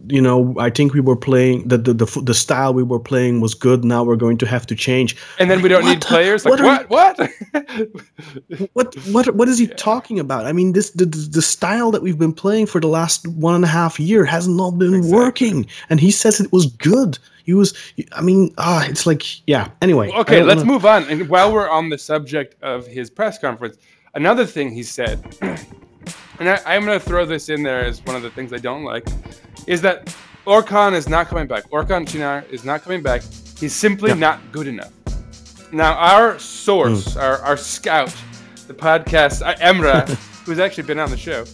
you 0.08 0.22
know, 0.22 0.54
I 0.60 0.70
think 0.70 0.94
we 0.94 1.00
were 1.00 1.16
playing 1.16 1.68
the 1.68 1.80
the 1.80 1.96
the, 1.96 2.22
the 2.22 2.36
style 2.36 2.76
we 2.76 2.84
were 2.84 3.00
playing 3.00 3.42
was 3.42 3.56
good. 3.56 3.84
Now 3.84 4.04
we're 4.04 4.22
going 4.26 4.38
to 4.38 4.46
have 4.46 4.68
to 4.68 4.76
change." 4.76 5.18
And 5.40 5.50
then 5.50 5.64
we 5.64 5.70
don't 5.70 5.84
What 5.84 5.90
need 5.90 6.02
players. 6.02 6.46
Like 6.46 6.62
what 6.62 6.90
what? 6.90 7.18
What? 7.18 7.32
what 8.74 8.94
what 9.14 9.36
what 9.36 9.48
is 9.48 9.58
he 9.58 9.66
talking 9.66 10.20
about? 10.20 10.46
I 10.46 10.54
mean, 10.54 10.74
this 10.74 10.92
the, 10.92 11.06
the 11.08 11.18
the 11.18 11.42
style 11.42 11.90
that 11.90 12.04
we've 12.04 12.20
been 12.20 12.34
playing 12.44 12.68
for 12.68 12.80
the 12.80 12.88
last 13.00 13.28
one 13.30 13.56
and 13.56 13.66
a 13.66 13.74
half 13.80 14.00
year 14.00 14.26
has 14.26 14.48
not 14.48 14.78
been 14.78 14.94
Exactly. 14.94 15.18
working, 15.18 15.66
and 15.90 16.00
he 16.00 16.12
says 16.12 16.40
it 16.40 16.52
was 16.52 16.68
good. 16.68 17.18
He 17.50 17.56
was, 17.56 17.74
I 18.12 18.22
mean, 18.22 18.54
ah, 18.60 18.86
it's 18.88 19.08
like, 19.08 19.24
yeah. 19.48 19.70
Anyway, 19.82 20.12
Okay, 20.12 20.44
let's 20.44 20.60
wanna- 20.60 20.72
move 20.72 20.86
on. 20.86 21.06
And 21.10 21.28
while 21.28 21.52
we're 21.52 21.68
on 21.68 21.90
the 21.90 21.98
subject 21.98 22.62
of 22.62 22.86
his 22.86 23.10
press 23.10 23.40
conference, 23.40 23.78
another 24.14 24.46
thing 24.46 24.70
he 24.72 24.84
said, 24.84 25.18
and 25.42 26.48
I, 26.48 26.62
I'm 26.68 26.86
going 26.86 27.00
to 27.00 27.04
throw 27.04 27.26
this 27.26 27.50
in 27.50 27.64
there 27.64 27.84
as 27.84 28.06
one 28.06 28.16
of 28.16 28.22
the 28.22 28.30
things 28.30 28.54
I 28.54 28.58
don't 28.60 28.84
like, 28.84 29.08
is 29.66 29.82
that 29.82 30.16
Orkan 30.46 30.94
is 30.94 31.10
not 31.10 31.26
coming 31.28 31.48
back. 31.48 31.68
Orkan 31.72 32.06
Çınar 32.06 32.48
is 32.52 32.64
not 32.64 32.84
coming 32.84 33.02
back. 33.02 33.24
He's 33.60 33.74
simply 33.74 34.10
Yeah. 34.10 34.16
not 34.28 34.52
good 34.52 34.68
enough. 34.68 34.94
Now, 35.72 35.94
our 35.96 36.38
source, 36.38 37.16
Hmm. 37.16 37.20
our, 37.20 37.38
our 37.40 37.58
scout, 37.58 38.16
the 38.68 38.76
podcast, 38.76 39.42
uh, 39.44 39.56
Emre, 39.56 40.08
who's 40.46 40.60
actually 40.60 40.84
been 40.84 41.00
on 41.00 41.10
the 41.10 41.18
show, 41.18 41.46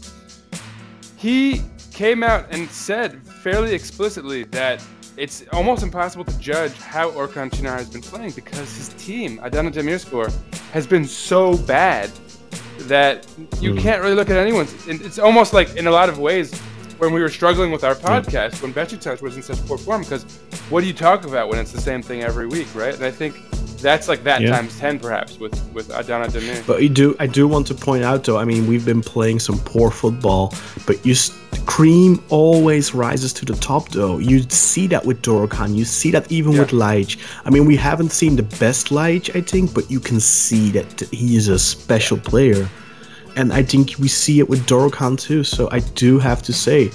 he 1.15 1.61
came 1.93 2.21
out 2.21 2.47
and 2.51 2.69
said 2.69 3.25
fairly 3.25 3.73
explicitly 3.73 4.43
that 4.51 4.83
it's 5.17 5.43
almost 5.53 5.83
impossible 5.83 6.25
to 6.25 6.37
judge 6.39 6.73
how 6.73 7.09
Orkan 7.11 7.49
Çınar 7.49 7.77
has 7.77 7.89
been 7.89 8.01
playing 8.01 8.31
because 8.31 8.75
his 8.75 8.89
team, 8.97 9.39
Adana 9.43 9.71
Demirspor, 9.71 10.31
has 10.71 10.85
been 10.87 11.05
so 11.05 11.57
bad 11.57 12.11
that 12.79 13.25
you 13.61 13.73
Hmm. 13.73 13.79
can't 13.79 14.01
really 14.01 14.15
look 14.15 14.29
at 14.29 14.37
anyone's. 14.37 14.73
It's 14.87 15.19
almost 15.19 15.53
like 15.53 15.75
in 15.75 15.87
a 15.87 15.91
lot 15.91 16.09
of 16.09 16.19
ways 16.19 16.53
when 16.97 17.13
we 17.13 17.21
were 17.21 17.29
struggling 17.29 17.71
with 17.71 17.83
our 17.83 17.95
podcast 17.95 18.61
when 18.61 18.73
Besiktas 18.73 19.21
was 19.21 19.35
in 19.35 19.43
such 19.43 19.65
poor 19.65 19.77
form 19.77 20.01
because 20.01 20.23
what 20.69 20.81
do 20.81 20.87
you 20.87 20.93
talk 20.93 21.25
about 21.25 21.49
when 21.49 21.59
it's 21.59 21.71
the 21.71 21.81
same 21.81 22.01
thing 22.01 22.21
every 22.23 22.47
week, 22.47 22.67
right? 22.75 22.93
And 22.95 23.03
I 23.03 23.11
think 23.11 23.35
that's 23.81 24.07
like 24.07 24.23
that 24.23 24.41
Yeah. 24.41 24.51
times 24.51 24.77
ten 24.79 24.99
perhaps 24.99 25.37
with 25.39 25.53
with 25.73 25.89
Adana 25.95 26.27
Demir. 26.27 26.65
But 26.65 26.81
you 26.83 26.89
do, 26.89 27.15
I 27.19 27.27
do 27.27 27.47
want 27.47 27.67
to 27.67 27.75
point 27.75 28.03
out 28.03 28.23
though. 28.23 28.37
I 28.37 28.45
mean, 28.45 28.65
we've 28.67 28.85
been 28.85 29.01
playing 29.01 29.39
some 29.39 29.59
poor 29.59 29.91
football, 29.91 30.53
but 30.85 31.05
you, 31.05 31.11
s- 31.13 31.31
cream 31.65 32.23
always 32.29 32.93
rises 32.93 33.33
to 33.33 33.45
the 33.45 33.53
top 33.55 33.89
though. 33.89 34.17
You 34.19 34.43
see 34.49 34.87
that 34.87 35.05
with 35.05 35.21
Dorukhan. 35.21 35.75
You 35.75 35.85
see 35.85 36.11
that 36.11 36.31
even 36.31 36.53
Yeah. 36.53 36.59
with 36.59 36.69
Ljajic. 36.71 37.17
I 37.45 37.49
mean, 37.49 37.65
we 37.65 37.75
haven't 37.75 38.11
seen 38.11 38.35
the 38.35 38.43
best 38.43 38.89
Ljajic, 38.89 39.35
I 39.35 39.41
think, 39.41 39.73
but 39.73 39.89
you 39.89 39.99
can 39.99 40.19
see 40.19 40.69
that 40.71 41.01
he 41.11 41.35
is 41.35 41.47
a 41.47 41.57
special 41.59 42.17
player, 42.17 42.69
and 43.35 43.51
I 43.51 43.63
think 43.63 43.95
we 43.99 44.07
see 44.07 44.39
it 44.39 44.49
with 44.49 44.65
Dorukhan 44.65 45.19
too. 45.19 45.43
So 45.43 45.67
I 45.71 45.79
do 45.95 46.19
have 46.19 46.41
to 46.43 46.53
say, 46.53 46.91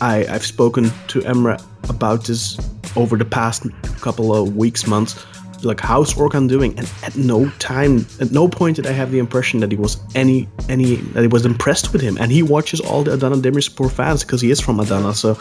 I, 0.00 0.26
I've 0.28 0.44
spoken 0.46 0.90
to 1.08 1.20
Emre 1.20 1.60
about 1.88 2.24
this 2.24 2.56
over 2.96 3.16
the 3.16 3.24
past 3.24 3.66
couple 4.00 4.34
of 4.34 4.56
weeks, 4.56 4.86
months. 4.86 5.14
Like, 5.62 5.80
how's 5.80 6.14
Orkan 6.14 6.48
doing? 6.48 6.76
And 6.78 6.90
at 7.02 7.16
no 7.16 7.48
time, 7.58 8.06
at 8.20 8.30
no 8.32 8.48
point 8.48 8.76
did 8.76 8.86
I 8.86 8.92
have 8.92 9.10
the 9.10 9.18
impression 9.18 9.60
that 9.60 9.70
he 9.70 9.76
was 9.76 9.98
any, 10.14 10.48
any, 10.68 10.96
that 11.14 11.22
he 11.22 11.28
was 11.28 11.44
impressed 11.44 11.92
with 11.92 12.02
him. 12.02 12.16
And 12.18 12.30
he 12.30 12.42
watches 12.42 12.80
all 12.80 13.02
the 13.02 13.14
Adana 13.14 13.36
Demirspor 13.36 13.90
fans 13.90 14.22
because 14.22 14.40
he 14.40 14.50
is 14.50 14.60
from 14.60 14.80
Adana. 14.80 15.14
So, 15.14 15.38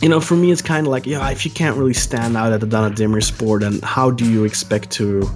you 0.00 0.08
know, 0.08 0.20
for 0.20 0.34
me, 0.34 0.50
it's 0.50 0.62
kind 0.62 0.86
of 0.86 0.90
like, 0.90 1.06
yeah, 1.06 1.30
if 1.30 1.44
you 1.44 1.50
can't 1.50 1.76
really 1.76 1.94
stand 1.94 2.36
out 2.36 2.52
at 2.52 2.60
the 2.60 2.66
Adana 2.66 2.94
Demirspor, 2.94 3.60
then 3.60 3.80
how 3.82 4.10
do 4.10 4.30
you 4.30 4.44
expect 4.44 4.90
to, 4.92 5.28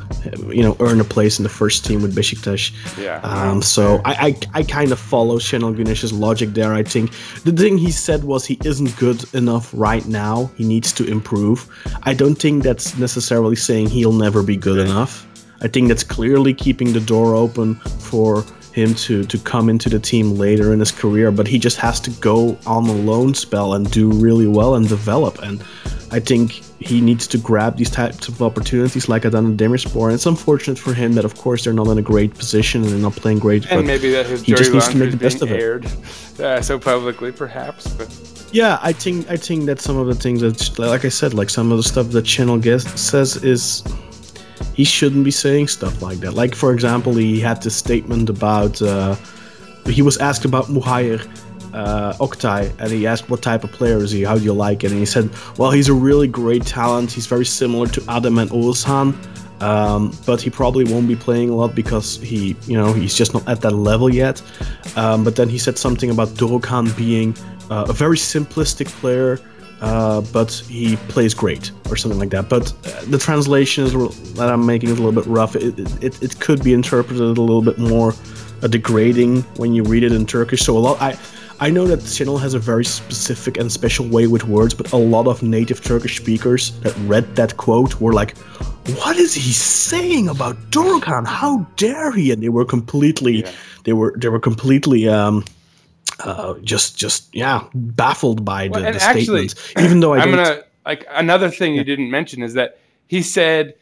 you 0.48 0.62
know, 0.62 0.76
earn 0.80 1.00
a 1.00 1.04
place 1.04 1.38
in 1.38 1.42
the 1.42 1.48
first 1.48 1.84
team 1.84 2.02
with 2.02 2.14
Besiktas? 2.14 2.72
Yeah. 2.98 3.20
Um, 3.20 3.62
so 3.62 4.00
I, 4.04 4.36
I, 4.54 4.60
I 4.60 4.62
kind 4.62 4.92
of 4.92 4.98
follow 4.98 5.38
Şenol 5.38 5.76
Güneş's 5.76 6.12
logic 6.12 6.54
there. 6.54 6.74
I 6.74 6.82
think 6.82 7.12
the 7.44 7.52
thing 7.52 7.78
he 7.78 7.90
said 7.90 8.24
was 8.24 8.44
he 8.44 8.58
isn't 8.64 8.96
good 8.96 9.24
enough 9.34 9.70
right 9.72 10.06
now. 10.06 10.50
He 10.56 10.64
needs 10.64 10.92
to 10.94 11.04
improve. 11.04 11.66
I 12.02 12.14
don't 12.14 12.36
think 12.36 12.62
that's 12.62 12.98
necessarily 12.98 13.56
saying 13.56 13.88
he'll 13.88 14.12
never 14.12 14.42
be 14.42 14.56
good 14.56 14.78
enough. 14.78 15.26
I 15.60 15.68
think 15.68 15.88
that's 15.88 16.04
clearly 16.04 16.54
keeping 16.54 16.92
the 16.92 17.00
door 17.00 17.34
open 17.34 17.76
for 17.76 18.44
him 18.78 18.94
to 18.94 19.24
to 19.24 19.38
come 19.38 19.68
into 19.68 19.88
the 19.88 19.98
team 19.98 20.34
later 20.34 20.72
in 20.72 20.78
his 20.80 20.92
career. 20.92 21.30
But 21.30 21.46
he 21.46 21.58
just 21.58 21.78
has 21.78 22.00
to 22.00 22.10
go 22.20 22.56
on 22.66 22.88
a 22.88 22.92
loan 22.92 23.34
spell 23.34 23.74
and 23.74 23.90
do 23.90 24.10
really 24.10 24.46
well 24.46 24.74
and 24.76 24.88
develop. 24.88 25.38
And 25.42 25.62
I 26.10 26.20
think 26.20 26.62
he 26.80 27.00
needs 27.00 27.26
to 27.28 27.38
grab 27.38 27.76
these 27.76 27.90
types 27.90 28.28
of 28.28 28.40
opportunities 28.40 29.08
like 29.08 29.24
Adana 29.24 29.50
Demirspor. 29.50 30.04
And 30.06 30.14
it's 30.14 30.26
unfortunate 30.26 30.78
for 30.78 30.94
him 30.94 31.12
that, 31.14 31.24
of 31.24 31.34
course, 31.36 31.64
they're 31.64 31.72
not 31.72 31.88
in 31.88 31.98
a 31.98 32.02
great 32.02 32.34
position 32.34 32.82
and 32.82 32.90
they're 32.90 32.98
not 32.98 33.16
playing 33.16 33.40
great. 33.40 33.66
and 33.66 33.80
but 33.80 33.84
maybe 33.84 34.10
that 34.12 34.26
his 34.26 34.42
he 34.42 34.54
just 34.54 34.72
needs 34.72 34.88
to 34.88 34.96
make 34.96 35.08
is 35.08 35.14
the 35.14 35.18
best 35.18 35.42
of 35.42 35.50
it. 35.50 35.60
aired 35.60 35.86
uh, 36.40 36.62
so 36.62 36.78
publicly, 36.78 37.32
perhaps. 37.32 37.88
But 37.88 38.08
Yeah, 38.52 38.78
I 38.82 38.92
think 38.92 39.30
I 39.30 39.36
think 39.36 39.66
that 39.66 39.80
some 39.80 39.98
of 39.98 40.06
the 40.06 40.14
things 40.14 40.40
that, 40.40 40.78
like 40.78 41.04
I 41.04 41.10
said, 41.10 41.34
like 41.34 41.50
some 41.50 41.70
of 41.70 41.76
the 41.76 41.82
stuff 41.82 42.10
that 42.12 42.24
Şenol 42.24 42.62
Güneş 42.62 42.96
says 42.96 43.36
is 43.44 43.82
he 44.78 44.84
shouldn't 44.84 45.24
be 45.24 45.32
saying 45.32 45.66
stuff 45.66 46.00
like 46.00 46.18
that. 46.18 46.34
Like 46.34 46.54
for 46.54 46.72
example, 46.72 47.12
he 47.14 47.40
had 47.40 47.60
this 47.60 47.74
statement 47.74 48.30
about 48.30 48.80
uh, 48.80 49.16
he 49.86 50.02
was 50.02 50.16
asked 50.18 50.44
about 50.44 50.66
Muhayir 50.66 51.20
uh, 51.74 52.12
Oktay, 52.26 52.72
and 52.78 52.88
he 52.92 53.04
asked 53.04 53.28
what 53.28 53.42
type 53.42 53.64
of 53.64 53.72
player 53.72 53.98
is 53.98 54.12
he? 54.12 54.22
How 54.22 54.36
do 54.38 54.44
you 54.44 54.52
like 54.52 54.84
it? 54.84 54.92
And 54.92 55.00
he 55.00 55.06
said, 55.06 55.30
well, 55.58 55.72
he's 55.72 55.88
a 55.88 55.94
really 55.94 56.28
great 56.28 56.64
talent. 56.64 57.10
He's 57.10 57.26
very 57.26 57.44
similar 57.44 57.88
to 57.88 58.00
Adem 58.02 58.40
and 58.40 58.50
Oğuzhan. 58.50 59.08
Um, 59.60 60.16
but 60.24 60.40
he 60.40 60.50
probably 60.50 60.84
won't 60.84 61.08
be 61.08 61.16
playing 61.16 61.50
a 61.50 61.56
lot 61.56 61.74
because 61.74 62.20
he, 62.20 62.54
you 62.68 62.76
know, 62.78 62.92
he's 62.92 63.16
just 63.16 63.34
not 63.34 63.48
at 63.48 63.60
that 63.62 63.72
level 63.72 64.08
yet. 64.08 64.40
Um, 64.94 65.24
but 65.24 65.34
then 65.34 65.48
he 65.48 65.58
said 65.58 65.76
something 65.76 66.10
about 66.10 66.28
Dorukhan 66.28 66.96
being 66.96 67.36
uh, 67.68 67.86
a 67.88 67.92
very 67.92 68.16
simplistic 68.16 68.86
player, 69.00 69.40
uh, 69.80 70.20
but 70.32 70.52
he 70.52 70.96
plays 71.08 71.34
great 71.34 71.70
or 71.90 71.96
something 71.96 72.18
like 72.18 72.30
that. 72.30 72.48
But 72.48 72.72
uh, 72.86 73.04
the 73.06 73.18
translation 73.18 73.84
is, 73.84 73.92
that 74.34 74.48
I'm 74.48 74.66
making 74.66 74.90
is 74.90 74.98
a 74.98 75.02
little 75.02 75.20
bit 75.20 75.28
rough. 75.28 75.56
It, 75.56 75.78
it, 76.02 76.22
it 76.22 76.40
could 76.40 76.62
be 76.64 76.72
interpreted 76.72 77.20
a 77.20 77.26
little 77.26 77.62
bit 77.62 77.78
more 77.78 78.14
uh, 78.62 78.66
degrading 78.66 79.42
when 79.56 79.74
you 79.74 79.82
read 79.84 80.02
it 80.02 80.12
in 80.12 80.26
Turkish. 80.26 80.62
So 80.62 80.76
a 80.76 80.80
lot, 80.80 81.00
I. 81.00 81.18
I 81.60 81.70
know 81.70 81.88
that 81.88 81.96
the 81.96 82.06
Şenol 82.06 82.40
has 82.40 82.54
a 82.54 82.60
very 82.60 82.84
specific 82.84 83.58
and 83.58 83.72
special 83.72 84.06
way 84.06 84.28
with 84.28 84.44
words, 84.44 84.74
but 84.74 84.92
a 84.92 84.96
lot 84.96 85.26
of 85.26 85.42
native 85.42 85.82
Turkish 85.82 86.16
speakers 86.16 86.70
that 86.82 86.96
read 86.98 87.34
that 87.34 87.56
quote 87.56 88.00
were 88.00 88.12
like, 88.12 88.38
"What 89.02 89.16
is 89.16 89.34
he 89.34 89.50
saying 89.52 90.28
about 90.28 90.54
Dorukhan? 90.70 91.26
How 91.26 91.66
dare 91.74 92.12
he?" 92.12 92.30
And 92.30 92.40
they 92.40 92.48
were 92.48 92.64
completely, 92.64 93.44
they 93.82 93.92
were 93.92 94.14
they 94.16 94.28
were 94.28 94.38
completely 94.38 95.08
um, 95.08 95.42
uh, 96.20 96.54
just 96.62 96.96
just 96.98 97.34
yeah 97.34 97.64
baffled 97.74 98.44
by 98.44 98.68
the, 98.68 98.72
Well, 98.72 98.92
the 98.92 99.02
actually, 99.02 99.48
statements. 99.48 99.72
Even 99.78 100.00
though 100.00 100.14
I 100.14 100.20
I'm 100.20 100.30
gonna 100.30 100.62
like 100.86 101.06
another 101.10 101.50
thing 101.50 101.74
you 101.74 101.84
didn't 101.84 102.10
mention 102.10 102.42
is 102.42 102.54
that 102.54 102.78
he 103.06 103.22
said 103.22 103.74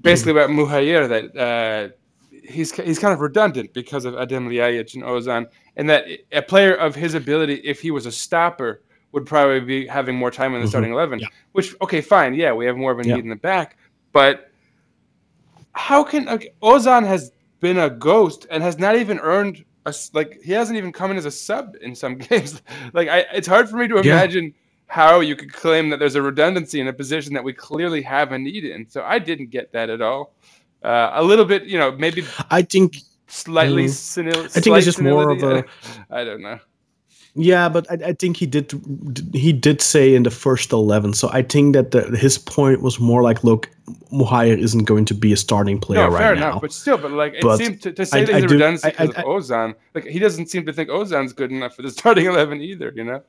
basically 0.00 0.32
about 0.32 0.50
Muhayir 0.50 1.08
that 1.08 1.36
uh, 1.36 1.94
he's 2.30 2.72
he's 2.74 2.98
kind 2.98 3.14
of 3.14 3.20
redundant 3.20 3.72
because 3.72 4.04
of 4.04 4.14
Adem 4.14 4.48
Ljajic 4.48 4.94
and 4.94 5.04
Ozan, 5.04 5.46
and 5.76 5.88
that 5.88 6.06
a 6.32 6.42
player 6.42 6.74
of 6.74 6.94
his 6.94 7.14
ability, 7.14 7.54
if 7.64 7.80
he 7.80 7.90
was 7.90 8.06
a 8.06 8.12
stopper, 8.12 8.82
would 9.12 9.26
probably 9.26 9.60
be 9.60 9.86
having 9.86 10.16
more 10.16 10.30
time 10.30 10.54
in 10.54 10.60
the 10.62 10.68
starting 10.68 10.92
eleven. 10.92 11.20
Yeah. 11.20 11.28
Which 11.52 11.74
okay, 11.80 12.00
fine, 12.00 12.34
yeah, 12.34 12.52
we 12.52 12.66
have 12.66 12.76
more 12.76 12.92
of 12.92 12.98
a 12.98 13.06
Yeah. 13.06 13.16
need 13.16 13.24
in 13.24 13.30
the 13.30 13.36
back, 13.36 13.76
but 14.12 14.50
how 15.72 16.02
can 16.02 16.28
okay, 16.28 16.50
Ozan 16.62 17.06
has 17.06 17.32
been 17.60 17.78
a 17.78 17.90
ghost 17.90 18.46
and 18.50 18.62
has 18.62 18.78
not 18.78 18.96
even 18.96 19.18
earned 19.20 19.64
a 19.86 19.94
like 20.12 20.40
he 20.42 20.52
hasn't 20.52 20.76
even 20.78 20.92
come 20.92 21.10
in 21.10 21.16
as 21.16 21.24
a 21.26 21.30
sub 21.30 21.76
in 21.82 21.94
some 21.94 22.16
games. 22.28 22.62
like 22.92 23.08
I, 23.08 23.20
it's 23.34 23.46
hard 23.48 23.68
for 23.68 23.76
me 23.76 23.88
to 23.88 23.96
Yeah. 23.96 24.14
imagine 24.18 24.54
how 24.86 25.20
you 25.20 25.34
could 25.36 25.52
claim 25.52 25.88
that 25.90 25.98
there's 25.98 26.14
a 26.14 26.22
redundancy 26.22 26.80
in 26.80 26.88
a 26.88 26.92
position 26.92 27.32
that 27.34 27.42
we 27.42 27.52
clearly 27.52 28.02
have 28.02 28.32
a 28.32 28.38
need 28.38 28.64
in. 28.64 28.88
So 28.88 29.02
I 29.02 29.18
didn't 29.18 29.50
get 29.50 29.72
that 29.72 29.90
at 29.90 30.00
all. 30.02 30.34
Uh, 30.82 31.10
a 31.14 31.22
little 31.22 31.44
bit, 31.46 31.64
you 31.64 31.78
know, 31.78 31.92
maybe 31.92 32.24
I 32.50 32.62
think 32.62 32.98
slightly 33.26 33.86
Mm. 33.86 33.88
senil- 34.32 34.44
I 34.44 34.60
think 34.60 34.76
it's 34.76 34.84
just 34.84 35.00
more 35.00 35.30
of 35.30 35.42
a- 35.42 35.64
I 36.10 36.22
don't 36.24 36.42
know. 36.42 36.58
Yeah, 37.36 37.68
but 37.68 37.90
I, 37.90 38.10
I 38.10 38.12
think 38.12 38.36
he 38.36 38.46
did. 38.46 38.72
He 39.32 39.52
did 39.52 39.80
say 39.82 40.14
in 40.14 40.22
the 40.22 40.30
first 40.30 40.70
eleven. 40.72 41.12
So 41.14 41.28
I 41.32 41.42
think 41.42 41.74
that 41.74 41.90
the, 41.90 42.16
his 42.16 42.38
point 42.38 42.80
was 42.80 43.00
more 43.00 43.22
like, 43.22 43.42
look, 43.42 43.68
Muhayir 44.12 44.56
isn't 44.56 44.84
going 44.84 45.04
to 45.06 45.14
be 45.14 45.32
a 45.32 45.36
starting 45.36 45.80
player 45.80 46.04
No, 46.04 46.08
right 46.10 46.18
fair 46.20 46.36
now. 46.36 46.50
enough, 46.50 46.60
but 46.62 46.72
still, 46.72 46.96
but 46.96 47.10
like 47.10 47.34
it 47.34 47.42
But 47.42 47.56
seems 47.56 47.80
to, 47.80 47.92
to 47.92 48.06
say 48.06 48.20
I- 48.20 48.24
that 48.26 48.34
I 48.34 48.40
he's 48.40 48.44
a 48.50 48.54
redundancy 48.54 48.86
I- 48.86 48.90
because 48.92 49.14
I- 49.16 49.20
of 49.22 49.26
Ozan, 49.26 49.74
like 49.94 50.04
he 50.04 50.20
doesn't 50.20 50.46
seem 50.46 50.64
to 50.66 50.72
think 50.72 50.90
Ozan's 50.90 51.32
good 51.32 51.50
enough 51.50 51.74
for 51.74 51.82
the 51.82 51.90
starting 51.98 52.26
eleven 52.26 52.60
either. 52.60 52.92
You 52.94 53.02
know, 53.04 53.22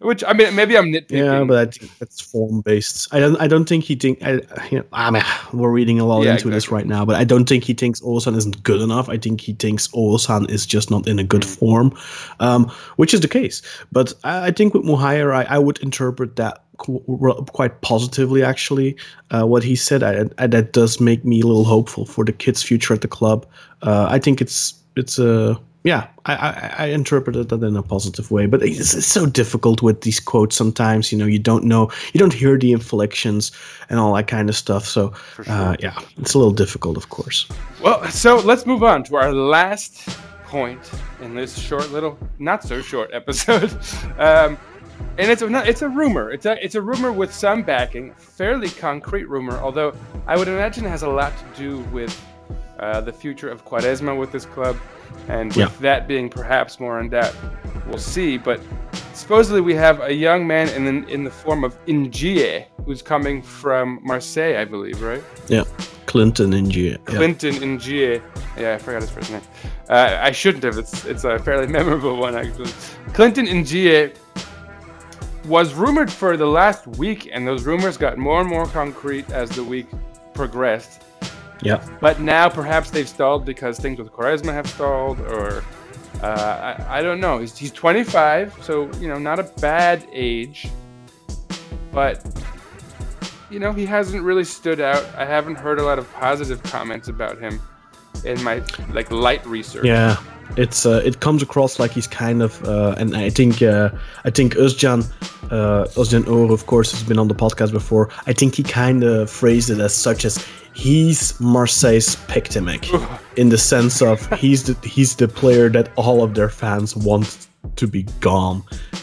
which 0.00 0.22
I 0.26 0.34
mean, 0.34 0.54
maybe 0.54 0.76
I'm 0.76 0.92
nitpicking. 0.92 1.24
yeah, 1.24 1.44
but 1.44 1.68
I 1.68 1.70
think 1.70 1.96
that's 1.98 2.20
form 2.20 2.60
based. 2.60 3.08
I 3.14 3.18
don't. 3.18 3.36
I 3.40 3.46
don't 3.46 3.66
think 3.66 3.84
he 3.84 3.94
think. 3.94 4.22
I, 4.22 4.32
you 4.70 4.78
know, 4.78 4.84
I 4.92 5.10
mean, 5.10 5.22
we're 5.54 5.70
reading 5.70 5.98
a 6.00 6.04
lot 6.04 6.22
Yeah, 6.22 6.32
into 6.32 6.50
this 6.50 6.70
right 6.70 6.86
now, 6.86 7.04
but 7.04 7.16
I 7.16 7.24
don't 7.24 7.48
think 7.48 7.64
he 7.64 7.72
thinks 7.72 8.00
Ozan 8.02 8.36
isn't 8.36 8.62
good 8.62 8.80
enough. 8.82 9.08
I 9.08 9.16
think 9.16 9.40
he 9.40 9.54
thinks 9.54 9.88
Ozan 9.88 10.50
is 10.50 10.66
just 10.66 10.90
not 10.90 11.08
in 11.08 11.18
a 11.18 11.24
good 11.24 11.44
form, 11.44 11.96
um, 12.40 12.70
which 12.96 13.14
is 13.14 13.20
the 13.20 13.28
case. 13.28 13.62
But 13.90 14.12
I, 14.22 14.48
I 14.48 14.50
think 14.50 14.74
with 14.74 14.84
Muhayir, 14.84 15.34
I, 15.34 15.44
I 15.44 15.58
would 15.58 15.78
interpret 15.78 16.36
that 16.36 16.62
quite 16.76 17.80
positively. 17.80 18.42
Actually, 18.42 18.96
uh, 19.30 19.46
what 19.46 19.62
he 19.62 19.74
said, 19.76 20.02
I, 20.02 20.26
I, 20.36 20.46
that 20.46 20.72
does 20.72 21.00
make 21.00 21.24
me 21.24 21.40
a 21.40 21.46
little 21.46 21.64
hopeful 21.64 22.04
for 22.04 22.22
the 22.24 22.32
kid's 22.32 22.62
future 22.62 22.92
at 22.92 23.00
the 23.00 23.08
club. 23.08 23.46
Uh, 23.80 24.06
I 24.10 24.18
think 24.18 24.42
it's 24.42 24.74
it's 24.94 25.18
a 25.18 25.58
yeah, 25.86 26.08
I, 26.24 26.34
I, 26.34 26.74
I 26.78 26.86
interpreted 26.86 27.48
that 27.48 27.62
in 27.62 27.76
a 27.76 27.82
positive 27.82 28.32
way, 28.32 28.46
but 28.46 28.60
it's, 28.60 28.92
it's 28.92 29.06
so 29.06 29.24
difficult 29.24 29.82
with 29.82 30.00
these 30.00 30.18
quotes 30.18 30.56
sometimes. 30.56 31.12
You 31.12 31.18
know, 31.18 31.26
you 31.26 31.38
don't 31.38 31.62
know, 31.62 31.92
you 32.12 32.18
don't 32.18 32.32
hear 32.32 32.58
the 32.58 32.72
inflections 32.72 33.52
and 33.88 34.00
all 34.00 34.12
that 34.14 34.26
kind 34.26 34.48
of 34.48 34.56
stuff. 34.56 34.84
So, 34.84 35.12
uh, 35.46 35.76
yeah, 35.78 35.96
it's 36.18 36.34
a 36.34 36.38
little 36.38 36.52
difficult, 36.52 36.96
of 36.96 37.08
course. 37.10 37.46
Well, 37.80 38.04
so 38.10 38.38
let's 38.38 38.66
move 38.66 38.82
on 38.82 39.04
to 39.04 39.14
our 39.14 39.32
last 39.32 40.18
point 40.46 40.80
in 41.20 41.36
this 41.36 41.56
short 41.56 41.92
little, 41.92 42.18
not 42.40 42.64
so 42.64 42.82
short 42.82 43.10
episode. 43.12 43.72
Um, 44.18 44.58
and 45.18 45.30
it's 45.30 45.42
a 45.42 45.68
it's 45.68 45.82
a 45.82 45.88
rumor. 45.88 46.32
It's 46.32 46.46
a 46.46 46.62
it's 46.64 46.74
a 46.74 46.82
rumor 46.82 47.12
with 47.12 47.32
some 47.32 47.62
backing, 47.62 48.12
fairly 48.14 48.70
concrete 48.70 49.28
rumor. 49.28 49.56
Although 49.58 49.94
I 50.26 50.36
would 50.36 50.48
imagine 50.48 50.84
it 50.84 50.88
has 50.88 51.04
a 51.04 51.08
lot 51.08 51.32
to 51.36 51.44
do 51.56 51.78
with 51.92 52.18
uh, 52.78 53.00
the 53.00 53.12
future 53.12 53.48
of 53.48 53.64
Quaresma 53.64 54.18
with 54.18 54.32
this 54.32 54.44
club, 54.46 54.76
and 55.28 55.48
with 55.48 55.56
Yeah. 55.56 55.70
that 55.80 56.06
being 56.08 56.28
perhaps 56.28 56.78
more 56.80 57.00
in 57.00 57.08
depth, 57.08 57.36
we'll 57.86 57.98
see. 57.98 58.36
But 58.38 58.60
supposedly 59.14 59.60
we 59.60 59.74
have 59.74 60.00
a 60.02 60.12
young 60.12 60.46
man 60.46 60.68
in 60.70 60.84
the, 61.02 61.08
in 61.12 61.24
the 61.24 61.30
form 61.30 61.64
of 61.64 61.74
N'Jie, 61.86 62.66
who's 62.84 63.02
coming 63.02 63.42
from 63.42 64.00
Marseille, 64.02 64.56
I 64.58 64.64
believe, 64.64 65.00
right? 65.02 65.22
Yeah, 65.48 65.64
Clinton 66.06 66.50
N'Jie. 66.52 66.70
G. 66.70 66.88
Yeah. 66.90 66.96
Clinton 67.04 67.54
N'Jie. 67.54 68.22
Yeah, 68.58 68.74
I 68.74 68.78
forgot 68.78 69.02
his 69.02 69.10
first 69.10 69.30
name. 69.30 69.42
Uh, 69.88 70.18
I 70.20 70.32
shouldn't 70.32 70.64
have. 70.64 70.78
It's 70.78 71.04
it's 71.04 71.24
a 71.24 71.38
fairly 71.38 71.66
memorable 71.78 72.16
one 72.16 72.34
actually. 72.34 72.70
Clinton 73.12 73.46
N'Jie 73.46 74.14
was 75.44 75.74
rumored 75.74 76.10
for 76.10 76.36
the 76.36 76.46
last 76.46 76.86
week, 76.86 77.28
and 77.32 77.46
those 77.46 77.64
rumors 77.64 77.96
got 77.96 78.18
more 78.18 78.40
and 78.40 78.48
more 78.48 78.66
concrete 78.66 79.30
as 79.30 79.50
the 79.50 79.62
week 79.62 79.86
progressed. 80.34 81.02
Yeah. 81.62 81.86
But 82.00 82.20
now 82.20 82.48
perhaps 82.48 82.90
they've 82.90 83.08
stalled 83.08 83.44
because 83.44 83.78
things 83.78 83.98
with 83.98 84.12
Quaresma 84.12 84.52
have 84.52 84.66
stalled, 84.66 85.20
or 85.20 85.64
uh, 86.22 86.76
I, 86.78 86.98
I 86.98 87.02
don't 87.02 87.20
know. 87.20 87.38
He's, 87.38 87.56
he's 87.56 87.72
25, 87.72 88.58
so 88.62 88.90
you 88.94 89.08
know, 89.08 89.18
not 89.18 89.38
a 89.38 89.44
bad 89.60 90.06
age, 90.12 90.68
but 91.92 92.24
you 93.50 93.58
know, 93.58 93.72
he 93.72 93.86
hasn't 93.86 94.22
really 94.22 94.44
stood 94.44 94.80
out. 94.80 95.04
I 95.16 95.24
haven't 95.24 95.56
heard 95.56 95.78
a 95.78 95.82
lot 95.84 95.98
of 95.98 96.12
positive 96.14 96.62
comments 96.62 97.08
about 97.08 97.38
him 97.38 97.60
in 98.24 98.42
my 98.42 98.62
like 98.92 99.10
light 99.10 99.46
research. 99.46 99.84
Yeah, 99.84 100.16
it's 100.56 100.86
uh, 100.86 101.02
it 101.04 101.20
comes 101.20 101.42
across 101.42 101.78
like 101.78 101.92
he's 101.92 102.06
kind 102.06 102.42
of, 102.42 102.62
uh, 102.64 102.94
and 102.98 103.16
I 103.16 103.30
think 103.30 103.62
uh, 103.62 103.90
I 104.24 104.30
think 104.30 104.54
Özcan 104.54 105.04
uh, 105.50 105.84
Özcan 105.96 106.26
Or, 106.28 106.52
of 106.52 106.66
course, 106.66 106.92
has 106.92 107.02
been 107.02 107.18
on 107.18 107.28
the 107.28 107.34
podcast 107.34 107.72
before. 107.72 108.10
I 108.26 108.32
think 108.32 108.54
he 108.54 108.62
kind 108.62 109.04
of 109.04 109.30
phrased 109.30 109.70
it 109.70 109.80
as 109.80 109.94
such 109.94 110.24
as 110.24 110.44
he's 110.74 111.38
Marseille's 111.40 112.16
Pektemek, 112.26 112.86
in 113.36 113.48
the 113.48 113.58
sense 113.58 114.02
of 114.02 114.26
he's 114.34 114.64
the 114.64 114.88
he's 114.88 115.16
the 115.16 115.28
player 115.28 115.68
that 115.70 115.90
all 115.96 116.22
of 116.22 116.34
their 116.34 116.48
fans 116.48 116.96
want 116.96 117.48
to 117.76 117.86
be 117.86 118.04
gone. 118.20 118.62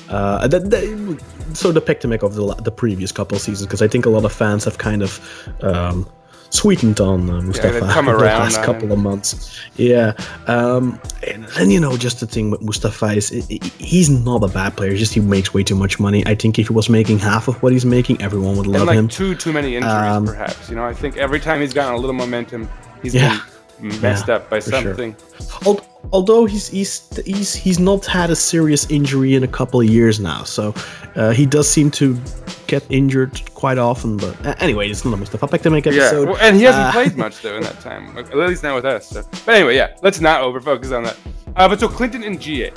Uh, 0.09 0.47
that, 0.47 0.69
that, 0.69 1.21
so 1.53 1.71
the 1.71 1.81
Pektemek 1.81 2.23
of 2.23 2.35
the 2.35 2.55
the 2.63 2.71
previous 2.71 3.11
couple 3.11 3.35
of 3.35 3.41
seasons, 3.41 3.67
because 3.67 3.81
I 3.81 3.87
think 3.87 4.05
a 4.05 4.09
lot 4.09 4.25
of 4.25 4.31
fans 4.31 4.65
have 4.65 4.77
kind 4.77 5.03
of. 5.03 5.19
Um, 5.61 6.07
sweetened 6.53 7.01
on 7.01 7.27
uh, 7.29 7.41
Mustafa 7.41 7.79
they've 7.79 7.89
come 7.89 8.05
the 8.05 8.11
around 8.11 8.41
last 8.41 8.57
on 8.59 8.63
couple 8.65 8.91
of 8.91 8.99
months. 8.99 9.59
Yeah, 9.75 10.13
um, 10.47 10.99
and 11.27 11.45
then 11.57 11.71
you 11.71 11.79
know 11.79 11.97
just 11.97 12.19
the 12.19 12.27
thing 12.27 12.51
with 12.51 12.61
Mustafa 12.61 13.07
is 13.13 13.29
he's 13.79 14.09
not 14.09 14.43
a 14.43 14.47
bad 14.47 14.77
player. 14.77 14.95
Just 14.95 15.13
he 15.13 15.19
makes 15.19 15.53
way 15.53 15.63
too 15.63 15.75
much 15.75 15.99
money. 15.99 16.23
I 16.27 16.35
think 16.35 16.59
if 16.59 16.67
he 16.67 16.73
was 16.73 16.89
making 16.89 17.19
half 17.19 17.47
of 17.47 17.61
what 17.63 17.71
he's 17.73 17.85
making, 17.85 18.21
everyone 18.21 18.55
would 18.57 18.67
love 18.67 18.81
and 18.81 18.87
like 18.87 18.97
him. 18.97 19.07
too 19.07 19.35
too 19.35 19.51
many 19.51 19.75
injuries, 19.75 19.93
Um, 19.93 20.25
perhaps. 20.25 20.69
You 20.69 20.75
know, 20.75 20.85
I 20.85 20.93
think 20.93 21.17
every 21.17 21.39
time 21.39 21.59
he's 21.61 21.73
gotten 21.73 21.95
a 21.95 21.97
little 21.97 22.13
momentum, 22.13 22.69
he's 23.01 23.15
Yeah. 23.15 23.39
been 23.81 23.99
messed 24.01 24.27
Yeah, 24.27 24.35
up 24.35 24.49
by 24.49 24.59
something. 24.59 25.15
sure. 25.63 25.81
Although 26.11 26.45
he's 26.45 26.67
he's 26.67 27.09
he's 27.25 27.53
he's 27.55 27.79
not 27.79 28.05
had 28.05 28.29
a 28.29 28.35
serious 28.35 28.89
injury 28.91 29.35
in 29.35 29.43
a 29.43 29.47
couple 29.47 29.79
of 29.81 29.87
years 29.87 30.19
now, 30.19 30.43
so 30.43 30.73
uh, 31.15 31.31
he 31.31 31.45
does 31.45 31.67
seem 31.69 31.89
to 31.91 32.19
get 32.67 32.85
injured 32.89 33.41
quite 33.55 33.77
often. 33.77 34.17
But 34.17 34.45
uh, 34.45 34.53
anyway, 34.59 34.89
it's 34.89 35.03
not 35.05 35.13
a 35.15 35.17
Mustafa 35.17 35.47
Yeah, 35.51 35.67
episode. 35.71 36.27
well, 36.29 36.37
and 36.41 36.55
he 36.55 36.63
hasn't 36.63 36.85
Uh, 36.85 36.91
played 36.91 37.15
much 37.17 37.41
though 37.41 37.55
in 37.57 37.63
that 37.63 37.79
time, 37.79 38.15
at 38.17 38.35
least 38.35 38.63
not 38.63 38.75
with 38.75 38.85
us. 38.85 39.09
So. 39.09 39.23
But 39.45 39.55
anyway, 39.55 39.75
yeah, 39.75 39.95
let's 40.03 40.19
not 40.19 40.41
over 40.41 40.61
focus 40.61 40.91
on 40.91 41.03
that. 41.03 41.17
Uh, 41.55 41.67
but 41.67 41.79
so 41.79 41.87
Clinton 41.87 42.21
N'Jie. 42.21 42.71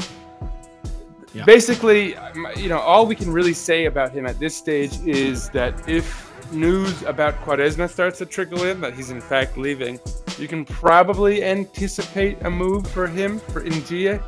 Yeah. 1.35 1.45
Basically, 1.45 2.17
um, 2.17 2.47
you 2.57 2.71
know, 2.71 2.79
all 2.79 3.07
we 3.07 3.15
can 3.15 3.31
really 3.31 3.53
say 3.53 3.85
about 3.85 4.13
him 4.13 4.25
at 4.25 4.39
this 4.39 4.57
stage 4.57 4.99
is 5.05 5.51
that 5.51 5.87
if 5.87 6.26
news 6.53 7.03
about 7.03 7.35
Quaresma 7.45 7.89
starts 7.91 8.19
to 8.19 8.27
trickle 8.27 8.65
in, 8.65 8.81
that 8.81 8.95
he's 8.95 9.11
in 9.11 9.21
fact 9.21 9.57
leaving, 9.57 9.99
you 10.39 10.49
can 10.49 10.65
probably 10.65 11.43
anticipate 11.45 12.39
a 12.43 12.51
move 12.51 12.87
for 12.89 13.07
him 13.07 13.39
for 13.39 13.63
N'Jie. 13.63 14.23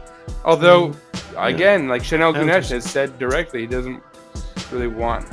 Although, 0.44 0.92
again, 1.36 1.88
like 1.88 2.02
Şenol 2.02 2.34
Güneş 2.34 2.70
has 2.70 2.84
said 2.84 3.18
directly, 3.18 3.60
he 3.60 3.66
doesn't 3.66 4.02
really 4.72 4.88
want 4.88 5.26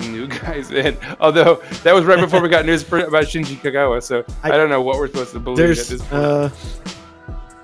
new 0.00 0.26
guys 0.26 0.70
in. 0.84 0.96
Although 1.20 1.62
that 1.84 1.94
was 1.94 2.04
right 2.04 2.18
before 2.20 2.40
we 2.40 2.48
got 2.48 2.64
news 2.66 2.82
for, 2.82 2.98
about 2.98 3.24
Shinji 3.24 3.56
Kagawa, 3.56 4.02
so 4.02 4.24
I, 4.42 4.50
I- 4.52 4.56
don't 4.56 4.70
know 4.70 4.82
what 4.82 4.96
we're 4.98 5.06
supposed 5.08 5.32
to 5.32 5.40
believe 5.40 5.70
at 5.70 5.76
this 5.86 6.00
point. 6.02 6.12
uh, 6.12 6.48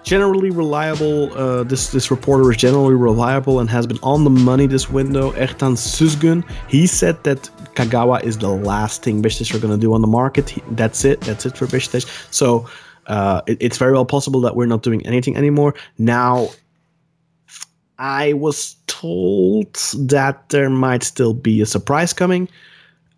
generally 0.07 0.51
reliable. 0.51 1.35
Uh, 1.37 1.65
this 1.65 1.91
this 1.91 2.11
reporter 2.11 2.51
is 2.51 2.57
generally 2.57 2.95
reliable 2.95 3.59
and 3.61 3.69
has 3.69 3.87
been 3.87 3.99
on 4.03 4.25
the 4.25 4.31
money 4.31 4.67
this 4.67 4.89
window. 4.89 5.33
Ertan 5.33 5.75
Suzgun, 5.77 6.43
he 6.69 6.87
said 6.87 7.23
that 7.25 7.51
Kagawa 7.75 8.23
is 8.25 8.39
the 8.39 8.49
last 8.49 9.03
thing 9.03 9.21
Beşiktaş 9.23 9.55
are 9.55 9.59
going 9.59 9.75
to 9.79 9.87
do 9.87 9.93
on 9.93 10.01
the 10.01 10.07
market. 10.21 10.49
He, 10.49 10.63
that's 10.71 11.05
it. 11.05 11.21
That's 11.23 11.45
it 11.45 11.59
for 11.59 11.67
Beşiktaş. 11.67 12.07
So 12.31 12.65
uh, 13.09 13.41
it- 13.47 13.59
it's 13.61 13.79
very 13.79 13.93
well 13.93 14.07
possible 14.07 14.41
that 14.43 14.55
we're 14.57 14.71
not 14.75 14.83
doing 14.83 15.05
anything 15.07 15.37
anymore 15.37 15.75
now. 15.99 16.49
I 17.99 18.35
was 18.35 18.77
told 18.87 19.75
that 20.11 20.35
there 20.51 20.69
might 20.69 21.03
still 21.03 21.33
be 21.33 21.63
a 21.63 21.67
surprise 21.67 22.13
coming. 22.13 22.47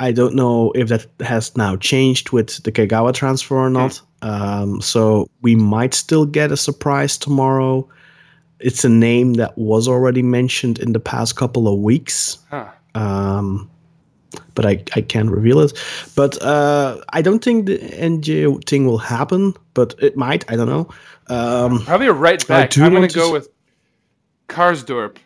I 0.00 0.12
don't 0.12 0.34
know 0.34 0.72
if 0.76 0.88
that 0.88 1.06
has 1.20 1.56
now 1.56 1.76
changed 1.76 2.30
with 2.30 2.62
the 2.62 2.70
Kagawa 2.72 3.12
transfer 3.12 3.56
or 3.56 3.70
not. 3.70 4.00
Um, 4.22 4.80
so 4.80 5.28
we 5.42 5.54
might 5.56 5.94
still 5.94 6.24
get 6.26 6.52
a 6.52 6.56
surprise 6.56 7.18
tomorrow. 7.18 7.88
It's 8.60 8.84
a 8.84 8.88
name 8.88 9.34
that 9.34 9.56
was 9.58 9.86
already 9.88 10.22
mentioned 10.22 10.78
in 10.78 10.92
the 10.92 11.00
past 11.00 11.36
couple 11.36 11.68
of 11.68 11.78
weeks, 11.80 12.38
Huh. 12.50 12.66
um, 12.94 13.70
but 14.54 14.66
I, 14.66 14.82
I 14.96 15.00
can't 15.02 15.30
reveal 15.30 15.60
it. 15.60 15.72
But 16.16 16.40
uh, 16.42 17.00
I 17.12 17.22
don't 17.22 17.42
think 17.42 17.66
the 17.66 17.78
N'Jie 17.78 18.64
thing 18.68 18.86
will 18.86 18.98
happen, 18.98 19.54
but 19.74 19.94
it 20.00 20.16
might. 20.16 20.48
I 20.50 20.56
don't 20.56 20.68
know. 20.68 20.88
Um, 21.28 21.82
Probably 21.84 22.06
a 22.08 22.12
right 22.12 22.44
back. 22.48 22.76
I'm 22.78 22.90
going 22.90 23.00
want 23.02 23.10
to 23.12 23.14
to 23.14 23.20
go 23.20 23.26
s- 23.26 23.32
with 23.32 23.48
Karsdorp. 24.48 25.16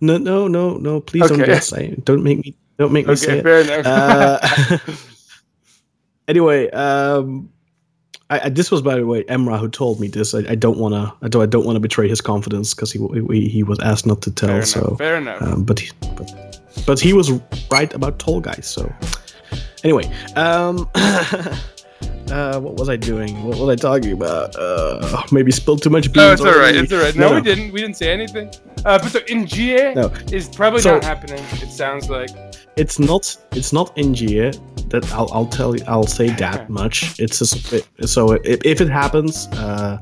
No, 0.00 0.16
no, 0.18 0.46
no, 0.48 0.76
no. 0.76 1.00
Please 1.00 1.28
don't 1.28 1.40
Okay. 1.40 1.52
guess. 1.52 1.72
I, 1.72 1.94
don't 2.04 2.22
make 2.22 2.38
me. 2.38 2.54
Don't 2.78 2.92
make 2.92 3.06
me 3.08 3.16
say 3.16 3.38
Okay, 3.38 3.38
it. 3.38 3.66
fair 3.66 3.78
enough. 3.80 3.86
Uh, 3.86 4.78
anyway, 6.28 6.70
um, 6.70 7.50
I, 8.30 8.40
I, 8.44 8.48
this 8.50 8.70
was 8.70 8.82
by 8.82 8.94
the 8.96 9.06
way 9.06 9.24
Emre 9.24 9.58
who 9.58 9.68
told 9.68 9.98
me 10.00 10.08
this. 10.08 10.34
I, 10.34 10.40
I 10.50 10.54
don't 10.54 10.78
want 10.78 10.94
to. 10.94 11.12
I 11.22 11.28
don't. 11.28 11.42
I 11.42 11.46
don't 11.46 11.64
want 11.64 11.76
to 11.76 11.80
betray 11.80 12.08
his 12.08 12.20
confidence 12.20 12.74
because 12.74 12.92
he, 12.92 13.00
he 13.32 13.48
he 13.48 13.62
was 13.62 13.78
asked 13.80 14.06
not 14.06 14.22
to 14.22 14.30
tell. 14.30 14.48
fair 14.48 14.62
so, 14.62 14.80
enough. 14.80 14.98
Fair 14.98 15.16
enough. 15.16 15.42
um, 15.42 15.64
but, 15.64 15.80
he, 15.80 15.90
but 16.16 16.60
but 16.86 17.00
he 17.00 17.12
was 17.12 17.32
right 17.70 17.92
about 17.94 18.18
Tolgay. 18.18 18.62
So 18.62 18.92
anyway, 19.82 20.04
um, 20.36 20.88
uh, 22.30 22.60
what 22.60 22.74
was 22.76 22.88
I 22.88 22.96
doing? 22.96 23.42
What 23.44 23.58
was 23.58 23.68
I 23.68 23.76
talking 23.76 24.12
about? 24.12 24.54
Uh, 24.56 25.22
maybe 25.32 25.50
spilled 25.50 25.82
too 25.82 25.90
much 25.90 26.04
beans. 26.12 26.16
no, 26.16 26.32
it's 26.32 26.40
all 26.42 26.58
right. 26.58 26.74
It's 26.74 26.92
all 26.92 27.00
right. 27.00 27.14
No, 27.16 27.34
we 27.34 27.40
didn't. 27.40 27.72
We 27.72 27.80
didn't 27.80 27.96
say 27.96 28.12
anything. 28.12 28.48
Uh, 28.84 28.98
but 28.98 29.08
so 29.10 29.20
N'Jie 29.20 29.94
No. 29.94 30.12
is 30.32 30.48
probably 30.48 30.80
So- 30.80 30.94
not 30.94 31.04
happening. 31.04 31.42
It 31.64 31.70
sounds 31.70 32.08
like. 32.10 32.30
it's 32.76 32.98
not 32.98 33.36
it's 33.52 33.72
not 33.72 33.94
N'Jie 33.96 34.52
that 34.90 35.04
I'll, 35.12 35.28
I'll 35.32 35.46
tell 35.58 35.74
you 35.76 35.82
I'll 35.88 36.06
say 36.06 36.28
that 36.44 36.70
much 36.70 37.18
it's 37.18 37.42
it, 37.72 37.84
so 38.08 38.32
if, 38.44 38.60
if 38.64 38.80
it 38.80 38.88
happens 38.88 39.48
uh 39.48 39.98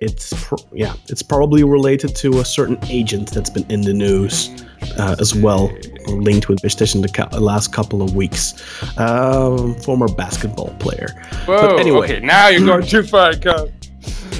it's 0.00 0.32
pro- 0.44 0.66
yeah 0.72 0.94
it's 1.08 1.22
probably 1.22 1.64
related 1.64 2.14
to 2.14 2.40
a 2.40 2.44
certain 2.44 2.78
agent 2.88 3.30
that's 3.30 3.50
been 3.50 3.68
in 3.70 3.80
the 3.80 3.92
news 3.92 4.50
uh, 4.98 5.16
as 5.18 5.34
well 5.34 5.70
linked 6.06 6.48
with 6.48 6.60
Beşiktaş 6.62 6.94
in 6.94 7.02
the 7.02 7.40
last 7.40 7.72
couple 7.72 8.02
of 8.02 8.14
weeks 8.14 8.54
um 8.98 9.74
former 9.76 10.08
basketball 10.08 10.74
player 10.78 11.08
Whoa. 11.46 11.76
anyway. 11.76 12.04
Okay, 12.04 12.20
now 12.20 12.48
you're 12.48 12.64
going 12.64 12.86
too 12.94 13.02
far, 13.02 13.34
Cub. 13.34 13.70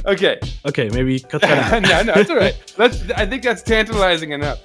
Okay. 0.06 0.38
okay 0.64 0.88
maybe 0.90 1.20
cut 1.20 1.42
that 1.42 1.72
out 1.72 1.82
no, 2.06 2.12
no, 2.12 2.20
it's 2.20 2.30
all 2.30 2.36
right. 2.36 2.56
Let's. 2.78 3.11
I 3.11 3.26
think 3.26 3.42
that's 3.42 3.62
tantalizing 3.62 4.30
enough. 4.32 4.61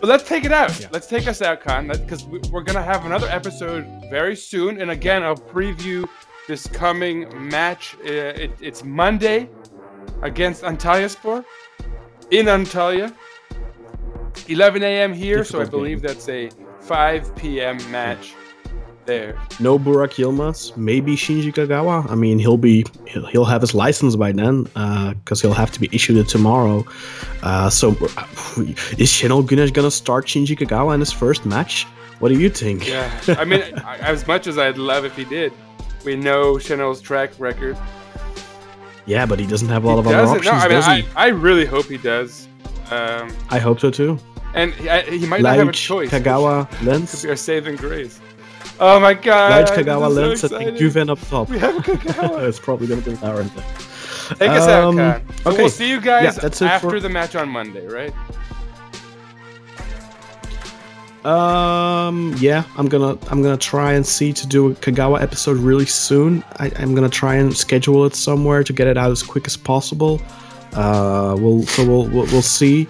But 0.00 0.08
let's 0.08 0.24
take 0.28 0.44
it 0.44 0.52
out. 0.52 0.78
Yeah. 0.78 0.88
Let's 0.90 1.06
take 1.06 1.26
us 1.28 1.40
out, 1.40 1.62
Kaan, 1.62 1.88
because 1.88 2.24
we're 2.26 2.62
gonna 2.62 2.82
have 2.82 3.06
another 3.06 3.28
episode 3.28 3.86
very 4.10 4.36
soon. 4.36 4.80
And 4.80 4.90
again, 4.90 5.22
I'll 5.22 5.36
preview 5.36 6.06
this 6.48 6.66
coming 6.66 7.26
match. 7.48 7.96
Uh, 8.04 8.42
it, 8.44 8.50
it's 8.60 8.84
Monday 8.84 9.48
against 10.22 10.62
Antalyaspor 10.62 11.44
in 12.30 12.46
Antalya. 12.46 13.14
11 14.48 14.82
a.m. 14.82 15.12
here, 15.14 15.44
so 15.44 15.60
I 15.60 15.64
believe 15.64 16.02
game. 16.02 16.08
that's 16.08 16.28
a 16.28 16.50
5 16.80 17.36
p.m. 17.36 17.78
match 17.90 18.34
there. 19.06 19.38
no 19.60 19.78
Burak 19.78 20.14
Yilmaz, 20.14 20.76
maybe 20.76 21.14
Shinji 21.14 21.52
Kagawa. 21.52 22.10
I 22.10 22.14
mean, 22.14 22.38
he'll 22.38 22.56
be 22.56 22.84
he'll, 23.06 23.26
he'll 23.26 23.44
have 23.44 23.60
his 23.60 23.74
license 23.74 24.16
by 24.16 24.32
then 24.32 24.64
because 24.64 25.40
he'll 25.40 25.52
have 25.52 25.70
to 25.72 25.80
be 25.80 25.88
issued 25.92 26.16
it 26.16 26.28
tomorrow. 26.28 26.84
Uh, 27.42 27.70
so, 27.70 27.90
uh, 27.90 28.26
is 28.98 29.10
Şenol 29.12 29.46
Güneş 29.46 29.72
gonna 29.72 29.90
start 29.90 30.26
Shinji 30.26 30.58
Kagawa 30.58 30.94
in 30.94 31.00
his 31.00 31.12
first 31.12 31.44
match? 31.46 31.86
What 32.20 32.28
do 32.30 32.38
you 32.38 32.48
think? 32.48 32.88
Yeah, 32.88 33.10
I 33.38 33.44
mean, 33.44 33.62
as 34.00 34.26
much 34.26 34.46
as 34.46 34.58
I'd 34.58 34.78
love 34.78 35.04
if 35.04 35.16
he 35.16 35.24
did, 35.24 35.52
we 36.04 36.16
know 36.16 36.56
Şenol's 36.56 37.00
track 37.00 37.30
record. 37.38 37.76
Yeah, 39.06 39.26
but 39.26 39.38
he 39.38 39.46
doesn't 39.46 39.68
have 39.68 39.84
a 39.84 39.86
lot 39.88 39.98
of 39.98 40.06
He 40.06 40.14
other 40.14 40.26
options, 40.28 40.44
No, 40.46 40.52
I 40.52 40.62
mean, 40.62 40.70
does 40.70 40.88
I, 40.88 41.00
he? 41.00 41.08
I 41.16 41.26
really 41.28 41.66
hope 41.66 41.86
he 41.86 41.98
does. 41.98 42.48
Um, 42.90 43.30
I 43.50 43.58
hope 43.58 43.80
so 43.80 43.90
too. 43.90 44.18
and 44.54 44.72
he, 44.74 44.88
I, 44.88 45.02
he 45.02 45.26
might 45.26 45.42
not 45.42 45.56
have 45.56 45.68
a 45.68 45.72
choice. 45.72 46.10
Kagawa, 46.10 46.70
Could 46.70 46.86
Lens. 46.86 47.22
be 47.22 47.28
our 47.30 47.36
saving 47.36 47.76
grace. 47.76 48.20
Oh 48.80 48.98
my 48.98 49.14
god! 49.14 49.66
Ljajic, 49.68 49.84
Kagawa, 49.84 50.08
so 50.08 50.08
Lens. 50.08 50.44
I 50.44 50.48
think. 50.48 50.78
Juven 50.78 51.08
up 51.10 51.20
top. 51.28 51.48
We 51.48 51.58
have 51.58 51.74
Kagawa. 51.84 52.42
it's 52.48 52.58
probably 52.58 52.86
gonna 52.86 53.02
be 53.02 53.14
Lauren. 53.16 53.50
Take 54.38 54.50
us 54.50 54.66
out, 54.68 54.98
Um, 54.98 55.22
So 55.42 55.50
okay. 55.50 55.58
we'll 55.62 55.68
see 55.68 55.88
you 55.90 56.00
guys 56.00 56.38
Yeah, 56.42 56.66
after 56.68 56.90
for- 56.90 57.00
the 57.00 57.08
match 57.10 57.36
on 57.36 57.48
Monday, 57.48 57.86
right? 57.86 58.12
Um, 61.24 62.34
yeah, 62.38 62.64
I'm 62.76 62.86
gonna 62.88 63.16
I'm 63.30 63.42
gonna 63.42 63.56
try 63.56 63.94
and 63.94 64.06
see 64.06 64.32
to 64.34 64.46
do 64.46 64.72
a 64.72 64.74
Kagawa 64.74 65.22
episode 65.22 65.56
really 65.56 65.86
soon. 65.86 66.44
I, 66.58 66.70
I'm 66.76 66.94
gonna 66.94 67.08
try 67.08 67.36
and 67.36 67.56
schedule 67.56 68.04
it 68.04 68.14
somewhere 68.14 68.62
to 68.62 68.72
get 68.72 68.86
it 68.86 68.98
out 68.98 69.10
as 69.10 69.22
quick 69.22 69.46
as 69.46 69.56
possible. 69.56 70.20
Uh, 70.74 71.34
we'll 71.38 71.62
so 71.64 71.86
we'll 71.86 72.08
we'll, 72.08 72.26
we'll 72.26 72.42
see. 72.42 72.86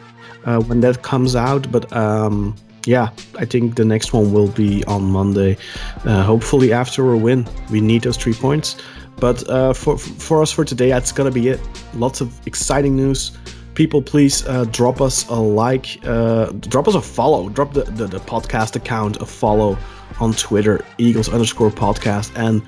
uh, 0.47 0.61
when 0.61 0.81
that 0.81 1.03
comes 1.03 1.37
out. 1.37 1.71
But 1.71 1.93
um, 1.93 2.55
yeah, 2.87 3.11
I 3.39 3.45
think 3.45 3.77
the 3.77 3.85
next 3.85 4.13
one 4.13 4.33
will 4.33 4.49
be 4.49 4.85
on 4.85 5.03
Monday. 5.05 5.57
Uh, 6.05 6.23
hopefully 6.23 6.73
after 6.73 7.13
a 7.13 7.17
win, 7.17 7.47
we 7.71 7.81
need 7.81 8.03
those 8.03 8.17
three 8.17 8.35
points. 8.35 8.77
But 9.17 9.49
uh, 9.49 9.73
for 9.73 9.97
for 9.99 10.43
us 10.43 10.51
for 10.51 10.65
today, 10.65 10.89
that's 10.89 11.13
gonna 11.13 11.31
be 11.31 11.49
it. 11.49 11.61
Lots 11.95 12.21
of 12.21 12.33
exciting 12.47 12.97
news. 12.97 13.33
People, 13.75 14.01
please 14.03 14.47
uh, 14.47 14.65
drop 14.71 15.01
us 15.01 15.29
a 15.29 15.35
like, 15.35 15.99
uh, 16.05 16.47
drop 16.69 16.87
us 16.89 16.95
a 16.95 17.01
follow, 17.01 17.49
drop 17.49 17.73
the, 17.73 17.83
the, 17.85 18.07
the 18.07 18.19
podcast 18.21 18.77
account 18.77 19.17
a 19.21 19.27
follow 19.27 19.77
on 20.21 20.33
Twitter, 20.35 20.85
Eagles 20.99 21.29
underscore 21.29 21.71
podcast, 21.71 22.31
and 22.37 22.63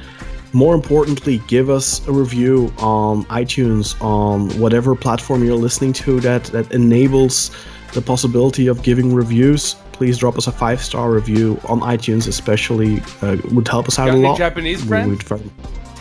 more 0.52 0.74
importantly, 0.74 1.38
give 1.48 1.70
us 1.70 2.06
a 2.08 2.12
review 2.12 2.72
on 2.78 3.24
iTunes, 3.26 4.00
on 4.02 4.48
whatever 4.58 4.94
platform 4.96 5.44
you're 5.44 5.54
listening 5.54 5.92
to 5.92 6.18
that 6.20 6.44
that 6.44 6.70
enables 6.72 7.50
the 7.92 8.00
possibility 8.02 8.66
of 8.66 8.82
giving 8.82 9.14
reviews. 9.14 9.76
Please 9.92 10.18
drop 10.18 10.36
us 10.36 10.46
a 10.46 10.52
five 10.52 10.82
star 10.82 11.10
review 11.10 11.60
on 11.66 11.80
iTunes, 11.80 12.26
especially 12.26 13.00
uh, 13.22 13.36
would 13.52 13.68
help 13.68 13.86
us 13.88 13.98
out 13.98 14.06
Got 14.06 14.14
a 14.14 14.18
lot. 14.18 14.38
Japanese 14.38 14.82
We 14.82 14.88
friends? 14.88 15.08
would 15.08 15.22
find- 15.22 15.50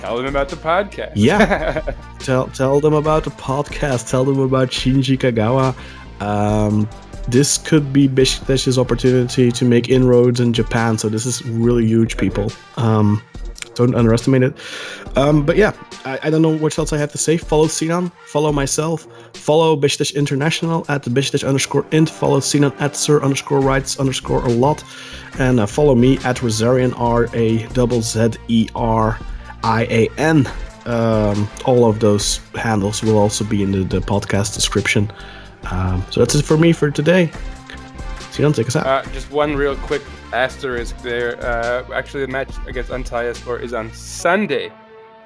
Tell 0.06 0.18
them 0.18 0.28
about 0.28 0.50
the 0.50 0.56
podcast. 0.56 1.14
Yeah. 1.16 1.82
tell 2.20 2.48
tell 2.50 2.80
them 2.80 2.94
about 2.94 3.24
the 3.24 3.32
podcast. 3.32 4.08
Tell 4.08 4.24
them 4.24 4.40
about 4.40 4.68
Shinji 4.70 5.18
Kagawa. 5.18 5.76
Um, 6.22 6.88
this 7.28 7.58
could 7.58 7.92
be 7.92 8.08
Besiktas's 8.08 8.78
opportunity 8.78 9.52
to 9.52 9.66
make 9.66 9.90
inroads 9.90 10.40
in 10.40 10.54
Japan. 10.54 11.00
So 11.00 11.10
this 11.10 11.26
is 11.26 11.44
really 11.46 11.88
huge, 11.88 12.18
people. 12.18 12.52
Um, 12.78 13.20
don't 13.74 13.96
underestimate 13.96 14.44
it. 14.44 14.56
Um, 15.16 15.44
but 15.44 15.58
yeah, 15.58 15.74
I, 16.06 16.20
I 16.22 16.30
don't 16.30 16.44
know 16.44 16.56
what 16.56 16.78
else 16.78 16.94
I 16.94 17.00
have 17.00 17.12
to 17.14 17.18
say. 17.18 17.38
Follow 17.38 17.66
Sinan. 17.66 18.12
Follow 18.28 18.52
myself. 18.52 19.08
Follow 19.34 19.76
Besiktas 19.76 20.14
International 20.14 20.86
at 20.88 21.02
Besiktas 21.06 21.46
underscore 21.46 21.84
int. 21.92 22.12
Follow 22.12 22.42
Sinan 22.42 22.74
at 22.74 22.96
Sir 22.96 23.24
underscore 23.24 23.60
writes 23.60 24.00
underscore 24.00 24.46
a 24.46 24.50
lot. 24.50 24.84
And 25.40 25.60
uh, 25.60 25.66
follow 25.66 25.96
me 25.96 26.18
at 26.20 26.38
Razzerian 26.38 26.94
R 26.96 27.28
A 27.34 27.66
double 27.70 28.04
Z 28.04 28.34
E 28.50 28.70
R 28.76 29.20
I 29.66 29.88
A 29.90 30.10
N. 30.18 30.48
Um, 30.86 31.50
all 31.66 31.90
of 31.90 32.00
those 32.00 32.38
handles 32.54 33.02
will 33.02 33.18
also 33.18 33.44
be 33.44 33.64
in 33.64 33.72
the, 33.72 33.84
the 33.84 34.00
podcast 34.00 34.54
description. 34.54 35.12
Um, 35.72 36.06
so 36.12 36.20
that's 36.20 36.36
it 36.36 36.46
for 36.46 36.58
me 36.58 36.72
for 36.72 36.92
today. 36.92 37.32
Sinan, 38.30 38.54
take 38.54 38.68
us 38.68 38.76
out. 38.76 38.86
Uh, 38.86 39.12
just 39.12 39.32
one 39.32 39.56
real 39.56 39.76
quick 39.78 40.04
asterisk 40.34 40.96
there. 41.02 41.44
Uh, 41.44 41.84
actually, 41.94 42.22
the 42.26 42.32
match 42.32 42.54
against 42.68 42.92
Antalyaspor 42.92 43.60
is 43.60 43.74
on 43.74 43.92
Sunday 43.94 44.72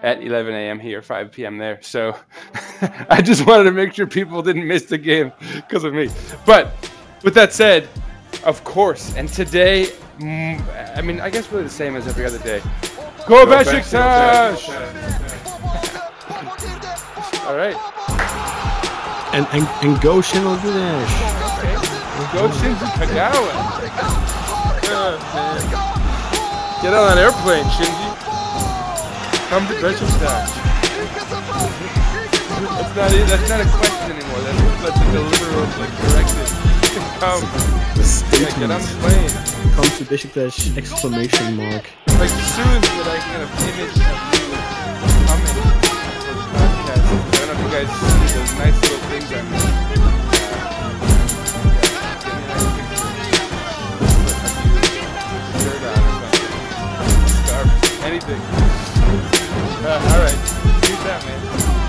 at 0.04 0.24
11 0.24 0.54
a.m. 0.54 0.80
here, 0.80 1.02
5 1.02 1.32
p.m. 1.32 1.58
there. 1.58 1.82
So 1.82 2.16
I 3.10 3.22
just 3.22 3.46
wanted 3.46 3.66
to 3.66 3.72
make 3.72 3.94
sure 3.94 4.08
people 4.08 4.42
didn't 4.42 4.66
miss 4.66 4.84
the 4.84 4.98
game 4.98 5.34
because 5.56 5.84
of 5.84 5.94
me. 5.94 6.10
But 6.46 6.72
with 7.24 7.34
that 7.34 7.52
said, 7.52 7.90
of 8.46 8.64
course, 8.64 9.14
and 9.18 9.28
today, 9.28 9.88
mm, 10.20 10.98
I 10.98 11.02
mean, 11.02 11.20
I 11.20 11.30
guess 11.30 11.52
really 11.52 11.66
the 11.66 11.70
same 11.70 11.98
as 11.98 12.08
every 12.08 12.26
other 12.26 12.40
day. 12.40 12.62
Go, 13.28 13.46
Besiktas! 13.46 14.70
All 17.48 17.56
right, 17.56 17.76
and, 19.34 19.46
and, 19.54 19.68
and 19.84 20.02
go 20.02 20.22
Şenol 20.22 20.58
Güneş. 20.64 21.12
go 22.34 22.50
Shinji 22.58 22.86
Kagawa. 22.98 23.54
Oh, 24.92 25.18
man. 25.36 25.60
Get 26.82 26.94
on 26.94 27.08
that 27.08 27.18
airplane, 27.18 27.66
Shinji. 27.76 28.10
Come 29.50 29.68
to 29.68 29.74
Besiktas. 29.82 30.50
That's 32.60 32.96
not 32.96 33.14
it. 33.14 33.28
That's 33.28 33.50
not 33.50 33.62
a 33.62 33.68
question 33.78 34.12
anymore. 34.12 34.42
That's, 34.46 34.62
that's 34.84 35.00
a 35.00 35.06
deliberate 35.12 35.74
like 35.80 35.94
directive. 36.02 36.50
Come. 37.20 37.44
Yeah, 38.40 38.60
get 38.60 38.72
on 38.72 38.82
the 38.82 38.88
plane. 39.02 39.32
Come 39.76 39.90
to 39.98 40.04
Besiktas! 40.06 40.78
Exclamation 40.78 41.56
mark. 41.58 41.86
Like 42.20 42.28
soon 42.28 42.82
that 42.84 43.08
I 43.08 43.18
can 43.24 43.40
an 43.40 43.52
image 43.64 43.96
of 43.96 44.20
you 44.36 44.52
coming 45.24 45.56
for 45.56 46.36
the 46.36 46.44
podcast. 46.52 47.00
I 47.00 47.40
don't 47.40 47.48
know 47.48 47.56
if 47.56 47.64
you 47.64 47.72
guys 47.72 47.88
see 47.96 48.28
those 48.36 48.54
nice 48.60 48.76
little 48.84 49.00
things 49.08 49.32
I 49.32 49.42
made. 49.48 49.80
Anything. 58.04 58.42
Uh, 59.86 59.96
all 60.12 60.20
right, 60.20 60.40
use 60.90 61.04
that, 61.04 61.24
man. 61.26 61.89